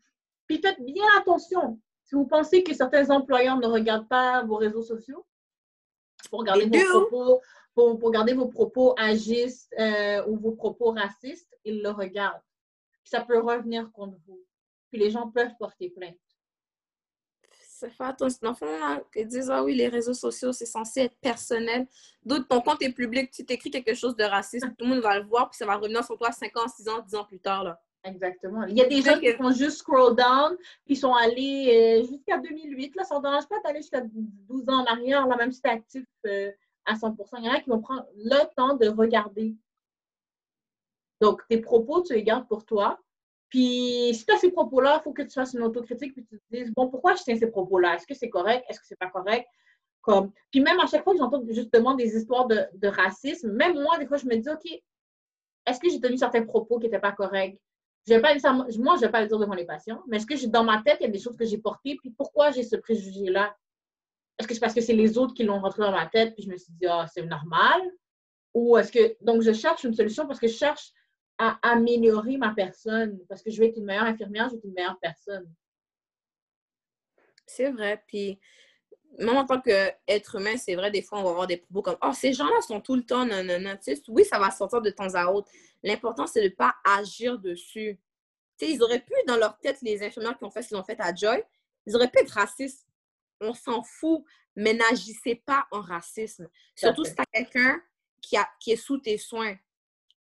Puis 0.51 0.59
faites 0.59 0.81
bien 0.81 1.05
attention. 1.17 1.79
Si 2.03 2.13
vous 2.13 2.25
pensez 2.25 2.61
que 2.61 2.73
certains 2.73 3.09
employeurs 3.09 3.57
ne 3.57 3.67
regardent 3.67 4.09
pas 4.09 4.43
vos 4.43 4.57
réseaux 4.57 4.83
sociaux, 4.83 5.25
pour 6.29 6.43
garder 6.43 6.65
vos 6.65 7.05
propos, 7.07 7.41
pour, 7.73 8.11
garder 8.11 8.33
vos 8.33 8.49
propos 8.49 8.93
agistes 8.97 9.73
euh, 9.79 10.25
ou 10.27 10.35
vos 10.35 10.51
propos 10.51 10.91
racistes, 10.91 11.57
ils 11.63 11.81
le 11.81 11.89
regardent 11.89 12.41
ça 13.05 13.21
peut 13.21 13.39
revenir 13.39 13.89
contre 13.93 14.17
vous. 14.27 14.43
Puis 14.89 14.99
les 14.99 15.09
gens 15.09 15.31
peuvent 15.31 15.55
porter 15.57 15.89
plainte. 15.89 16.17
Ça 17.65 17.89
fait 17.89 18.03
attention. 18.03 18.49
Enfant, 18.49 18.65
là, 18.65 19.01
qu'ils 19.13 19.27
disent, 19.27 19.49
ah 19.49 19.63
oui, 19.63 19.73
les 19.73 19.87
réseaux 19.87 20.13
sociaux, 20.13 20.51
c'est 20.51 20.65
censé 20.65 21.03
être 21.03 21.17
personnel. 21.21 21.87
D'autres, 22.23 22.47
ton 22.47 22.59
compte 22.59 22.81
est 22.81 22.91
public, 22.91 23.31
tu 23.31 23.45
t'écris 23.45 23.71
quelque 23.71 23.93
chose 23.93 24.17
de 24.17 24.25
raciste, 24.25 24.65
tout 24.77 24.85
le 24.85 24.87
monde 24.87 25.01
va 25.01 25.17
le 25.17 25.25
voir, 25.25 25.49
puis 25.49 25.57
ça 25.57 25.65
va 25.65 25.77
revenir 25.77 26.03
sur 26.03 26.17
toi 26.17 26.33
5 26.33 26.57
ans, 26.57 26.67
6 26.67 26.89
ans, 26.89 26.99
10 26.99 27.15
ans 27.15 27.25
plus 27.25 27.39
tard. 27.39 27.63
Là. 27.63 27.81
Exactement. 28.03 28.63
Il 28.63 28.77
y 28.77 28.81
a 28.81 28.87
des 28.87 29.01
gens 29.01 29.19
qui 29.19 29.31
font 29.33 29.51
juste 29.51 29.77
scroll 29.77 30.15
down, 30.15 30.57
qui 30.87 30.95
sont 30.95 31.13
allés 31.13 32.01
euh, 32.01 32.07
jusqu'à 32.07 32.39
2008. 32.39 32.95
Là, 32.95 33.03
ça 33.03 33.17
ne 33.17 33.21
dérange 33.21 33.47
pas 33.47 33.59
d'aller 33.63 33.81
jusqu'à 33.81 34.01
12 34.01 34.63
ans 34.69 34.81
en 34.81 34.85
arrière, 34.85 35.27
là, 35.27 35.37
même 35.37 35.51
si 35.51 35.61
tu 35.61 35.69
es 35.69 35.73
actif 35.73 36.05
euh, 36.25 36.51
à 36.85 36.95
100% 36.95 37.15
Il 37.37 37.45
y 37.45 37.49
en 37.49 37.53
a 37.53 37.59
qui 37.59 37.69
vont 37.69 37.81
prendre 37.81 38.05
le 38.15 38.55
temps 38.55 38.75
de 38.75 38.87
regarder 38.87 39.55
donc, 41.21 41.47
tes 41.47 41.61
propos, 41.61 42.01
tu 42.01 42.13
les 42.13 42.23
gardes 42.23 42.47
pour 42.47 42.65
toi. 42.65 42.99
Puis, 43.49 44.11
si 44.13 44.25
tu 44.25 44.33
as 44.33 44.37
ces 44.37 44.51
propos-là, 44.51 44.99
il 44.99 45.03
faut 45.03 45.13
que 45.13 45.21
tu 45.21 45.31
fasses 45.31 45.53
une 45.53 45.61
autocritique 45.61 46.13
puis 46.13 46.25
tu 46.25 46.39
te 46.39 46.43
dises, 46.51 46.73
bon, 46.73 46.89
pourquoi 46.89 47.13
je 47.15 47.23
tiens 47.23 47.35
ces 47.35 47.51
propos-là? 47.51 47.95
Est-ce 47.95 48.07
que 48.07 48.15
c'est 48.15 48.29
correct? 48.29 48.65
Est-ce 48.67 48.79
que 48.79 48.85
c'est 48.87 48.97
pas 48.97 49.09
correct? 49.09 49.47
Comme... 50.01 50.31
Puis 50.49 50.61
même 50.61 50.79
à 50.79 50.87
chaque 50.87 51.03
fois 51.03 51.13
que 51.13 51.19
j'entends 51.19 51.43
justement 51.47 51.93
des 51.93 52.17
histoires 52.17 52.47
de, 52.47 52.87
racisme, 52.87 53.51
même 53.51 53.79
moi, 53.79 53.99
des 53.99 54.07
fois, 54.07 54.17
je 54.17 54.25
me 54.25 54.35
dis, 54.35 54.49
OK, 54.49 54.81
est-ce 55.67 55.79
que 55.79 55.89
j'ai 55.89 55.99
tenu 55.99 56.17
certains 56.17 56.43
propos 56.43 56.79
qui 56.79 56.85
n'étaient 56.85 56.99
pas 56.99 57.11
corrects? 57.11 57.61
Je 58.07 58.15
vais 58.15 58.21
pas 58.21 58.33
moi, 58.53 58.65
je 58.95 59.01
vais 59.01 59.11
pas 59.11 59.21
le 59.21 59.27
dire 59.27 59.37
devant 59.37 59.53
les 59.53 59.65
patients, 59.65 60.03
mais 60.07 60.17
est-ce 60.17 60.25
que 60.25 60.47
dans 60.47 60.63
ma 60.63 60.81
tête, 60.81 60.97
il 61.01 61.03
y 61.03 61.07
a 61.07 61.11
des 61.11 61.19
choses 61.19 61.37
que 61.37 61.45
j'ai 61.45 61.59
portées, 61.59 61.95
puis 61.97 62.11
pourquoi 62.11 62.51
j'ai 62.51 62.63
ce 62.63 62.75
préjugé-là? 62.75 63.55
Est-ce 64.39 64.47
que 64.47 64.53
c'est 64.55 64.59
parce 64.59 64.73
que 64.73 64.81
c'est 64.81 64.93
les 64.93 65.17
autres 65.17 65.35
qui 65.35 65.43
l'ont 65.43 65.59
rentré 65.59 65.83
dans 65.83 65.91
ma 65.91 66.07
tête, 66.07 66.33
puis 66.33 66.43
je 66.43 66.49
me 66.49 66.57
suis 66.57 66.73
dit, 66.73 66.87
ah, 66.87 67.05
c'est 67.13 67.25
normal? 67.25 67.79
Ou 68.55 68.77
est-ce 68.77 68.91
que. 68.91 69.23
Donc, 69.23 69.43
je 69.43 69.53
cherche 69.53 69.83
une 69.83 69.93
solution 69.93 70.25
parce 70.25 70.39
que 70.39 70.47
je 70.47 70.55
cherche 70.55 70.91
à 71.37 71.59
améliorer 71.61 72.37
ma 72.37 72.53
personne 72.53 73.19
parce 73.29 73.41
que 73.41 73.51
je 73.51 73.59
vais 73.59 73.67
être 73.67 73.77
une 73.77 73.85
meilleure 73.85 74.05
infirmière, 74.05 74.45
je 74.45 74.53
vais 74.53 74.57
être 74.57 74.65
une 74.65 74.73
meilleure 74.73 74.99
personne. 74.99 75.53
C'est 77.45 77.71
vrai. 77.71 78.03
Puis, 78.07 78.39
même 79.19 79.37
en 79.37 79.45
tant 79.45 79.59
qu'être 79.59 80.35
humain, 80.35 80.55
c'est 80.57 80.75
vrai, 80.75 80.91
des 80.91 81.01
fois, 81.01 81.19
on 81.19 81.23
va 81.23 81.29
avoir 81.31 81.47
des 81.47 81.57
propos 81.57 81.81
comme 81.81 81.97
Oh, 82.01 82.13
ces 82.13 82.33
gens-là 82.33 82.61
sont 82.61 82.79
tout 82.79 82.95
le 82.95 83.03
temps 83.03 83.25
non, 83.25 83.43
oui, 84.07 84.25
ça 84.25 84.39
va 84.39 84.51
sortir 84.51 84.81
de 84.81 84.89
temps 84.89 85.13
à 85.15 85.27
autre. 85.27 85.51
L'important, 85.83 86.27
c'est 86.27 86.41
de 86.41 86.47
ne 86.47 86.53
pas 86.53 86.75
agir 86.83 87.39
dessus. 87.39 87.99
Tu 88.57 88.65
sais, 88.65 88.71
ils 88.71 88.81
auraient 88.81 89.01
pu, 89.01 89.13
dans 89.27 89.37
leur 89.37 89.57
tête, 89.59 89.81
les 89.81 90.03
infirmières 90.03 90.37
qui 90.37 90.43
ont 90.43 90.51
fait 90.51 90.61
ce 90.61 90.69
qu'ils 90.69 90.77
ont 90.77 90.83
fait 90.83 90.99
à 90.99 91.13
Joy, 91.13 91.43
ils 91.85 91.95
auraient 91.95 92.09
pu 92.09 92.19
être 92.19 92.31
racistes. 92.31 92.87
On 93.41 93.53
s'en 93.53 93.83
fout, 93.83 94.23
mais 94.55 94.73
n'agissez 94.73 95.35
pas 95.35 95.65
en 95.71 95.81
racisme. 95.81 96.47
Surtout 96.75 97.03
si 97.03 97.15
tu 97.15 97.21
as 97.21 97.25
quelqu'un 97.25 97.81
qui, 98.21 98.37
qui 98.59 98.71
est 98.71 98.75
sous 98.75 98.99
tes 98.99 99.17
soins. 99.17 99.55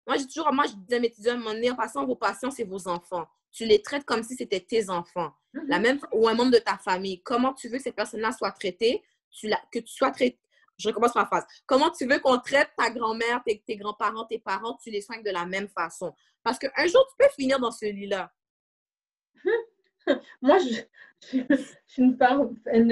Moi, 0.05 0.17
j'ai 0.17 0.27
toujours, 0.27 0.53
moi, 0.53 0.65
je 0.67 0.73
disais 0.75 0.95
à 0.95 0.99
mes 0.99 1.07
étudiants, 1.07 1.41
en 1.41 1.75
passant, 1.75 2.05
vos 2.05 2.15
patients, 2.15 2.51
c'est 2.51 2.63
vos 2.63 2.87
enfants. 2.87 3.27
Tu 3.57 3.65
les 3.65 3.81
traites 3.81 4.05
comme 4.05 4.21
si 4.21 4.35
c'était 4.35 4.59
tes 4.59 4.87
enfants. 4.87 5.33
La 5.67 5.77
mhm. 5.77 5.83
même, 5.83 5.99
ou 6.11 6.27
un 6.27 6.35
membre 6.35 6.51
de 6.51 6.59
ta 6.59 6.77
famille. 6.77 7.23
Comment 7.23 7.55
tu 7.55 7.69
veux 7.69 7.77
que 7.77 7.83
ces 7.83 7.91
personnes-là 7.91 8.31
soient 8.31 8.51
traitées? 8.51 9.01
Tu 9.31 9.47
la, 9.47 9.59
que 9.71 9.79
tu 9.79 9.91
sois 9.91 10.11
traité. 10.11 10.39
Je 10.77 10.87
recommence 10.89 11.15
ma 11.15 11.25
phrase. 11.25 11.43
Comment 11.65 11.89
tu 11.89 12.05
veux 12.05 12.19
qu'on 12.19 12.37
traite 12.37 12.69
ta 12.77 12.91
grand-mère, 12.91 13.41
tes, 13.43 13.63
tes 13.65 13.75
grands-parents, 13.75 14.25
tes 14.25 14.37
parents? 14.37 14.77
Tu 14.83 14.91
les 14.91 15.01
soignes 15.01 15.23
de 15.23 15.31
la 15.31 15.47
même 15.47 15.67
façon? 15.69 16.13
Parce 16.43 16.59
qu'un 16.59 16.85
jour, 16.85 17.03
tu 17.09 17.15
peux 17.17 17.31
finir 17.33 17.59
dans 17.59 17.71
ce 17.71 17.85
lit-là. 17.85 18.31
Moi, 20.41 20.59
je, 20.59 20.81
je, 21.33 21.55
suis 21.87 22.03
une, 22.03 22.15
une, 22.71 22.91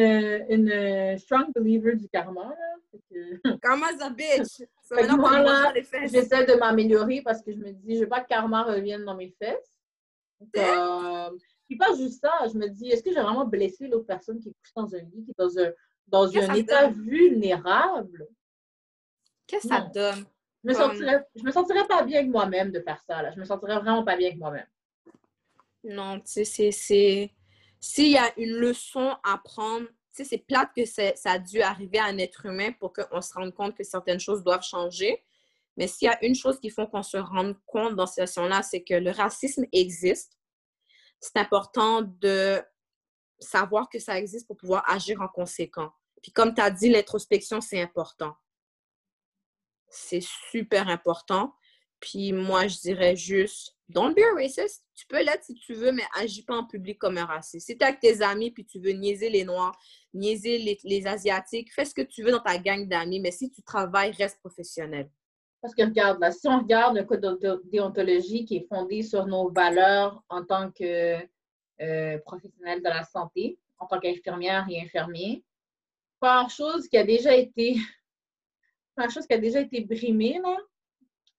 une, 0.50 1.18
strong 1.20 1.46
believer 1.54 1.96
du 1.96 2.10
karma. 2.10 2.42
Là. 2.42 3.58
Karma's 3.62 4.02
a 4.02 4.10
bitch. 4.10 4.68
moi, 5.16 5.40
là, 5.40 5.74
j'essaie 6.06 6.46
de 6.46 6.58
m'améliorer 6.58 7.22
parce 7.22 7.44
que 7.44 7.52
je 7.52 7.58
me 7.58 7.72
dis, 7.72 7.98
je 7.98 8.02
veux 8.02 8.10
pas 8.10 8.22
que 8.22 8.30
karma 8.30 8.64
revienne 8.64 9.06
dans 9.06 9.16
mes 9.16 9.30
fesses. 9.38 9.75
Euh, 10.58 11.30
puis 11.68 11.78
pas 11.78 11.96
juste 11.96 12.22
ça, 12.22 12.32
je 12.52 12.58
me 12.58 12.68
dis, 12.68 12.90
est-ce 12.90 13.04
que 13.04 13.12
j'ai 13.12 13.22
vraiment 13.22 13.46
blessé 13.46 13.88
l'autre 13.88 14.06
personne 14.06 14.40
qui 14.40 14.50
est 14.50 14.54
couchée 14.54 14.74
dans 14.76 14.96
un 14.96 15.00
lit, 15.00 15.24
qui 15.24 15.32
est 15.32 15.38
dans 15.38 15.60
un, 15.60 15.72
dans 16.08 16.38
un 16.38 16.54
état 16.54 16.90
vulnérable? 16.90 18.28
Qu'est-ce 19.48 19.68
que 19.68 19.74
ça 19.74 19.82
donne? 19.82 20.26
Je 20.64 20.70
me, 20.70 20.74
sentirais, 20.74 21.24
je 21.36 21.44
me 21.44 21.52
sentirais 21.52 21.88
pas 21.88 22.04
bien 22.04 22.20
avec 22.20 22.32
moi-même 22.32 22.72
de 22.72 22.80
faire 22.80 23.02
ça. 23.08 23.22
Là. 23.22 23.32
Je 23.32 23.40
me 23.40 23.46
sentirais 23.46 23.80
vraiment 23.80 24.04
pas 24.04 24.18
bien 24.18 24.30
avec 24.30 24.40
moi-même. 24.40 24.66
Non, 25.84 26.20
tu 26.20 26.44
sais, 26.44 26.72
c'est. 26.72 27.32
S'il 27.80 28.12
y 28.12 28.18
a 28.18 28.32
une 28.40 28.54
leçon 28.54 29.16
à 29.24 29.38
prendre, 29.38 29.86
tu 29.88 29.94
sais, 30.12 30.24
c'est 30.24 30.40
plate 30.40 30.72
que 30.76 30.86
ça 30.86 31.14
a 31.26 31.38
dû 31.38 31.62
arriver 31.62 32.00
à 32.00 32.06
un 32.06 32.18
être 32.18 32.48
humain 32.48 32.72
pour 32.80 32.94
qu'on 32.94 33.22
se 33.22 33.34
rende 33.34 33.54
compte 33.54 33.76
que 33.76 33.84
certaines 33.84 34.20
choses 34.20 34.44
doivent 34.44 34.64
changer. 34.64 35.24
Mais 35.78 35.88
s'il 35.88 36.08
y 36.08 36.10
a 36.10 36.24
une 36.24 36.36
chose 36.36 36.60
qu'il 36.60 36.72
faut 36.72 36.88
qu'on 36.88 37.04
se 37.04 37.18
rende 37.18 37.56
compte 37.66 37.96
dans 37.96 38.06
cette 38.06 38.28
situation-là, 38.28 38.64
c'est 38.64 38.84
que 38.84 38.94
le 38.94 39.12
racisme 39.12 39.66
existe. 39.72 40.38
C'est 41.20 41.38
important 41.38 42.02
de 42.02 42.62
savoir 43.40 43.90
que 43.90 44.00
ça 44.00 44.18
existe 44.18 44.48
pour 44.48 44.58
pouvoir 44.58 44.90
agir 44.90 45.22
en 45.22 45.28
conséquent. 45.28 45.92
Puis 46.22 46.32
comme 46.32 46.54
tu 46.54 46.62
as 46.62 46.72
dit, 46.72 46.90
l'introspection, 46.90 47.62
c'est 47.62 47.82
important. 47.82 48.36
C'est 49.90 50.24
super 50.52 50.88
important. 50.88 51.54
Puis 52.00 52.34
moi, 52.34 52.68
je 52.68 52.78
dirais 52.80 53.16
juste, 53.16 53.76
don't 53.90 54.14
be 54.14 54.20
a 54.20 54.34
racist. 54.36 54.84
Tu 54.96 55.06
peux 55.08 55.24
l'être 55.24 55.44
si 55.44 55.56
tu 55.56 55.74
veux, 55.74 55.92
mais 55.92 56.04
agis 56.16 56.44
pas 56.44 56.56
en 56.56 56.66
public 56.66 57.00
comme 57.00 57.18
un 57.18 57.26
raciste. 57.26 57.68
Si 57.68 57.78
tu 57.78 57.84
es 57.84 57.88
avec 57.88 58.00
tes 58.00 58.22
amis 58.22 58.52
puis 58.52 58.66
tu 58.66 58.80
veux 58.80 58.92
niaiser 58.92 59.30
les 59.30 59.44
Noirs, 59.44 59.78
niaiser 60.14 60.80
les, 60.84 61.08
Asiatiques, 61.08 61.74
fais 61.74 61.86
ce 61.86 61.94
que 61.94 62.02
tu 62.02 62.24
veux 62.24 62.32
dans 62.32 62.42
ta 62.42 62.58
gang 62.58 62.88
d'amis, 62.88 63.20
mais 63.20 63.32
si 63.32 63.50
tu 63.50 63.62
travailles, 63.62 64.12
reste 64.12 64.40
professionnel. 64.40 65.10
Parce 65.66 65.74
que 65.74 65.82
regarde, 65.82 66.20
là, 66.20 66.32
si 66.32 66.48
on 66.48 66.60
regarde 66.60 66.96
le 66.96 67.06
code 67.06 67.22
de 67.22 67.60
déontologie 67.72 68.46
qui 68.46 68.58
est 68.58 68.68
fondé 68.68 69.02
sur 69.02 69.26
nos 69.26 69.50
valeurs 69.50 70.24
en 70.30 70.46
tant 70.46 70.70
que 70.70 71.18
euh, 71.82 72.20
professionnels 72.20 72.84
de 72.84 72.88
la 72.88 73.04
santé 73.04 73.58
en 73.80 73.88
tant 73.88 74.00
qu'infirmière 74.00 74.68
et 74.70 74.80
infirmier. 74.80 75.44
Première 76.20 76.52
chose 76.52 76.88
qui 76.88 77.00
a 77.00 77.04
déjà 77.04 77.36
été, 77.36 77.78
chose 79.12 79.26
qui 79.26 79.34
a 79.34 79.40
déjà 79.40 79.60
été 79.60 79.82
brimée, 79.82 80.40
là, 80.44 80.56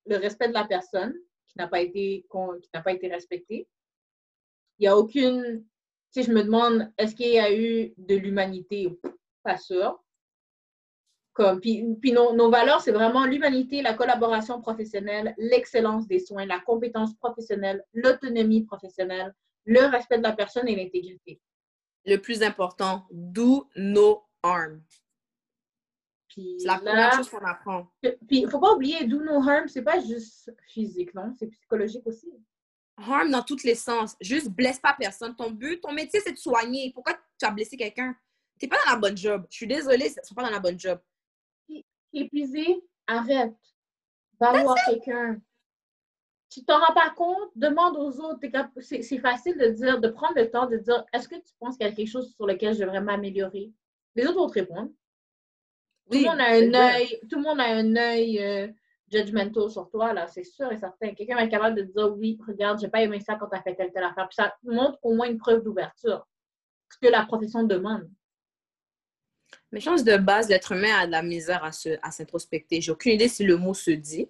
le 0.07 0.17
respect 0.17 0.49
de 0.49 0.53
la 0.53 0.65
personne 0.65 1.15
qui 1.47 1.57
n'a 1.57 1.69
pas 1.69 1.79
été, 1.79 2.25
qui 2.29 2.69
n'a 2.73 2.81
pas 2.81 2.91
été 2.91 3.07
respecté. 3.07 3.69
Il 4.77 4.81
n'y 4.81 4.87
a 4.87 4.97
aucune, 4.97 5.65
si 6.11 6.23
je 6.23 6.33
me 6.33 6.43
demande, 6.43 6.91
est-ce 6.97 7.15
qu'il 7.15 7.31
y 7.31 7.39
a 7.39 7.55
eu 7.55 7.93
de 7.95 8.15
l'humanité? 8.15 8.99
Pas 9.41 9.57
sûr. 9.57 10.03
Comme, 11.37 11.61
puis, 11.61 11.85
puis 12.01 12.13
nos, 12.13 12.33
nos, 12.33 12.49
valeurs, 12.49 12.81
c'est 12.81 12.91
vraiment 12.91 13.23
l'humanité, 13.23 13.83
la 13.83 13.93
collaboration 13.93 14.59
professionnelle, 14.59 15.35
l'excellence 15.37 16.07
des 16.07 16.17
soins, 16.17 16.47
la 16.47 16.59
compétence 16.59 17.13
professionnelle, 17.13 17.85
l'autonomie 17.93 18.63
professionnelle, 18.63 19.35
le 19.65 19.81
respect 19.81 20.17
de 20.17 20.23
la 20.23 20.33
personne 20.33 20.67
et 20.67 20.75
l'intégrité. 20.75 21.39
Le 22.07 22.17
plus 22.17 22.41
important, 22.41 23.05
do 23.11 23.69
no 23.75 24.23
harm. 24.41 24.81
C'est 26.27 26.65
la 26.65 26.79
première 26.79 27.13
chose 27.13 27.29
qu'on 27.29 27.45
apprend. 27.45 27.87
Puis, 28.01 28.15
il 28.31 28.45
ne 28.45 28.49
faut 28.49 28.59
pas 28.59 28.73
oublier, 28.73 29.05
do 29.05 29.21
no 29.21 29.47
harm, 29.47 29.67
c'est 29.67 29.83
pas 29.83 29.99
juste 29.99 30.51
physique, 30.69 31.13
non? 31.13 31.35
C'est 31.37 31.51
psychologique 31.51 32.07
aussi. 32.07 32.33
Harm 32.97 33.29
dans 33.29 33.43
tous 33.43 33.63
les 33.63 33.75
sens. 33.75 34.15
Juste 34.19 34.49
blesse 34.49 34.79
pas 34.79 34.95
personne. 34.97 35.35
Ton 35.35 35.51
but, 35.51 35.81
ton 35.81 35.93
métier, 35.93 36.19
c'est 36.19 36.33
de 36.33 36.39
soigner. 36.39 36.91
Pourquoi 36.95 37.13
tu 37.13 37.45
as 37.45 37.51
blessé 37.51 37.77
quelqu'un? 37.77 38.15
Tu 38.59 38.65
n'es 38.65 38.69
pas 38.69 38.77
dans 38.87 38.93
la 38.93 38.97
bonne 38.97 39.17
job. 39.17 39.45
Je 39.51 39.57
suis 39.57 39.67
désolée, 39.67 40.09
tu 40.09 40.15
n'es 40.15 40.35
pas 40.35 40.41
dans 40.41 40.49
la 40.49 40.59
bonne 40.59 40.79
job. 40.79 40.99
Épuisé, 42.13 42.81
arrête. 43.07 43.55
Va 44.39 44.63
voir 44.63 44.77
quelqu'un. 44.87 45.39
Tu 46.49 46.63
t'en 46.63 46.79
rends 46.79 46.93
pas 46.93 47.09
compte, 47.09 47.51
demande 47.55 47.97
aux 47.97 48.19
autres. 48.21 48.39
C'est 48.79 49.19
facile 49.19 49.57
de 49.57 49.67
dire, 49.67 49.99
de 49.99 50.07
prendre 50.07 50.35
le 50.35 50.49
temps 50.49 50.67
de 50.67 50.77
dire 50.77 51.03
est-ce 51.13 51.27
que 51.27 51.35
tu 51.35 51.53
penses 51.59 51.77
qu'il 51.77 51.87
y 51.87 51.89
a 51.89 51.93
quelque 51.93 52.09
chose 52.09 52.33
sur 52.35 52.47
lequel 52.47 52.73
je 52.73 52.81
devrais 52.81 53.01
m'améliorer? 53.01 53.71
Les 54.15 54.25
autres 54.25 54.37
vont 54.37 54.47
te 54.47 54.53
répondre. 54.53 54.89
tout, 56.09 56.17
le 56.17 56.23
monde 56.23 56.39
a 56.39 56.49
un 56.49 56.73
œil, 56.73 57.19
tout 57.29 57.35
le 57.37 57.43
monde 57.43 57.59
a 57.59 57.65
un 57.65 57.95
œil 57.95 58.41
euh, 58.41 58.67
judgmental 59.11 59.69
sur 59.69 59.89
toi, 59.89 60.13
là, 60.13 60.27
c'est 60.27 60.43
sûr 60.43 60.71
et 60.71 60.77
certain. 60.77 61.13
Quelqu'un 61.13 61.35
va 61.35 61.43
être 61.43 61.51
capable 61.51 61.75
de 61.75 61.83
dire 61.83 62.15
oui, 62.17 62.37
regarde, 62.47 62.79
j'ai 62.79 62.87
pas 62.87 63.01
aimé 63.01 63.19
ça 63.19 63.35
quand 63.35 63.47
tu 63.47 63.57
as 63.57 63.61
fait 63.61 63.75
telle, 63.75 63.91
telle 63.91 64.03
affaire. 64.03 64.27
Puis 64.27 64.35
ça 64.35 64.55
montre 64.63 64.97
au 65.03 65.13
moins 65.13 65.27
une 65.29 65.37
preuve 65.37 65.63
d'ouverture. 65.63 66.25
Ce 66.89 66.97
que 66.99 67.11
la 67.11 67.25
profession 67.25 67.63
demande. 67.63 68.09
Mais 69.71 69.79
chance 69.79 70.03
de 70.03 70.17
base, 70.17 70.49
l'être 70.49 70.71
humain 70.71 70.95
a 70.99 71.05
de 71.05 71.11
la 71.11 71.23
misère 71.23 71.63
à, 71.63 71.71
se, 71.71 71.89
à 72.01 72.11
s'introspecter. 72.11 72.81
J'ai 72.81 72.91
aucune 72.91 73.13
idée 73.13 73.27
si 73.27 73.43
le 73.43 73.57
mot 73.57 73.73
se 73.73 73.91
dit. 73.91 74.29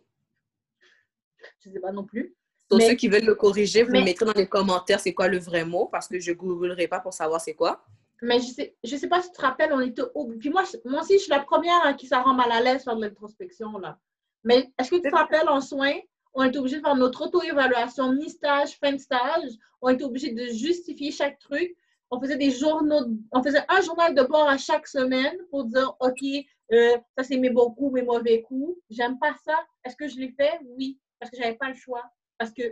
Je 1.63 1.69
ne 1.69 1.73
sais 1.73 1.79
pas 1.79 1.91
non 1.91 2.03
plus. 2.03 2.35
Pour 2.69 2.81
ceux 2.81 2.95
qui 2.95 3.07
veulent 3.07 3.25
le 3.25 3.35
corriger, 3.35 3.83
vous 3.83 3.91
mettrez 3.91 4.25
dans 4.25 4.33
les 4.33 4.47
commentaires 4.47 4.99
c'est 4.99 5.13
quoi 5.13 5.27
le 5.29 5.39
vrai 5.39 5.63
mot 5.63 5.85
parce 5.85 6.07
que 6.07 6.19
je 6.19 6.31
ne 6.31 6.35
googlerai 6.35 6.87
pas 6.87 6.99
pour 6.99 7.13
savoir 7.13 7.39
c'est 7.39 7.53
quoi. 7.53 7.85
Mais 8.21 8.39
je 8.39 8.47
sais, 8.47 8.75
je 8.83 8.95
sais 8.95 9.07
pas 9.07 9.21
si 9.21 9.29
tu 9.31 9.37
te 9.37 9.41
rappelles, 9.41 9.71
on 9.71 9.79
était 9.79 10.01
au... 10.15 10.27
Puis 10.39 10.49
moi, 10.49 10.63
moi 10.85 11.01
aussi, 11.01 11.13
je 11.13 11.19
suis 11.19 11.29
la 11.29 11.39
première 11.39 11.85
à 11.85 11.93
qui 11.93 12.07
ça 12.07 12.21
rend 12.21 12.33
mal 12.33 12.51
à 12.51 12.59
l'aise 12.61 12.83
faire 12.83 12.95
de 12.95 13.01
l'introspection. 13.01 13.77
là. 13.77 13.99
Mais 14.43 14.71
est-ce 14.79 14.89
que 14.89 14.95
tu 14.95 15.03
te 15.03 15.15
rappelles 15.15 15.47
en 15.47 15.61
soins, 15.61 15.95
on 16.33 16.43
est 16.43 16.55
obligé 16.57 16.77
de 16.77 16.81
faire 16.81 16.95
notre 16.95 17.25
auto-évaluation 17.25 18.11
mi-stage, 18.13 18.77
fin 18.79 18.91
de 18.91 18.97
stage. 18.97 19.51
On 19.81 19.89
est 19.89 20.03
obligé 20.03 20.31
de 20.31 20.47
justifier 20.47 21.11
chaque 21.11 21.39
truc. 21.39 21.75
On 22.09 22.21
faisait 22.21 22.37
des 22.37 22.51
journaux, 22.51 23.05
on 23.31 23.43
faisait 23.43 23.63
un 23.67 23.81
journal 23.81 24.15
de 24.15 24.23
bord 24.23 24.47
à 24.47 24.57
chaque 24.57 24.87
semaine 24.87 25.37
pour 25.49 25.65
dire, 25.65 25.95
OK, 25.99 26.23
euh, 26.71 26.97
ça 27.17 27.23
c'est 27.23 27.37
mes 27.37 27.49
bons 27.49 27.71
coups, 27.71 27.93
mes 27.93 28.01
mauvais 28.01 28.41
coups. 28.41 28.79
J'aime 28.89 29.19
pas 29.19 29.33
ça. 29.45 29.55
Est-ce 29.83 29.95
que 29.95 30.07
je 30.07 30.17
l'ai 30.17 30.31
fait? 30.31 30.59
Oui 30.77 30.97
parce 31.19 31.31
que 31.31 31.37
je 31.37 31.41
n'avais 31.41 31.57
pas 31.57 31.69
le 31.69 31.75
choix. 31.75 32.03
Parce 32.37 32.51
que 32.51 32.63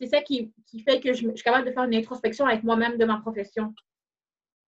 c'est 0.00 0.06
ça 0.06 0.22
qui, 0.22 0.52
fait 0.84 1.00
que 1.00 1.12
je, 1.12 1.28
suis 1.34 1.44
capable 1.44 1.66
de 1.66 1.72
faire 1.72 1.84
une 1.84 1.94
introspection 1.94 2.46
avec 2.46 2.62
moi-même 2.64 2.98
de 2.98 3.04
ma 3.04 3.18
profession. 3.18 3.74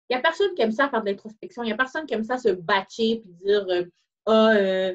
Il 0.08 0.14
n'y 0.14 0.18
a 0.18 0.22
personne 0.22 0.54
qui 0.54 0.62
aime 0.62 0.72
ça 0.72 0.88
faire 0.88 1.02
de 1.02 1.10
l'introspection. 1.10 1.62
Il 1.62 1.66
n'y 1.66 1.72
a 1.72 1.76
personne 1.76 2.06
qui 2.06 2.14
aime 2.14 2.24
ça 2.24 2.38
se 2.38 2.50
batcher 2.50 3.20
puis 3.20 3.30
dire 3.44 3.64
euh, 3.68 3.84
Ah, 4.26 4.52
euh, 4.54 4.94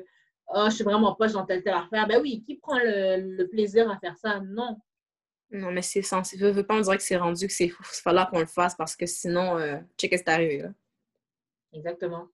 oh, 0.54 0.65
je 0.65 0.76
suis 0.76 0.84
vraiment 0.84 1.15
pas 1.15 1.28
dans 1.30 1.46
telle 1.46 1.63
telle 1.63 1.74
affaire. 1.74 2.08
Ben 2.08 2.22
oui, 2.22 2.43
qui 2.46 2.56
prend 2.56 2.78
le, 2.78 3.46
plaisir 3.46 3.89
à 3.89 3.98
faire 4.00 4.17
ça? 4.17 4.39
Non. 4.41 4.78
Non, 5.52 5.72
mais 5.72 5.82
c'est 5.82 6.02
censé. 6.02 6.38
Je 6.38 6.46
veux 6.46 6.66
pas 6.66 6.78
me 6.78 6.84
dire 6.84 6.98
que 6.98 7.04
c'est 7.04 7.18
rendu 7.18 7.48
que 7.48 7.54
c'est 7.54 7.72
là 8.06 8.28
qu'on 8.30 8.40
le 8.40 8.46
fasse 8.46 8.76
parce 8.76 8.96
que 8.96 9.06
sinon, 9.06 9.58
euh, 9.58 9.78
check 9.98 10.12
est 10.14 10.28
arrivé 10.28 10.62
là. 10.64 10.70
Exactement. 11.74 12.28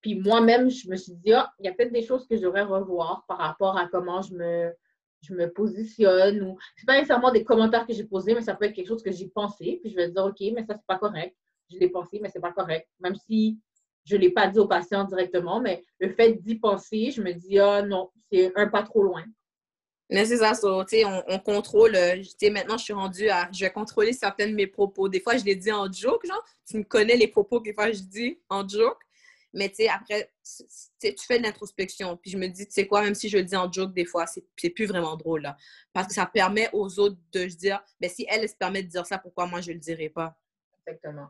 Puis 0.00 0.14
moi-même, 0.14 0.70
je 0.70 0.88
me 0.88 0.96
suis 0.96 1.14
dit, 1.14 1.32
ah, 1.32 1.52
il 1.58 1.66
y 1.66 1.68
a 1.68 1.72
peut-être 1.74 1.92
des 1.92 2.02
choses 2.02 2.26
que 2.26 2.36
je 2.36 2.42
devrais 2.42 2.62
revoir 2.62 3.24
par 3.26 3.38
rapport 3.38 3.76
à 3.76 3.88
comment 3.88 4.22
je 4.22 4.32
me, 4.34 4.72
je 5.20 5.34
me 5.34 5.50
positionne. 5.50 6.42
Ou... 6.42 6.58
Ce 6.76 6.86
pas 6.86 6.94
nécessairement 6.94 7.32
des 7.32 7.44
commentaires 7.44 7.86
que 7.86 7.92
j'ai 7.92 8.04
posés, 8.04 8.34
mais 8.34 8.42
ça 8.42 8.54
peut 8.54 8.66
être 8.66 8.74
quelque 8.74 8.88
chose 8.88 9.02
que 9.02 9.10
j'ai 9.10 9.28
pensé. 9.28 9.78
Puis 9.82 9.90
je 9.90 9.96
vais 9.96 10.10
dire, 10.10 10.24
OK, 10.24 10.40
mais 10.54 10.64
ça, 10.64 10.74
c'est 10.76 10.86
pas 10.86 10.98
correct. 10.98 11.36
Je 11.70 11.78
l'ai 11.78 11.88
pensé, 11.88 12.20
mais 12.22 12.30
c'est 12.30 12.40
pas 12.40 12.52
correct. 12.52 12.88
Même 13.00 13.16
si 13.16 13.58
je 14.04 14.16
ne 14.16 14.22
l'ai 14.22 14.30
pas 14.30 14.46
dit 14.46 14.58
au 14.58 14.66
patient 14.66 15.04
directement, 15.04 15.60
mais 15.60 15.84
le 15.98 16.10
fait 16.10 16.34
d'y 16.34 16.58
penser, 16.58 17.10
je 17.10 17.20
me 17.20 17.32
dis, 17.32 17.58
ah 17.58 17.82
non, 17.82 18.10
c'est 18.30 18.56
un 18.56 18.68
pas 18.68 18.82
trop 18.82 19.02
loin. 19.02 19.24
Mais 20.10 20.24
c'est 20.24 20.38
ça, 20.38 20.52
on, 20.62 20.84
on 21.26 21.38
contrôle. 21.38 21.94
Euh, 21.94 22.22
maintenant, 22.50 22.78
je 22.78 22.84
suis 22.84 22.92
rendue 22.92 23.28
à. 23.28 23.50
Je 23.52 23.64
vais 23.64 23.70
contrôler 23.70 24.12
certains 24.12 24.48
de 24.48 24.54
mes 24.54 24.66
propos. 24.66 25.08
Des 25.08 25.20
fois, 25.20 25.36
je 25.36 25.44
les 25.44 25.54
dis 25.54 25.70
en 25.70 25.90
joke, 25.92 26.26
genre. 26.26 26.44
Tu 26.66 26.78
me 26.78 26.84
connais 26.84 27.16
les 27.16 27.28
propos 27.28 27.60
que 27.60 27.64
des 27.64 27.74
fois 27.74 27.90
je 27.92 28.00
dis 28.00 28.40
en 28.48 28.66
joke. 28.66 28.98
Mais 29.54 29.68
tu 29.70 29.76
sais, 29.76 29.88
après, 29.88 30.30
tu 31.00 31.26
fais 31.26 31.38
de 31.38 31.42
l'introspection. 31.42 32.16
Puis 32.16 32.30
je 32.30 32.38
me 32.38 32.48
dis, 32.48 32.66
tu 32.66 32.72
sais 32.72 32.86
quoi, 32.86 33.02
même 33.02 33.14
si 33.14 33.28
je 33.28 33.38
le 33.38 33.44
dis 33.44 33.56
en 33.56 33.70
joke 33.70 33.94
des 33.94 34.04
fois, 34.04 34.26
c'est 34.26 34.70
plus 34.70 34.86
vraiment 34.86 35.16
drôle. 35.16 35.42
Là. 35.42 35.56
Parce 35.92 36.08
que 36.08 36.14
ça 36.14 36.26
permet 36.26 36.68
aux 36.72 36.98
autres 36.98 37.16
de 37.32 37.48
se 37.48 37.56
dire, 37.56 37.82
mais 38.00 38.08
ben, 38.08 38.14
si 38.14 38.26
elle, 38.28 38.48
se 38.48 38.54
permet 38.54 38.82
de 38.82 38.88
dire 38.88 39.06
ça, 39.06 39.18
pourquoi 39.18 39.46
moi 39.46 39.60
je 39.60 39.72
le 39.72 39.78
dirais 39.78 40.10
pas? 40.10 40.38
Exactement. 40.86 41.28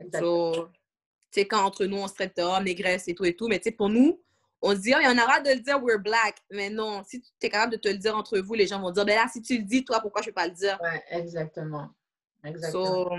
Exactement. 0.00 0.52
tu 0.52 1.40
sais, 1.40 1.46
quand 1.46 1.64
entre 1.64 1.86
nous, 1.86 1.98
on 1.98 2.08
se 2.08 2.14
traite 2.14 2.36
d'homme, 2.36 2.64
négresse 2.64 3.06
et 3.06 3.14
tout 3.14 3.24
et 3.24 3.36
tout, 3.36 3.46
mais 3.46 3.58
tu 3.58 3.64
sais, 3.64 3.72
pour 3.72 3.88
nous, 3.88 4.20
on 4.66 4.74
se 4.74 4.80
dit, 4.80 4.94
oh, 4.96 4.98
il 4.98 5.04
y 5.04 5.08
en 5.08 5.22
aura 5.22 5.40
de 5.40 5.50
le 5.50 5.60
dire, 5.60 5.78
we're 5.82 5.98
black. 5.98 6.38
Mais 6.50 6.70
non, 6.70 7.04
si 7.04 7.20
tu 7.20 7.28
es 7.42 7.50
capable 7.50 7.72
de 7.72 7.76
te 7.76 7.88
le 7.88 7.98
dire 7.98 8.16
entre 8.16 8.38
vous, 8.38 8.54
les 8.54 8.66
gens 8.66 8.80
vont 8.80 8.90
dire, 8.90 9.04
ben 9.04 9.14
là, 9.14 9.26
si 9.30 9.42
tu 9.42 9.58
le 9.58 9.62
dis, 9.62 9.84
toi, 9.84 10.00
pourquoi 10.00 10.22
je 10.22 10.28
ne 10.28 10.30
vais 10.30 10.34
pas 10.34 10.48
le 10.48 10.54
dire? 10.54 10.78
Ouais, 10.82 11.04
exactement. 11.10 11.90
Exactement. 12.42 13.10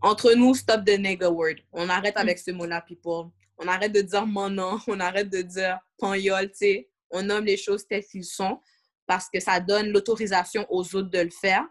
entre 0.00 0.32
nous, 0.32 0.54
stop 0.54 0.86
the 0.86 0.98
nigga 0.98 1.30
word. 1.30 1.56
On 1.72 1.90
arrête 1.90 2.16
mm. 2.16 2.20
avec 2.20 2.38
ce 2.38 2.52
mot-là, 2.52 2.80
people. 2.80 3.30
On 3.58 3.68
arrête 3.68 3.92
de 3.92 4.00
dire 4.00 4.26
mon 4.26 4.48
nom, 4.48 4.78
on 4.86 4.98
arrête 4.98 5.28
de 5.28 5.42
dire 5.42 5.78
ton 5.98 6.14
yol, 6.14 6.50
tu 6.50 6.56
sais. 6.56 6.90
On 7.10 7.22
nomme 7.22 7.44
les 7.44 7.58
choses 7.58 7.86
telles 7.86 8.04
qu'elles 8.04 8.24
sont 8.24 8.58
parce 9.06 9.28
que 9.28 9.40
ça 9.40 9.60
donne 9.60 9.90
l'autorisation 9.90 10.66
aux 10.70 10.82
autres 10.94 11.10
de 11.10 11.20
le 11.20 11.30
faire. 11.30 11.66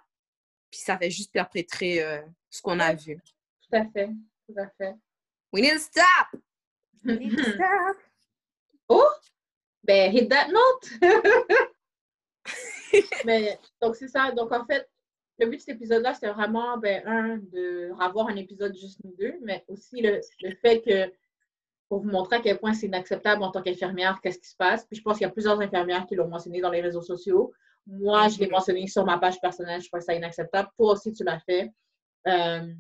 Puis 0.70 0.82
ça 0.82 0.96
fait 0.98 1.10
juste 1.10 1.32
perpétrer 1.32 2.04
euh, 2.04 2.22
ce 2.52 2.62
qu'on 2.62 2.80
a 2.80 2.94
vu. 2.94 3.20
Tout 3.62 3.78
à 3.78 3.86
fait, 3.86 4.10
tout 4.48 4.60
à 4.60 4.68
fait. 4.78 4.96
We 5.52 5.64
need 5.64 5.74
to 5.74 5.80
stop! 5.80 6.42
We 7.04 7.18
need 7.20 7.36
to 7.36 7.44
stop! 7.44 7.98
Oh! 8.90 9.10
Ben, 9.84 10.12
hit 10.12 10.30
that 10.30 10.50
note! 10.50 11.02
Mais, 13.26 13.60
donc, 13.82 13.96
c'est 13.96 14.08
ça. 14.08 14.32
Donc, 14.32 14.52
en 14.52 14.66
fait, 14.66 14.88
le 15.40 15.48
but 15.48 15.58
de 15.58 15.62
cet 15.62 15.76
épisode-là, 15.76 16.14
c'est 16.14 16.30
vraiment, 16.30 16.78
ben, 16.78 17.04
un, 17.06 17.38
de 17.38 17.92
avoir 18.00 18.28
un 18.28 18.36
épisode 18.36 18.76
juste 18.76 19.00
nous 19.04 19.14
deux, 19.18 19.36
mais 19.42 19.64
aussi 19.68 20.02
le, 20.02 20.22
le 20.42 20.56
fait 20.56 20.82
que 20.82 21.12
pour 21.90 22.02
vous 22.02 22.10
montrer 22.10 22.38
à 22.38 22.42
quel 22.42 22.60
point 22.60 22.74
c'est 22.74 22.88
inacceptable 22.88 23.44
en 23.44 23.52
tant 23.52 23.62
qu'infirmière, 23.62 24.20
qu'est-ce 24.22 24.40
qui 24.40 24.50
se 24.50 24.56
passe. 24.56 24.86
Puis 24.86 24.98
je 24.98 25.02
pense 25.02 25.18
qu'il 25.18 25.26
y 25.26 25.30
a 25.30 25.32
plusieurs 25.32 25.60
infirmières 25.60 26.06
qui 26.06 26.16
l'ont 26.16 26.28
mentionné 26.28 26.60
dans 26.60 26.72
les 26.72 26.82
réseaux 26.82 27.02
sociaux. 27.02 27.54
Moi, 27.86 28.28
je 28.28 28.40
l'ai 28.40 28.48
mhm. 28.48 28.52
mentionné 28.52 28.88
sur 28.88 29.06
ma 29.06 29.18
page 29.18 29.40
personnelle, 29.40 29.82
je 29.82 29.90
que 29.90 30.00
c'est 30.02 30.18
inacceptable. 30.18 30.70
Toi 30.76 30.94
aussi, 30.94 31.14
tu 31.14 31.24
l'as 31.24 31.40
fait. 31.40 31.72
Euh, 32.28 32.74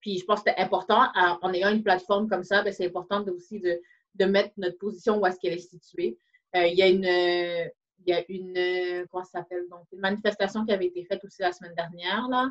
puis 0.00 0.18
je 0.18 0.24
pense 0.24 0.42
que 0.42 0.50
c'est 0.50 0.62
important, 0.62 1.08
en 1.14 1.52
ayant 1.52 1.70
une 1.70 1.82
plateforme 1.82 2.28
comme 2.28 2.44
ça, 2.44 2.62
ben, 2.62 2.72
c'est 2.72 2.86
important 2.86 3.22
aussi 3.26 3.60
de, 3.60 3.78
de, 4.18 4.24
mettre 4.24 4.52
notre 4.56 4.78
position 4.78 5.18
où 5.18 5.26
est-ce 5.26 5.38
qu'elle 5.38 5.54
est 5.54 5.58
située. 5.58 6.18
Euh, 6.56 6.66
il 6.66 6.78
y 6.78 6.82
a 6.82 6.88
une, 6.88 7.72
il 8.06 8.10
y 8.10 8.12
a 8.12 8.24
une, 8.28 9.06
comment 9.08 9.24
ça 9.24 9.40
s'appelle, 9.40 9.68
donc 9.70 9.86
une 9.92 10.00
manifestation 10.00 10.64
qui 10.64 10.72
avait 10.72 10.86
été 10.86 11.04
faite 11.04 11.24
aussi 11.24 11.42
la 11.42 11.52
semaine 11.52 11.74
dernière, 11.74 12.28
là. 12.28 12.48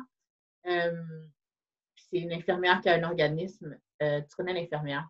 Euh, 0.66 1.02
c'est 1.96 2.18
une 2.18 2.32
infirmière 2.32 2.80
qui 2.80 2.88
a 2.88 2.94
un 2.94 3.02
organisme. 3.02 3.78
tu 4.00 4.36
connais 4.36 4.54
l'infirmière? 4.54 5.08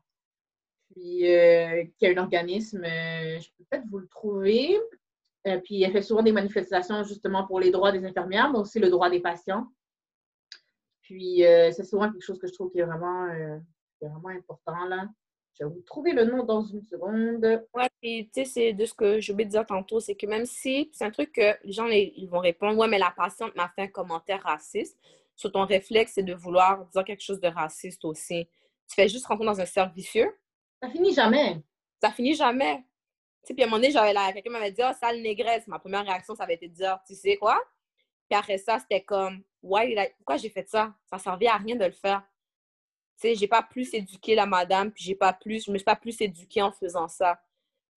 puis 0.90 1.28
euh, 1.28 1.84
qui 1.98 2.06
a 2.06 2.10
un 2.10 2.16
organisme, 2.16 2.84
euh, 2.84 3.38
je 3.40 3.48
peux 3.56 3.64
peut-être 3.70 3.86
vous 3.88 3.98
le 3.98 4.08
trouver. 4.08 4.78
Euh, 5.46 5.58
puis 5.58 5.82
elle 5.82 5.92
fait 5.92 6.02
souvent 6.02 6.22
des 6.22 6.32
manifestations 6.32 7.04
justement 7.04 7.46
pour 7.46 7.60
les 7.60 7.70
droits 7.70 7.92
des 7.92 8.04
infirmières, 8.04 8.50
mais 8.52 8.58
aussi 8.58 8.78
le 8.78 8.90
droit 8.90 9.10
des 9.10 9.20
patients. 9.20 9.66
Puis 11.02 11.38
c'est 11.40 11.84
souvent 11.84 12.10
quelque 12.12 12.24
chose 12.24 12.38
que 12.38 12.46
je 12.46 12.52
trouve 12.52 12.70
qui 12.70 12.80
est 12.80 12.84
vraiment, 12.84 13.28
vraiment 13.98 14.28
important 14.28 14.84
là. 14.84 15.08
Je 15.58 15.64
vais 15.64 15.70
vous 15.70 15.82
trouver 15.82 16.12
le 16.12 16.24
nom 16.24 16.44
dans 16.44 16.62
une 16.62 16.82
seconde. 16.82 17.44
Ouais, 17.74 17.88
puis 18.00 18.30
tu 18.32 18.40
sais, 18.40 18.44
c'est 18.44 18.72
de 18.72 18.84
ce 18.84 18.94
que 18.94 19.20
je 19.20 19.32
voulais 19.32 19.44
dire 19.44 19.66
tantôt, 19.66 19.98
c'est 19.98 20.14
que 20.14 20.26
même 20.26 20.46
si 20.46 20.90
c'est 20.92 21.04
un 21.04 21.10
truc 21.10 21.32
que 21.32 21.56
les 21.64 21.72
gens 21.72 21.86
ils 21.86 22.28
vont 22.28 22.38
répondre, 22.38 22.78
ouais, 22.78 22.88
mais 22.88 22.98
la 22.98 23.10
patiente 23.10 23.54
m'a 23.56 23.68
fait 23.68 23.82
un 23.82 23.88
commentaire 23.88 24.42
raciste, 24.42 24.98
sur 25.34 25.52
ton 25.52 25.64
réflexe, 25.64 26.12
c'est 26.14 26.22
de 26.22 26.34
vouloir 26.34 26.86
dire 26.86 27.04
quelque 27.04 27.22
chose 27.22 27.40
de 27.40 27.48
raciste 27.48 28.04
aussi. 28.04 28.48
Tu 28.88 28.94
fais 28.94 29.08
juste 29.08 29.26
rentrer 29.26 29.46
dans 29.46 29.60
un 29.60 29.66
cercle 29.66 29.94
vicieux, 29.94 30.32
ça 30.82 30.88
finit 30.90 31.12
jamais. 31.12 31.62
Ça 32.00 32.10
finit 32.10 32.34
jamais. 32.34 32.76
Tu 33.42 33.48
sais, 33.48 33.54
puis 33.54 33.62
à 33.62 33.66
un 33.66 33.70
moment 33.70 33.80
donné, 33.80 33.90
j'avais 33.90 34.12
là, 34.12 34.32
quelqu'un 34.32 34.50
m'avait 34.50 34.70
dit, 34.70 34.82
oh, 34.84 34.92
sale 34.98 35.20
négresse. 35.20 35.66
Ma 35.66 35.78
première 35.78 36.04
réaction, 36.04 36.34
ça 36.34 36.44
avait 36.44 36.54
été 36.54 36.68
de 36.68 36.74
dire, 36.74 36.98
tu 37.06 37.14
sais 37.14 37.36
quoi? 37.36 37.60
Puis 38.28 38.38
après 38.38 38.58
ça, 38.58 38.78
c'était 38.78 39.02
comme, 39.02 39.42
why 39.62 39.96
pourquoi 40.18 40.36
j'ai 40.36 40.50
fait 40.50 40.68
ça? 40.68 40.94
Ça 41.06 41.18
servait 41.18 41.46
à 41.46 41.56
rien 41.56 41.76
de 41.76 41.84
le 41.84 41.92
faire. 41.92 42.22
Tu 43.20 43.28
sais, 43.28 43.34
j'ai 43.34 43.48
pas 43.48 43.62
plus 43.62 43.92
éduqué 43.94 44.34
la 44.34 44.46
madame, 44.46 44.92
puis 44.92 45.02
j'ai 45.02 45.14
pas 45.16 45.32
plus, 45.32 45.64
je 45.64 45.72
me 45.72 45.78
suis 45.78 45.84
pas 45.84 45.96
plus 45.96 46.20
éduquée 46.20 46.62
en 46.62 46.70
faisant 46.70 47.08
ça. 47.08 47.40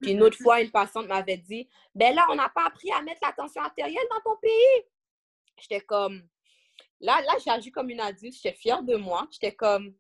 Puis 0.02 0.12
une 0.12 0.24
autre 0.24 0.38
fois, 0.38 0.62
une 0.62 0.72
patiente 0.72 1.08
m'avait 1.08 1.38
dit, 1.38 1.70
ben 1.94 2.16
là, 2.16 2.26
on 2.32 2.36
n'a 2.36 2.50
pas 2.50 2.66
appris 2.66 2.92
à 2.92 3.04
mettre 3.04 3.22
la 3.24 3.32
tension 3.34 3.62
artérielle 3.62 4.08
dans 4.10 4.32
ton 4.32 4.38
pays. 4.42 4.86
J'étais 5.58 5.82
comme, 5.82 6.24
là, 7.00 7.22
là, 7.22 7.34
j'ai 7.44 7.52
agi 7.52 7.72
comme 7.72 7.92
une 7.92 8.00
adulte, 8.00 8.34
j'étais 8.34 8.56
fière 8.56 8.82
de 8.82 8.96
moi. 8.96 9.28
J'étais 9.30 9.54
comme, 9.54 9.94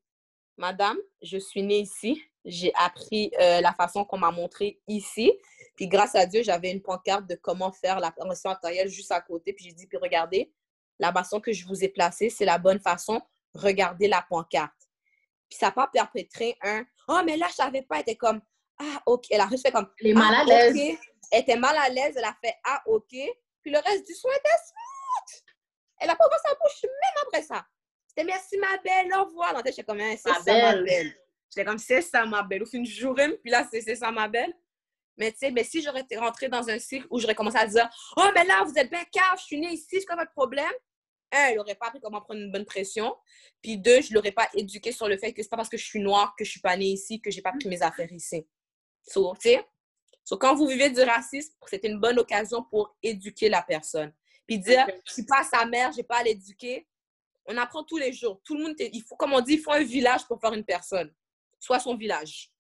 madame, 0.57 0.97
je 1.22 1.38
suis 1.38 1.61
née 1.61 1.82
ici, 1.82 2.19
j'ai 2.43 2.74
appris 2.76 3.32
euh, 3.39 3.61
la 3.61 3.74
façon 3.74 4.03
qu'on 4.03 4.17
m'a 4.17 4.32
montré 4.32 4.82
ici. 4.88 5.32
Puis 5.76 5.88
grâce 5.88 6.15
à 6.15 6.26
Dieu, 6.26 6.41
j'avais 6.41 6.72
une 6.72 6.82
pancarte 6.82 7.28
de 7.28 7.36
comment 7.36 7.72
faire 7.72 7.99
la 7.99 8.11
tension 8.11 8.49
artérielle 8.49 8.89
juste 8.89 9.11
à 9.11 9.22
côté. 9.22 9.53
Puis 9.53 9.65
j'ai 9.65 9.74
dit, 9.74 9.86
puis 9.86 9.97
regardez, 9.97 10.51
la 10.97 11.13
façon 11.13 11.39
que 11.39 11.53
je 11.53 11.65
vous 11.67 11.84
ai 11.84 11.89
placée, 11.89 12.30
c'est 12.32 12.45
la 12.45 12.57
bonne 12.57 12.80
façon. 12.80 13.22
Regardez 13.53 14.07
la 14.07 14.24
pancarte. 14.28 14.74
Puis 15.52 15.58
ça 15.60 15.66
n'a 15.66 15.72
pas 15.74 15.88
perpétré 15.88 16.58
un 16.62 16.86
Oh, 17.10 17.20
mais 17.26 17.36
là, 17.36 17.47
je 17.49 17.56
savais 17.56 17.82
pas. 17.82 17.95
Elle 17.95 18.02
était 18.04 18.16
comme 18.16 18.41
Ah, 18.80 19.02
OK. 19.06 19.26
Elle 19.30 19.41
a 19.41 19.49
juste 19.49 19.66
fait 19.66 19.72
comme 19.72 19.91
Elle 19.99 20.08
est 20.08 20.14
mal 20.14 20.34
à 20.34 20.39
ah, 20.39 20.45
l'aise. 20.45 20.97
Elle 21.30 21.41
était 21.41 21.58
mal 21.58 21.76
à 21.78 21.89
l'aise. 21.89 22.16
Elle 22.16 22.24
a 22.24 22.34
fait 22.41 22.56
Ah, 22.64 22.82
OK. 22.86 23.10
Puis 23.10 23.72
le 23.72 23.80
reste 23.80 24.08
du 24.08 24.16
soin 24.16 24.32
était 24.32 24.49
smooth. 24.49 25.43
Elle 25.99 26.10
a 26.10 26.16
pas 26.16 26.26
ouvert 26.26 26.39
sa 26.39 26.56
bouche 26.56 26.84
même 26.84 27.24
après 27.28 27.41
ça. 27.43 27.66
C'était 28.08 28.24
merci 28.24 28.58
ma 28.58 28.78
belle, 28.78 29.14
au 29.14 29.26
revoir. 29.26 29.62
J'étais 29.66 29.84
comme 29.84 29.99
hein, 29.99 30.16
c'est 30.18 30.30
ça 30.30 30.39
ma 30.45 30.82
belle. 30.82 31.16
J'étais 31.49 31.66
comme 31.66 31.78
c'est 31.78 32.02
ça 32.02 32.26
ma 32.26 32.43
belle. 32.43 32.64
Au 32.64 32.66
fin 32.66 32.80
du 32.80 32.89
jour, 32.89 33.14
puis 33.16 33.52
là, 33.52 33.68
c'est 33.70 33.95
ça 33.95 34.10
ma 34.10 34.30
belle. 34.30 34.54
Mais 35.18 35.34
tu 35.34 35.39
sais, 35.39 35.52
mais 35.52 35.66
si 35.66 35.82
j'aurais 35.82 36.02
été 36.02 36.18
rentrée 36.18 36.47
dans 36.47 36.68
un 36.70 36.80
cycle 36.80 37.06
où 37.10 37.20
j'aurais 37.20 37.36
commencé 37.36 37.58
à 37.58 37.68
dire 37.68 37.89
Oh, 38.16 38.30
mais 38.34 38.45
là, 38.45 38.64
vous 38.64 38.74
êtes 38.76 38.89
bien 38.89 39.04
cave, 39.12 39.38
je 39.38 39.43
suis 39.43 39.60
née 39.60 39.74
ici, 39.74 39.99
c'est 39.99 40.06
quoi 40.06 40.16
votre 40.16 40.32
problème? 40.32 40.72
Un, 41.32 41.49
il 41.49 41.55
n'aurait 41.55 41.75
pas 41.75 41.88
appris 41.88 41.99
comment 42.01 42.21
prendre 42.21 42.39
une 42.39 42.51
bonne 42.51 42.65
pression. 42.65 43.15
Puis 43.61 43.77
deux, 43.77 44.01
je 44.01 44.09
ne 44.09 44.15
l'aurais 44.15 44.32
pas 44.32 44.47
éduqué 44.53 44.91
sur 44.91 45.07
le 45.07 45.17
fait 45.17 45.34
que 45.34 45.41
c'est 45.41 45.49
pas 45.49 45.57
parce 45.57 45.69
que 45.69 45.77
je 45.77 45.86
suis 45.86 45.99
noire 45.99 46.36
que 46.38 46.43
je 46.43 46.51
suis 46.51 46.59
pas 46.61 46.75
née 46.77 46.88
ici 46.88 47.21
que 47.21 47.32
j'ai 47.32 47.41
pas 47.41 47.51
pris 47.51 47.67
mes 47.67 47.82
affaires 47.82 48.11
ici. 48.11 48.45
So, 49.03 49.34
tu 49.36 49.49
sais, 49.49 49.65
quand 50.38 50.55
vous 50.55 50.67
vivez 50.67 50.89
du 50.89 51.01
racisme, 51.01 51.53
c'est 51.67 51.84
une 51.84 51.99
bonne 51.99 52.19
occasion 52.19 52.63
pour 52.63 52.95
éduquer 53.01 53.49
la 53.49 53.61
personne. 53.61 54.13
Puis 54.47 54.59
dire, 54.59 54.86
je 55.05 55.13
suis 55.13 55.25
pas 55.25 55.43
sa 55.43 55.65
mère, 55.65 55.91
j'ai 55.91 56.03
pas 56.03 56.17
à 56.17 56.23
l'éduquer. 56.23 56.88
On 57.45 57.57
apprend 57.57 57.84
tous 57.84 57.97
les 57.97 58.13
jours. 58.13 58.41
Tout 58.43 58.55
le 58.55 58.63
monde, 58.63 58.75
il 58.79 59.01
faut, 59.01 59.15
comme 59.15 59.34
on 59.34 59.41
dit, 59.41 59.53
il 59.53 59.59
faut 59.59 59.71
un 59.71 59.84
village 59.84 60.25
pour 60.27 60.39
faire 60.39 60.53
une 60.53 60.63
personne. 60.63 61.11
Soit 61.59 61.79
son 61.79 61.95
village. 61.95 62.51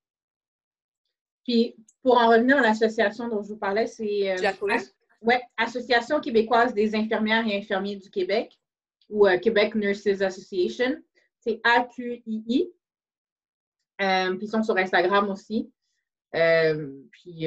Puis, 1.43 1.75
pour 2.03 2.17
en 2.17 2.29
revenir 2.29 2.57
à 2.57 2.61
l'association 2.61 3.27
dont 3.27 3.41
je 3.41 3.49
vous 3.49 3.57
parlais, 3.57 3.87
c'est... 3.87 4.31
Euh, 4.31 4.51
oui, 5.21 5.35
Association 5.57 6.19
québécoise 6.19 6.73
des 6.73 6.95
infirmières 6.95 7.45
et 7.45 7.57
infirmiers 7.57 7.95
du 7.95 8.09
Québec 8.09 8.59
ou 9.11 9.27
euh, 9.27 9.37
Québec 9.37 9.75
Nurses 9.75 10.21
Association. 10.21 10.97
C'est 11.39 11.59
AQII. 11.63 12.73
Euh, 14.01 14.35
puis 14.35 14.47
ils 14.47 14.49
sont 14.49 14.63
sur 14.63 14.77
Instagram 14.77 15.29
aussi. 15.29 15.71
Euh, 16.33 17.03
puis 17.11 17.45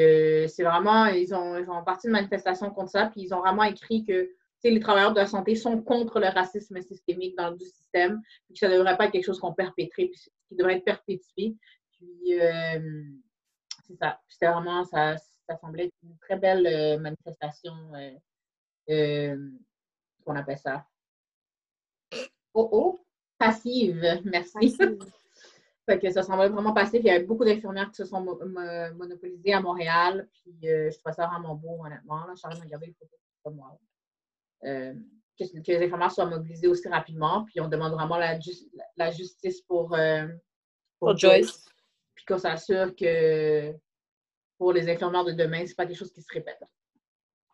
c'est 0.49 0.63
vraiment, 0.63 1.07
ils 1.07 1.35
ont, 1.35 1.57
ils 1.57 1.69
ont 1.71 1.83
parti 1.83 2.07
de 2.07 2.13
manifestation 2.13 2.71
contre 2.71 2.91
ça, 2.91 3.07
puis 3.07 3.23
ils 3.23 3.35
ont 3.35 3.41
vraiment 3.41 3.65
écrit 3.65 4.05
que 4.05 4.31
les 4.63 4.81
travailleurs 4.81 5.13
de 5.13 5.21
la 5.21 5.27
santé 5.27 5.57
sont 5.57 5.83
contre 5.83 6.21
le 6.21 6.29
racisme 6.29 6.81
systémique 6.81 7.37
dans 7.37 7.51
le 7.51 7.59
système, 7.59 8.23
puis 8.47 8.55
que 8.55 8.61
ça 8.61 8.69
ne 8.69 8.77
devrait 8.77 8.97
pas 8.97 9.07
être 9.07 9.13
quelque 9.13 9.27
chose 9.27 9.41
qu'on 9.41 9.53
perpétrait, 9.53 10.07
puis 10.07 10.21
qui 10.49 10.55
devrait 10.55 10.77
être 10.77 10.85
perpétué. 10.85 11.57
Puis 11.93 12.39
c'est 13.87 13.97
ça. 13.97 14.21
C'était 14.29 14.49
vraiment, 14.49 14.85
ça, 14.85 15.17
ça 15.17 15.57
semblait 15.59 15.87
être 15.87 15.95
une 16.03 16.17
très 16.19 16.37
belle 16.37 17.01
manifestation, 17.01 17.73
qu'on 18.87 20.37
appelle 20.37 20.59
ça, 20.59 20.87
Oh 22.55 22.69
oh, 22.71 23.01
passive, 23.37 24.01
merci. 24.25 24.77
fait 25.87 25.99
que 25.99 26.11
ça 26.11 26.23
semblait 26.23 26.49
vraiment 26.49 26.73
passif. 26.73 27.01
Il 27.01 27.07
y 27.07 27.11
avait 27.11 27.25
beaucoup 27.25 27.45
d'infirmières 27.45 27.91
qui 27.91 27.97
se 27.97 28.05
sont 28.05 28.21
monopolisées 28.21 29.53
à 29.53 29.61
Montréal. 29.61 30.29
Puis 30.33 30.69
euh, 30.69 30.91
je 30.91 30.99
trouvais 30.99 31.15
ça 31.15 31.27
vraiment 31.27 31.57
beau, 31.57 31.85
honnêtement. 31.85 32.27
Là, 32.27 32.33
je 32.35 32.39
suis 32.39 32.63
regarder 32.63 32.87
les 32.87 32.93
photos 32.95 33.19
comme 33.43 33.57
moi. 33.57 33.77
Euh, 34.65 34.95
que, 35.39 35.73
les 35.73 35.85
infirmières 35.85 36.13
soient 36.13 36.27
mobilisées 36.27 36.69
aussi 36.69 36.89
rapidement. 36.89 37.45
Puis 37.45 37.61
on 37.61 37.69
demande 37.69 37.93
vraiment 37.93 38.17
la, 38.17 38.39
la 38.97 39.11
justice 39.11 39.61
pour, 39.63 39.95
euh, 39.95 40.29
pour, 41.01 41.17
Joyce. 41.17 41.67
Puis 42.15 42.25
qu'on 42.25 42.39
s'assure 42.39 42.95
que 42.95 43.75
pour 44.57 44.73
les 44.73 44.89
infirmières 44.89 45.25
de 45.25 45.33
demain, 45.33 45.67
c'est 45.67 45.75
pas 45.75 45.87
quelque 45.87 45.99
chose 45.99 46.13
qui 46.13 46.23
se 46.23 46.33
répète. 46.33 46.63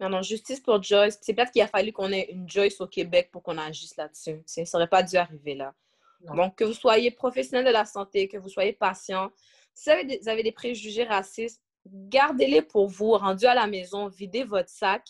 Non, 0.01 0.09
non, 0.09 0.22
justice 0.22 0.61
pour 0.61 0.82
Joyce. 0.82 1.18
C'est 1.20 1.34
peut-être 1.34 1.53
qu'il 1.53 1.61
a 1.61 1.68
fallu 1.68 1.92
qu'on 1.92 2.11
ait 2.11 2.30
une 2.30 2.48
Joyce 2.48 2.80
au 2.80 2.86
Québec 2.86 3.28
pour 3.30 3.42
qu'on 3.42 3.59
agisse 3.59 3.96
là-dessus. 3.96 4.42
Ça 4.46 4.62
n'aurait 4.72 4.88
pas 4.88 5.03
dû 5.03 5.16
arriver 5.16 5.55
là. 5.55 5.74
Donc, 6.22 6.57
que 6.57 6.64
vous 6.64 6.74
soyez 6.74 7.11
professionnel 7.11 7.66
de 7.66 7.70
la 7.70 7.84
santé, 7.84 8.28
que 8.28 8.36
vous 8.36 8.48
soyez 8.48 8.72
patient, 8.72 9.30
si 9.74 9.90
vous 9.90 10.28
avez 10.28 10.42
des, 10.42 10.53
préjugés 10.53 11.05
racistes, 11.05 11.62
gardez-les 11.86 12.62
pour 12.62 12.88
vous, 12.88 13.12
rendu 13.12 13.46
à 13.46 13.55
la 13.55 13.66
maison, 13.66 14.09
videz 14.09 14.44
votre 14.44 14.68
sac. 14.68 15.07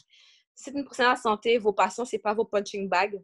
Si 0.55 0.65
c'est 0.65 0.71
une 0.73 0.85
professionnelle 0.85 1.15
de 1.15 1.17
la 1.17 1.23
santé, 1.23 1.59
vos 1.59 1.73
patients, 1.73 2.05
ce 2.05 2.17
n'est 2.17 2.21
pas 2.21 2.35
vos 2.35 2.45
punching 2.45 2.89
bags. 2.89 3.21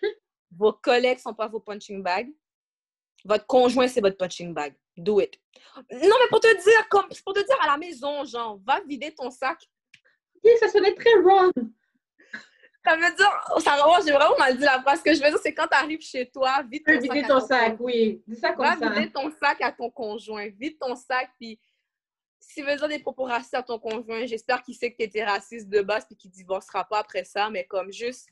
Vos 0.54 0.74
collègues 0.74 1.16
ne 1.16 1.22
sont 1.22 1.34
pas 1.34 1.48
vos 1.48 1.60
punching 1.60 2.02
bags. 2.02 2.30
Votre 3.24 3.46
conjoint, 3.46 3.88
c'est 3.88 4.02
votre 4.02 4.18
punching 4.18 4.52
bag. 4.52 4.74
Do 4.98 5.18
it. 5.20 5.40
Non, 5.76 6.16
mais 6.20 6.28
pour 6.28 6.40
te 6.40 6.62
dire, 6.62 6.88
comme, 6.90 7.08
pour 7.24 7.32
te 7.32 7.42
dire 7.42 7.56
à 7.62 7.68
la 7.68 7.78
maison, 7.78 8.22
genre, 8.24 8.60
va 8.66 8.80
vider 8.80 9.14
ton 9.14 9.30
sac 9.30 9.66
ça 10.60 10.68
sonnait 10.68 10.94
très 10.94 11.14
wrong. 11.20 11.52
Ça 12.84 12.96
veut 12.96 13.14
dire, 13.14 13.30
ça, 13.60 13.76
j'ai 14.04 14.12
vraiment 14.12 14.36
mal 14.38 14.56
dit 14.56 14.64
la 14.64 14.80
phrase. 14.82 14.98
Ce 14.98 15.04
que 15.04 15.14
je 15.14 15.22
veux 15.22 15.30
dire, 15.30 15.38
c'est 15.40 15.54
quand 15.54 15.68
tu 15.68 15.76
arrives 15.76 16.00
chez 16.00 16.28
toi, 16.28 16.64
vide 16.68 16.82
ton 16.84 17.00
sac. 17.00 17.28
ton 17.28 17.40
sac, 17.40 17.76
oui. 17.78 18.22
Dis 18.26 18.36
ça 18.36 18.52
comme 18.52 18.66
Va 18.66 18.74
vider 18.74 19.12
ton 19.12 19.30
sac 19.30 19.60
à 19.60 19.70
ton 19.70 19.88
conjoint. 19.88 20.48
Vide 20.58 20.78
ton 20.80 20.96
sac, 20.96 21.30
puis 21.38 21.60
s'il 22.40 22.64
veut 22.64 22.76
dire 22.76 22.88
des 22.88 22.98
propos 22.98 23.24
racistes 23.24 23.54
à 23.54 23.62
ton 23.62 23.78
conjoint, 23.78 24.26
j'espère 24.26 24.62
qu'il 24.62 24.74
sait 24.74 24.90
que 24.90 24.96
tu 24.96 25.04
étais 25.04 25.24
raciste 25.24 25.68
de 25.68 25.80
base 25.80 26.04
puis 26.06 26.16
qu'il 26.16 26.30
ne 26.30 26.34
divorcera 26.34 26.84
pas 26.84 26.98
après 26.98 27.24
ça, 27.24 27.48
mais 27.50 27.64
comme 27.64 27.92
juste, 27.92 28.28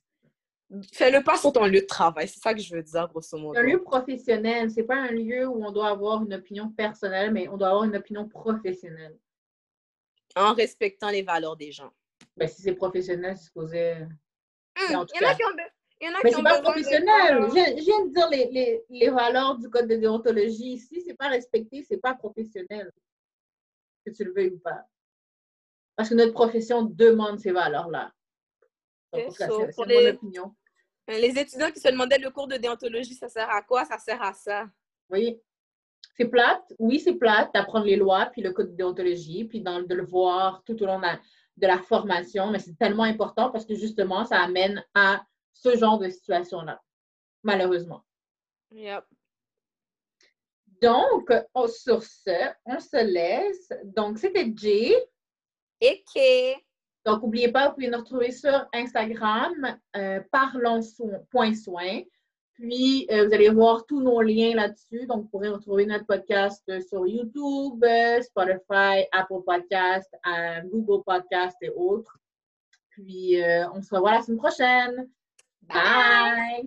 fais-le 0.93 1.23
pas 1.23 1.37
sur 1.37 1.53
ton 1.53 1.67
lieu 1.67 1.81
de 1.81 1.87
travail. 1.87 2.29
C'est 2.29 2.41
ça 2.41 2.53
que 2.53 2.61
je 2.61 2.75
veux 2.75 2.83
dire, 2.83 3.09
grosso 3.09 3.39
modo. 3.39 3.59
Un 3.59 3.63
lieu 3.63 3.83
professionnel, 3.83 4.71
c'est 4.71 4.83
pas 4.83 4.97
un 4.97 5.13
lieu 5.13 5.47
où 5.47 5.65
on 5.65 5.71
doit 5.71 5.89
avoir 5.89 6.23
une 6.23 6.35
opinion 6.35 6.69
personnelle, 6.71 7.33
mais 7.33 7.49
on 7.49 7.57
doit 7.57 7.69
avoir 7.69 7.85
une 7.85 7.97
opinion 7.97 8.29
professionnelle. 8.29 9.17
En 10.37 10.55
respectant 10.55 11.11
les 11.11 11.23
valeurs 11.23 11.57
des 11.57 11.73
gens. 11.73 11.93
Ben, 12.37 12.49
si 12.49 12.63
c'est 12.63 12.75
professionnel, 12.75 13.37
c'est 13.37 13.45
supposé. 13.45 13.97
Il 14.89 14.93
y 14.93 14.97
en 14.97 15.03
a 15.03 15.07
qui 15.07 15.45
ont. 15.45 15.57
Il 16.01 16.07
y 16.07 16.09
en 16.09 16.15
a 16.15 16.21
mais 16.25 16.33
c'est 16.33 16.43
pas 16.43 16.63
professionnel. 16.63 17.43
Je, 17.49 17.83
viens 17.83 18.07
de 18.07 18.15
dire 18.15 18.29
les, 18.31 18.47
les, 18.51 18.85
les, 18.89 19.11
valeurs 19.11 19.59
du 19.59 19.69
code 19.69 19.87
de 19.87 19.97
déontologie. 19.97 20.79
Si 20.79 21.03
c'est 21.03 21.15
pas 21.15 21.29
respecté, 21.29 21.83
c'est 21.83 21.99
pas 21.99 22.15
professionnel. 22.15 22.91
Que 24.07 24.11
tu 24.11 24.25
le 24.25 24.33
veuilles 24.33 24.55
ou 24.55 24.59
pas. 24.61 24.87
Parce 25.97 26.09
que 26.09 26.15
notre 26.15 26.33
profession 26.33 26.83
demande 26.83 27.39
ces 27.39 27.51
valeurs-là. 27.53 28.11
C'est 29.13 29.49
mon 29.49 29.85
les... 29.85 30.09
opinion. 30.09 30.55
Euh, 31.11 31.19
les 31.19 31.39
étudiants 31.39 31.71
qui 31.71 31.81
se 31.81 31.89
demandaient 31.89 32.19
le 32.19 32.31
cours 32.31 32.47
de 32.47 32.57
déontologie, 32.57 33.15
ça 33.15 33.29
sert 33.29 33.51
à 33.51 33.61
quoi? 33.63 33.85
Ça 33.85 33.99
sert 33.99 34.23
à 34.23 34.33
ça. 34.33 34.67
Oui. 35.11 35.39
C'est 36.17 36.27
plate. 36.27 36.73
Oui, 36.79 37.01
c'est 37.01 37.15
plate 37.15 37.53
d'apprendre 37.53 37.85
les 37.85 37.97
lois, 37.97 38.27
puis 38.33 38.41
le 38.41 38.53
code 38.53 38.71
de 38.71 38.77
déontologie, 38.77 39.45
puis 39.45 39.61
dans, 39.61 39.83
de 39.83 39.95
le 39.95 40.05
voir 40.05 40.63
tout 40.65 40.81
au 40.83 40.87
long 40.87 40.99
de 40.99 41.03
la 41.03 41.21
de 41.61 41.67
la 41.67 41.79
formation, 41.79 42.51
mais 42.51 42.59
c'est 42.59 42.79
tellement 42.79 43.05
important 43.05 43.51
parce 43.51 43.65
que 43.65 43.75
justement, 43.75 44.25
ça 44.25 44.41
amène 44.41 44.85
à 44.95 45.25
ce 45.53 45.77
genre 45.77 45.99
de 45.99 46.09
situation-là, 46.09 46.81
malheureusement. 47.43 48.03
Yep. 48.71 49.05
Donc, 50.81 51.31
sur 51.69 52.03
ce, 52.03 52.51
on 52.65 52.81
se 52.81 53.05
laisse. 53.05 53.73
Donc, 53.85 54.19
c'était 54.19 54.51
Jay. 54.55 54.95
Et 55.81 56.03
Kay. 56.13 56.57
Donc, 57.05 57.23
n'oubliez 57.23 57.51
pas, 57.51 57.69
vous 57.69 57.75
pouvez 57.75 57.89
nous 57.89 57.99
retrouver 57.99 58.31
sur 58.31 58.67
Instagram, 58.73 59.79
euh, 59.97 60.21
parlons.soin. 60.31 62.03
Puis, 62.61 63.07
euh, 63.11 63.27
vous 63.27 63.33
allez 63.33 63.49
voir 63.49 63.87
tous 63.87 64.03
nos 64.03 64.21
liens 64.21 64.55
là-dessus. 64.55 65.07
Donc, 65.07 65.23
vous 65.23 65.29
pourrez 65.29 65.49
retrouver 65.49 65.87
notre 65.87 66.05
podcast 66.05 66.63
euh, 66.69 66.83
sur 66.83 67.07
YouTube, 67.07 67.83
euh, 67.83 68.21
Spotify, 68.21 69.07
Apple 69.13 69.43
Podcast, 69.47 70.15
Google 70.67 71.03
Podcast 71.03 71.57
et 71.63 71.71
autres. 71.71 72.19
Puis, 72.91 73.41
on 73.75 73.81
se 73.81 73.95
revoit 73.95 74.13
la 74.13 74.21
semaine 74.21 74.39
prochaine. 74.39 75.09
Bye. 75.63 76.67